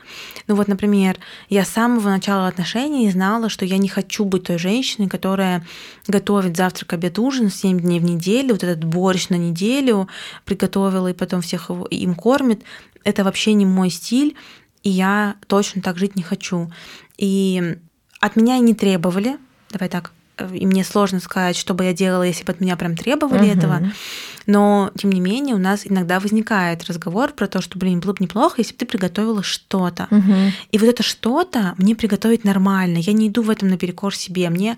Ну 0.48 0.56
вот, 0.56 0.68
например, 0.68 1.18
я 1.50 1.66
с 1.66 1.70
самого 1.70 2.10
начала 2.10 2.48
отношений 2.48 3.10
знала, 3.12 3.50
что 3.50 3.66
я 3.66 3.78
не 3.78 3.88
хочу 3.88 4.26
быть 4.26 4.44
той 4.44 4.58
женщиной, 4.58 5.10
которая 5.10 5.66
готовит 6.08 6.58
завтрак, 6.58 6.94
обед, 6.94 7.20
ужин 7.20 7.50
7 7.50 7.80
дней 7.80 8.00
в 8.00 8.04
неделю, 8.04 8.54
вот 8.54 8.64
этот 8.64 8.84
борщ 8.84 9.30
на 9.30 9.36
неделю 9.36 10.08
приготовила 10.46 11.10
и 11.10 11.14
потом 11.14 11.42
всех 11.42 11.70
им 11.90 12.16
кормит. 12.16 12.64
Это 13.04 13.24
вообще 13.24 13.54
не 13.54 13.66
мой 13.66 13.90
стиль, 13.90 14.36
и 14.84 14.90
я 14.90 15.36
точно 15.48 15.82
так 15.82 15.98
жить 15.98 16.16
не 16.16 16.24
хочу. 16.24 16.72
И 17.18 17.78
от 18.20 18.36
меня 18.36 18.60
не 18.60 18.74
требовали, 18.74 19.38
давай 19.72 19.90
так, 19.90 20.12
и 20.54 20.66
мне 20.66 20.84
сложно 20.84 21.20
сказать, 21.20 21.56
что 21.56 21.74
бы 21.74 21.86
я 21.86 21.94
делала, 21.94 22.24
если 22.24 22.44
бы 22.44 22.52
от 22.52 22.60
меня 22.60 22.76
прям 22.76 22.96
требовали 22.96 23.50
угу. 23.50 23.58
этого. 23.58 23.92
Но, 24.46 24.92
тем 24.98 25.12
не 25.12 25.20
менее, 25.20 25.56
у 25.56 25.60
нас 25.60 25.82
иногда 25.84 26.20
возникает 26.20 26.86
разговор 26.86 27.34
про 27.34 27.48
то, 27.48 27.62
что, 27.62 27.78
блин, 27.78 28.00
было 28.00 28.14
бы 28.14 28.20
неплохо, 28.22 28.56
если 28.60 28.74
бы 28.74 28.80
ты 28.80 28.86
приготовила 28.86 29.44
что-то. 29.44 30.08
Угу. 30.10 30.34
И 30.72 30.78
вот 30.78 30.88
это 30.88 31.04
что-то 31.04 31.76
мне 31.78 31.96
приготовить 31.96 32.46
нормально. 32.46 32.98
Я 32.98 33.14
не 33.14 33.28
иду 33.28 33.42
в 33.42 33.50
этом 33.50 33.68
наперекор 33.68 34.16
себе. 34.16 34.50
Мне 34.50 34.78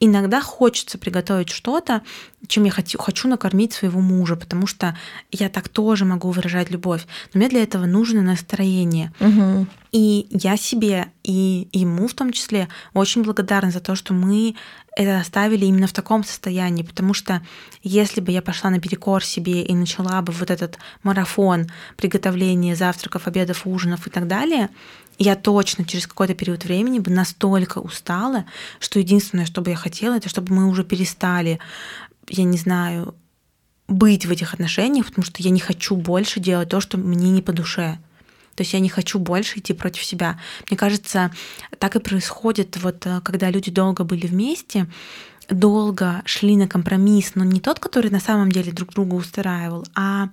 иногда 0.00 0.40
хочется 0.40 0.98
приготовить 0.98 1.50
что-то, 1.50 2.02
чем 2.46 2.64
я 2.64 2.70
хочу, 2.70 2.98
хочу 2.98 3.28
накормить 3.28 3.72
своего 3.72 4.00
мужа, 4.00 4.36
потому 4.36 4.66
что 4.66 4.96
я 5.32 5.48
так 5.48 5.68
тоже 5.68 6.04
могу 6.04 6.30
выражать 6.30 6.70
любовь. 6.70 7.04
Но 7.32 7.38
мне 7.38 7.48
для 7.48 7.62
этого 7.62 7.86
нужно 7.86 8.22
настроение. 8.22 9.12
Угу. 9.18 9.66
И 9.92 10.26
я 10.30 10.56
себе 10.56 11.12
и 11.24 11.68
ему 11.72 12.06
в 12.06 12.14
том 12.14 12.32
числе 12.32 12.68
очень 12.94 13.22
благодарна 13.22 13.70
за 13.70 13.80
то, 13.80 13.94
что 13.96 14.14
мы 14.14 14.54
это 14.96 15.20
оставили 15.20 15.64
именно 15.64 15.86
в 15.86 15.92
таком 15.92 16.24
состоянии, 16.24 16.82
потому 16.82 17.14
что 17.14 17.42
если 17.82 18.20
бы 18.20 18.32
я 18.32 18.42
пошла 18.42 18.70
наперекор 18.70 19.24
себе 19.24 19.62
и 19.62 19.74
начала 19.74 20.20
бы 20.22 20.32
вот 20.32 20.50
этот 20.50 20.78
марафон 21.02 21.68
приготовления 21.96 22.74
завтраков, 22.74 23.26
обедов, 23.26 23.66
ужинов 23.66 24.06
и 24.06 24.10
так 24.10 24.26
далее, 24.26 24.70
я 25.18 25.34
точно 25.36 25.84
через 25.84 26.06
какой-то 26.06 26.34
период 26.34 26.64
времени 26.64 27.00
бы 27.00 27.10
настолько 27.10 27.78
устала, 27.78 28.44
что 28.78 28.98
единственное, 28.98 29.46
что 29.46 29.60
бы 29.60 29.70
я 29.70 29.76
хотела, 29.76 30.16
это 30.16 30.28
чтобы 30.28 30.54
мы 30.54 30.68
уже 30.68 30.84
перестали, 30.84 31.58
я 32.28 32.44
не 32.44 32.56
знаю, 32.56 33.14
быть 33.88 34.26
в 34.26 34.30
этих 34.30 34.54
отношениях, 34.54 35.06
потому 35.06 35.24
что 35.24 35.42
я 35.42 35.50
не 35.50 35.60
хочу 35.60 35.96
больше 35.96 36.40
делать 36.40 36.68
то, 36.68 36.80
что 36.80 36.98
мне 36.98 37.30
не 37.30 37.42
по 37.42 37.52
душе. 37.52 37.98
То 38.54 38.62
есть 38.62 38.72
я 38.74 38.80
не 38.80 38.88
хочу 38.88 39.18
больше 39.18 39.60
идти 39.60 39.72
против 39.72 40.04
себя. 40.04 40.38
Мне 40.68 40.76
кажется, 40.76 41.30
так 41.78 41.96
и 41.96 42.00
происходит, 42.00 42.76
вот 42.76 43.06
э, 43.06 43.20
когда 43.22 43.50
люди 43.50 43.70
долго 43.70 44.04
были 44.04 44.26
вместе, 44.26 44.88
долго 45.48 46.22
шли 46.24 46.56
на 46.56 46.68
компромисс, 46.68 47.32
но 47.34 47.44
не 47.44 47.60
тот, 47.60 47.78
который 47.78 48.10
на 48.10 48.20
самом 48.20 48.52
деле 48.52 48.72
друг 48.72 48.92
друга 48.92 49.14
устраивал, 49.14 49.86
а 49.94 50.28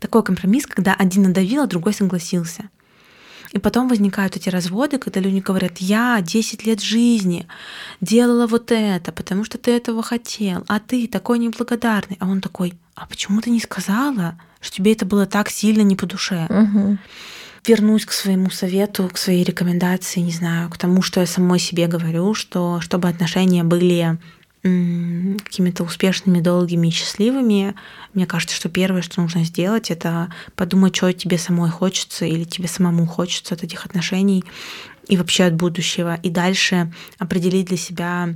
такой 0.00 0.22
компромисс, 0.22 0.66
когда 0.66 0.94
один 0.94 1.22
надавил, 1.22 1.62
а 1.62 1.66
другой 1.66 1.94
согласился. 1.94 2.68
И 3.52 3.58
потом 3.58 3.88
возникают 3.88 4.36
эти 4.36 4.48
разводы, 4.48 4.98
когда 4.98 5.20
люди 5.20 5.40
говорят, 5.40 5.78
я 5.78 6.20
10 6.22 6.64
лет 6.66 6.80
жизни 6.80 7.46
делала 8.00 8.46
вот 8.46 8.72
это, 8.72 9.12
потому 9.12 9.44
что 9.44 9.58
ты 9.58 9.72
этого 9.72 10.02
хотел, 10.02 10.64
а 10.68 10.80
ты 10.80 11.06
такой 11.06 11.38
неблагодарный. 11.38 12.16
А 12.18 12.28
он 12.28 12.40
такой, 12.40 12.74
а 12.94 13.06
почему 13.06 13.40
ты 13.42 13.50
не 13.50 13.60
сказала, 13.60 14.38
что 14.60 14.76
тебе 14.76 14.92
это 14.92 15.04
было 15.04 15.26
так 15.26 15.50
сильно 15.50 15.82
не 15.82 15.96
по 15.96 16.06
душе? 16.06 16.46
Угу. 16.48 16.98
Вернусь 17.66 18.06
к 18.06 18.12
своему 18.12 18.50
совету, 18.50 19.08
к 19.12 19.18
своей 19.18 19.44
рекомендации, 19.44 20.20
не 20.20 20.32
знаю, 20.32 20.70
к 20.70 20.78
тому, 20.78 21.02
что 21.02 21.20
я 21.20 21.26
самой 21.26 21.58
себе 21.58 21.86
говорю, 21.86 22.34
что 22.34 22.80
чтобы 22.80 23.08
отношения 23.08 23.64
были 23.64 24.18
какими-то 24.62 25.82
успешными, 25.82 26.40
долгими 26.40 26.86
и 26.86 26.90
счастливыми, 26.90 27.74
мне 28.14 28.26
кажется, 28.26 28.54
что 28.54 28.68
первое, 28.68 29.02
что 29.02 29.20
нужно 29.20 29.44
сделать, 29.44 29.90
это 29.90 30.32
подумать, 30.54 30.94
что 30.94 31.12
тебе 31.12 31.36
самой 31.36 31.70
хочется 31.70 32.26
или 32.26 32.44
тебе 32.44 32.68
самому 32.68 33.06
хочется 33.06 33.54
от 33.54 33.64
этих 33.64 33.84
отношений 33.86 34.44
и 35.08 35.16
вообще 35.16 35.44
от 35.44 35.54
будущего. 35.54 36.14
И 36.22 36.30
дальше 36.30 36.92
определить 37.18 37.66
для 37.66 37.76
себя 37.76 38.34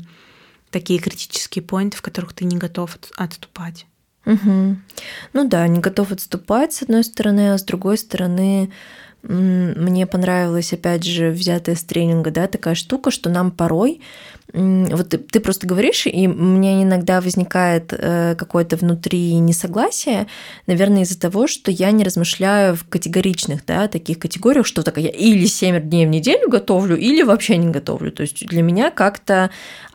такие 0.71 0.99
критические 0.99 1.63
поинты, 1.63 1.97
в 1.97 2.03
которых 2.03 2.33
ты 2.33 2.45
не 2.45 2.57
готов 2.57 2.99
отступать. 3.17 3.87
Угу. 4.25 4.77
Ну 5.33 5.49
да, 5.49 5.69
не 5.69 5.79
готов 5.79 6.11
отступать, 6.11 6.73
с 6.73 6.83
одной 6.83 7.05
стороны, 7.05 7.53
а 7.53 7.59
с 7.59 7.63
другой 7.63 7.97
стороны, 7.97 8.73
Мне 9.29 10.07
понравилась, 10.07 10.73
опять 10.73 11.05
же, 11.05 11.31
взятая 11.31 11.75
с 11.75 11.83
тренинга, 11.85 12.31
да, 12.31 12.47
такая 12.47 12.75
штука, 12.75 13.11
что 13.11 13.29
нам 13.29 13.51
порой 13.51 14.01
вот 14.53 15.09
ты, 15.09 15.19
ты 15.19 15.41
просто 15.41 15.67
говоришь, 15.67 16.07
и 16.07 16.29
у 16.29 16.33
меня 16.33 16.83
иногда 16.83 17.21
возникает 17.21 17.93
э, 17.93 18.37
какое-то 18.37 18.77
внутри 18.77 19.35
несогласие, 19.35 20.29
наверное, 20.67 21.03
из-за 21.03 21.19
того, 21.19 21.47
что 21.47 21.71
я 21.71 21.91
не 21.91 22.05
размышляю 22.05 22.77
в 22.77 22.89
категоричных, 22.89 23.67
да, 23.67 23.89
таких 23.89 24.19
категориях, 24.19 24.65
что 24.65 24.83
так 24.83 24.99
я 24.99 25.11
или 25.11 25.47
7 25.47 25.81
дней 25.81 26.07
в 26.07 26.11
неделю 26.11 26.49
готовлю, 26.49 26.97
или 26.97 27.23
вообще 27.23 27.57
не 27.57 27.69
готовлю. 27.69 28.13
То 28.13 28.23
есть 28.23 28.47
для 28.47 28.63
меня 28.63 28.91
как-то 28.91 29.51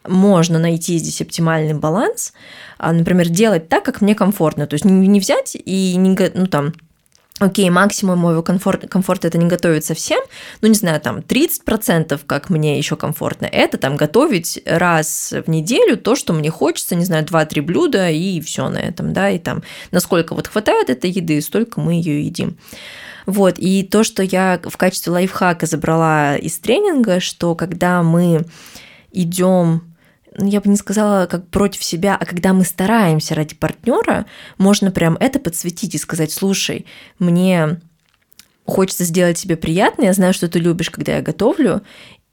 можно 0.06 0.60
найти 0.60 0.98
здесь 0.98 1.22
оптимальный 1.22 1.74
баланс, 1.74 2.34
а, 2.78 2.92
например, 2.92 3.30
делать 3.30 3.70
так, 3.70 3.84
как 3.84 4.02
мне 4.02 4.16
комфортно. 4.16 4.68
То 4.68 4.74
есть 4.74 4.86
не 4.86 5.20
взять 5.20 5.56
и 5.56 5.96
не, 5.96 6.16
ну 6.34 6.48
там, 6.48 6.74
окей, 7.42 7.70
максимум 7.70 8.20
моего 8.20 8.44
комфорта, 8.44 8.88
комфорта 8.88 9.28
это 9.28 9.38
не 9.38 9.48
готовить 9.48 9.84
совсем, 9.84 10.22
ну, 10.62 10.68
не 10.68 10.76
знаю, 10.76 11.02
там 11.02 11.20
30%, 11.20 12.20
как 12.26 12.50
мне 12.50 12.78
еще 12.78 12.96
комфортно, 12.96 13.46
это 13.46 13.78
там 13.78 13.98
готовить 13.98 14.62
раз 14.66 15.34
в 15.46 15.50
неделю 15.50 15.98
то, 15.98 16.16
что 16.16 16.34
мне 16.34 16.52
хочется, 16.52 16.96
не 16.96 17.06
знаю, 17.06 17.26
2-3 17.26 17.62
блюда 17.62 18.10
и 18.10 18.39
все 18.42 18.70
на 18.70 18.78
этом, 18.78 19.14
да, 19.14 19.30
и 19.32 19.39
там 19.39 19.64
насколько 19.92 20.36
вот 20.36 20.48
хватает 20.48 20.89
этой 20.89 21.10
еды, 21.10 21.42
столько 21.42 21.82
мы 21.82 21.94
ее 21.94 22.24
едим. 22.24 22.58
Вот, 23.26 23.56
и 23.58 23.84
то, 23.84 24.04
что 24.04 24.24
я 24.24 24.60
в 24.64 24.78
качестве 24.78 25.12
лайфхака 25.12 25.66
забрала 25.66 26.38
из 26.38 26.58
тренинга, 26.60 27.20
что 27.20 27.56
когда 27.56 28.04
мы 28.04 28.46
идем 29.12 29.91
я 30.38 30.62
бы 30.62 30.70
не 30.70 30.78
сказала, 30.78 31.26
как 31.26 31.48
против 31.48 31.84
себя, 31.84 32.18
а 32.20 32.26
когда 32.26 32.54
мы 32.54 32.64
стараемся 32.64 33.36
ради 33.36 33.56
партнера, 33.56 34.26
можно 34.58 34.92
прям 34.92 35.18
это 35.20 35.40
подсветить 35.40 35.96
и 35.96 35.98
сказать, 35.98 36.32
слушай, 36.32 36.86
мне 37.20 37.82
хочется 38.66 39.04
сделать 39.04 39.38
тебе 39.38 39.58
приятно, 39.58 40.04
я 40.04 40.14
знаю, 40.14 40.34
что 40.34 40.48
ты 40.48 40.60
любишь, 40.60 40.90
когда 40.90 41.18
я 41.18 41.22
готовлю, 41.22 41.82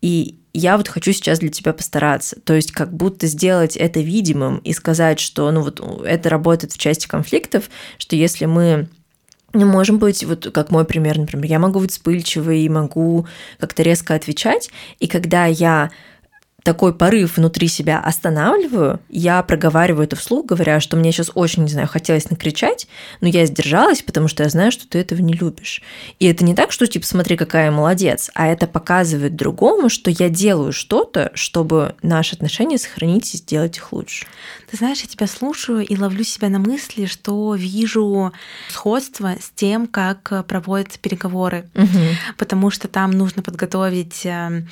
и 0.00 0.38
я 0.52 0.76
вот 0.76 0.88
хочу 0.88 1.12
сейчас 1.12 1.40
для 1.40 1.50
тебя 1.50 1.72
постараться. 1.72 2.40
То 2.40 2.54
есть 2.54 2.72
как 2.72 2.92
будто 2.92 3.26
сделать 3.26 3.76
это 3.76 4.00
видимым 4.00 4.58
и 4.58 4.72
сказать, 4.72 5.20
что 5.20 5.50
ну 5.50 5.62
вот 5.62 5.80
это 6.04 6.28
работает 6.28 6.72
в 6.72 6.78
части 6.78 7.06
конфликтов, 7.06 7.68
что 7.98 8.16
если 8.16 8.44
мы 8.46 8.88
не 9.54 9.64
можем 9.64 9.98
быть, 9.98 10.24
вот 10.24 10.50
как 10.52 10.70
мой 10.70 10.84
пример, 10.84 11.18
например, 11.18 11.46
я 11.46 11.58
могу 11.58 11.80
быть 11.80 11.92
вспыльчивой 11.92 12.68
могу 12.68 13.26
как-то 13.58 13.82
резко 13.82 14.14
отвечать, 14.14 14.70
и 14.98 15.06
когда 15.06 15.46
я 15.46 15.90
такой 16.64 16.92
порыв 16.92 17.36
внутри 17.36 17.68
себя 17.68 18.00
останавливаю, 18.00 19.00
я 19.08 19.42
проговариваю 19.42 20.04
это 20.04 20.16
вслух, 20.16 20.46
говоря, 20.46 20.80
что 20.80 20.96
мне 20.96 21.12
сейчас 21.12 21.30
очень, 21.34 21.62
не 21.62 21.70
знаю, 21.70 21.88
хотелось 21.88 22.30
накричать, 22.30 22.88
но 23.20 23.28
я 23.28 23.46
сдержалась, 23.46 24.02
потому 24.02 24.28
что 24.28 24.42
я 24.42 24.48
знаю, 24.48 24.72
что 24.72 24.86
ты 24.86 24.98
этого 24.98 25.20
не 25.20 25.34
любишь. 25.34 25.82
И 26.18 26.26
это 26.26 26.44
не 26.44 26.54
так, 26.54 26.72
что 26.72 26.86
типа 26.86 27.06
смотри, 27.06 27.36
какая 27.36 27.66
я 27.66 27.70
молодец, 27.70 28.30
а 28.34 28.48
это 28.48 28.66
показывает 28.66 29.36
другому, 29.36 29.88
что 29.88 30.10
я 30.10 30.28
делаю 30.28 30.72
что-то, 30.72 31.30
чтобы 31.34 31.94
наши 32.02 32.34
отношения 32.34 32.78
сохранить 32.78 33.34
и 33.34 33.38
сделать 33.38 33.76
их 33.78 33.92
лучше. 33.92 34.26
Ты 34.70 34.76
знаешь, 34.76 35.00
я 35.00 35.06
тебя 35.06 35.26
слушаю 35.26 35.86
и 35.86 35.96
ловлю 35.96 36.24
себя 36.24 36.48
на 36.48 36.58
мысли, 36.58 37.06
что 37.06 37.54
вижу 37.54 38.32
сходство 38.68 39.36
с 39.40 39.50
тем, 39.54 39.86
как 39.86 40.46
проводятся 40.46 40.98
переговоры, 40.98 41.68
угу. 41.74 41.86
потому 42.36 42.70
что 42.70 42.88
там 42.88 43.12
нужно 43.12 43.42
подготовить 43.42 44.22
эм, 44.24 44.68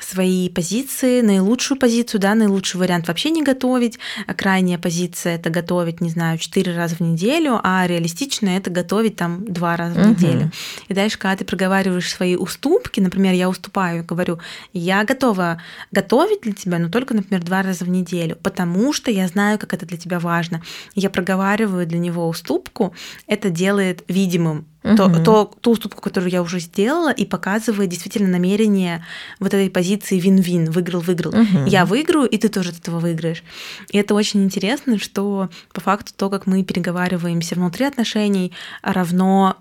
свои 0.00 0.48
позиции, 0.48 1.20
наилучшую 1.20 1.78
позицию, 1.78 2.20
да, 2.20 2.34
наилучший 2.34 2.80
вариант 2.80 3.08
вообще 3.08 3.30
не 3.30 3.42
готовить, 3.42 3.98
а 4.26 4.34
крайняя 4.34 4.78
позиция 4.78 5.36
это 5.36 5.50
готовить, 5.50 6.00
не 6.00 6.10
знаю, 6.10 6.38
четыре 6.38 6.74
раза 6.74 6.96
в 6.96 7.00
неделю, 7.00 7.60
а 7.62 7.86
реалистичная 7.86 8.58
это 8.58 8.70
готовить 8.70 9.16
там 9.16 9.44
два 9.44 9.76
раза 9.76 10.00
в 10.00 10.06
неделю. 10.06 10.50
И 10.88 10.94
дальше, 10.94 11.18
когда 11.18 11.36
ты 11.36 11.44
проговариваешь 11.44 12.10
свои 12.10 12.36
уступки, 12.36 13.00
например, 13.00 13.34
я 13.34 13.48
уступаю, 13.48 14.04
говорю, 14.04 14.38
я 14.72 15.04
готова 15.04 15.62
готовить 15.90 16.42
для 16.42 16.52
тебя, 16.52 16.78
но 16.78 16.88
только, 16.88 17.14
например, 17.14 17.42
два 17.42 17.62
раза 17.62 17.84
в 17.84 17.88
неделю, 17.88 18.36
потому 18.42 18.92
что 18.92 19.10
я 19.10 19.28
знаю, 19.28 19.58
как 19.58 19.74
это 19.74 19.86
для 19.86 19.98
тебя 19.98 20.18
важно. 20.18 20.62
Я 20.94 21.10
проговариваю 21.10 21.86
для 21.86 21.98
него 21.98 22.28
уступку, 22.28 22.94
это 23.26 23.50
делает 23.50 24.04
видимым 24.08 24.66
угу. 24.82 24.96
то, 24.96 25.08
то, 25.22 25.54
ту 25.60 25.72
уступку, 25.72 26.00
которую 26.00 26.30
я 26.30 26.42
уже 26.42 26.60
сделала, 26.60 27.12
и 27.12 27.24
показывает 27.24 27.90
действительно 27.90 28.28
намерение 28.28 29.04
вот 29.38 29.54
этой 29.54 29.70
позиции 29.70 30.18
вин-вин, 30.18 30.70
выиграл-выиграл. 30.70 31.30
Угу. 31.30 31.66
Я 31.66 31.84
выиграю, 31.84 32.26
и 32.26 32.38
ты 32.38 32.48
тоже 32.48 32.70
от 32.70 32.78
этого 32.78 32.98
выиграешь. 32.98 33.42
И 33.90 33.98
это 33.98 34.14
очень 34.14 34.44
интересно, 34.44 34.98
что 34.98 35.50
по 35.72 35.80
факту 35.80 36.12
то, 36.16 36.30
как 36.30 36.46
мы 36.46 36.62
переговариваемся 36.64 37.54
внутри 37.54 37.86
отношений, 37.86 38.52
равно 38.82 39.56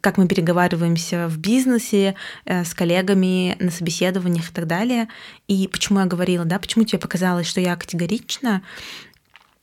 как 0.00 0.16
мы 0.16 0.28
переговариваемся 0.28 1.28
в 1.28 1.38
бизнесе 1.38 2.14
э, 2.44 2.64
с 2.64 2.74
коллегами 2.74 3.56
на 3.58 3.70
собеседованиях 3.70 4.50
и 4.50 4.52
так 4.52 4.66
далее. 4.66 5.08
И 5.48 5.68
почему 5.68 6.00
я 6.00 6.06
говорила, 6.06 6.44
да, 6.44 6.58
почему 6.58 6.84
тебе 6.84 6.98
показалось, 6.98 7.46
что 7.46 7.60
я 7.60 7.76
категорична, 7.76 8.62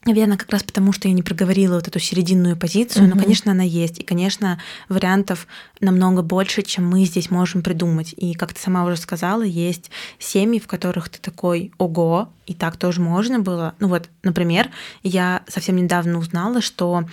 Наверное, 0.06 0.38
как 0.38 0.52
раз 0.52 0.64
потому, 0.64 0.94
что 0.94 1.08
я 1.08 1.14
не 1.16 1.24
проговорила 1.24 1.76
вот 1.76 1.88
эту 1.88 2.00
серединную 2.00 2.56
позицию, 2.56 3.06
угу. 3.06 3.16
но, 3.16 3.22
конечно, 3.22 3.52
она 3.52 3.64
есть. 3.64 4.00
И, 4.00 4.04
конечно, 4.04 4.60
вариантов 4.88 5.48
намного 5.80 6.22
больше, 6.22 6.62
чем 6.62 6.88
мы 6.88 7.06
здесь 7.06 7.32
можем 7.32 7.64
придумать. 7.64 8.14
И, 8.16 8.36
как 8.36 8.54
ты 8.54 8.62
сама 8.62 8.86
уже 8.86 8.98
сказала, 8.98 9.42
есть 9.42 9.90
семьи, 10.20 10.60
в 10.60 10.68
которых 10.68 11.10
ты 11.10 11.20
такой 11.20 11.72
«Ого!» 11.80 12.30
и 12.46 12.54
так 12.54 12.78
тоже 12.78 13.02
можно 13.02 13.40
было. 13.40 13.74
Ну 13.80 13.88
вот, 13.88 14.10
например, 14.24 14.70
я 15.04 15.44
совсем 15.48 15.78
недавно 15.78 16.20
узнала, 16.20 16.62
что 16.62 17.06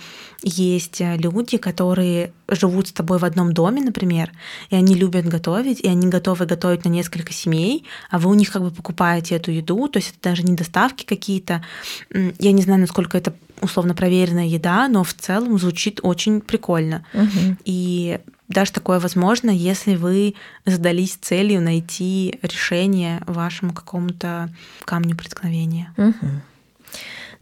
есть 0.43 0.99
люди, 0.99 1.57
которые 1.57 2.33
живут 2.47 2.89
с 2.89 2.91
тобой 2.91 3.17
в 3.17 3.25
одном 3.25 3.53
доме, 3.53 3.81
например, 3.81 4.31
и 4.69 4.75
они 4.75 4.93
любят 4.93 5.25
готовить, 5.25 5.79
и 5.79 5.87
они 5.87 6.07
готовы 6.07 6.45
готовить 6.45 6.85
на 6.85 6.89
несколько 6.89 7.33
семей, 7.33 7.85
а 8.11 8.19
вы 8.19 8.29
у 8.29 8.33
них 8.35 8.51
как 8.51 8.61
бы 8.61 8.69
покупаете 8.69 9.35
эту 9.35 9.51
еду, 9.51 9.87
то 9.87 9.97
есть 9.97 10.11
это 10.11 10.29
даже 10.29 10.43
не 10.43 10.53
доставки 10.53 11.03
какие-то. 11.03 11.63
Я 12.11 12.51
не 12.51 12.61
знаю, 12.61 12.81
насколько 12.83 13.17
это 13.17 13.33
условно 13.61 13.95
проверенная 13.95 14.45
еда, 14.45 14.87
но 14.87 15.03
в 15.03 15.13
целом 15.13 15.57
звучит 15.57 15.99
очень 16.03 16.41
прикольно. 16.41 17.05
Угу. 17.13 17.57
И 17.65 18.19
даже 18.47 18.71
такое 18.71 18.99
возможно, 18.99 19.49
если 19.49 19.95
вы 19.95 20.35
задались 20.65 21.15
целью 21.15 21.61
найти 21.61 22.39
решение 22.41 23.21
вашему 23.25 23.73
какому-то 23.73 24.49
камню 24.85 25.15
преткновения. 25.15 25.93
Угу. 25.97 26.27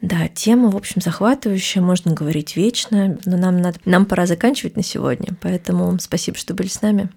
Да, 0.02 0.28
тема, 0.28 0.72
в 0.72 0.76
общем, 0.76 1.02
захватывающая, 1.02 1.82
можно 1.82 2.14
говорить 2.14 2.56
вечно, 2.56 3.20
но 3.26 3.38
нам, 3.38 3.62
надо, 3.62 3.80
нам 3.86 4.06
пора 4.06 4.26
заканчивать 4.26 4.76
на 4.76 4.84
сегодня, 4.84 5.36
поэтому 5.42 6.00
спасибо, 6.00 6.38
что 6.38 6.56
были 6.56 6.68
с 6.68 6.82
нами. 6.82 7.10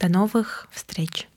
До 0.00 0.08
новых 0.08 0.66
встреч! 0.72 1.28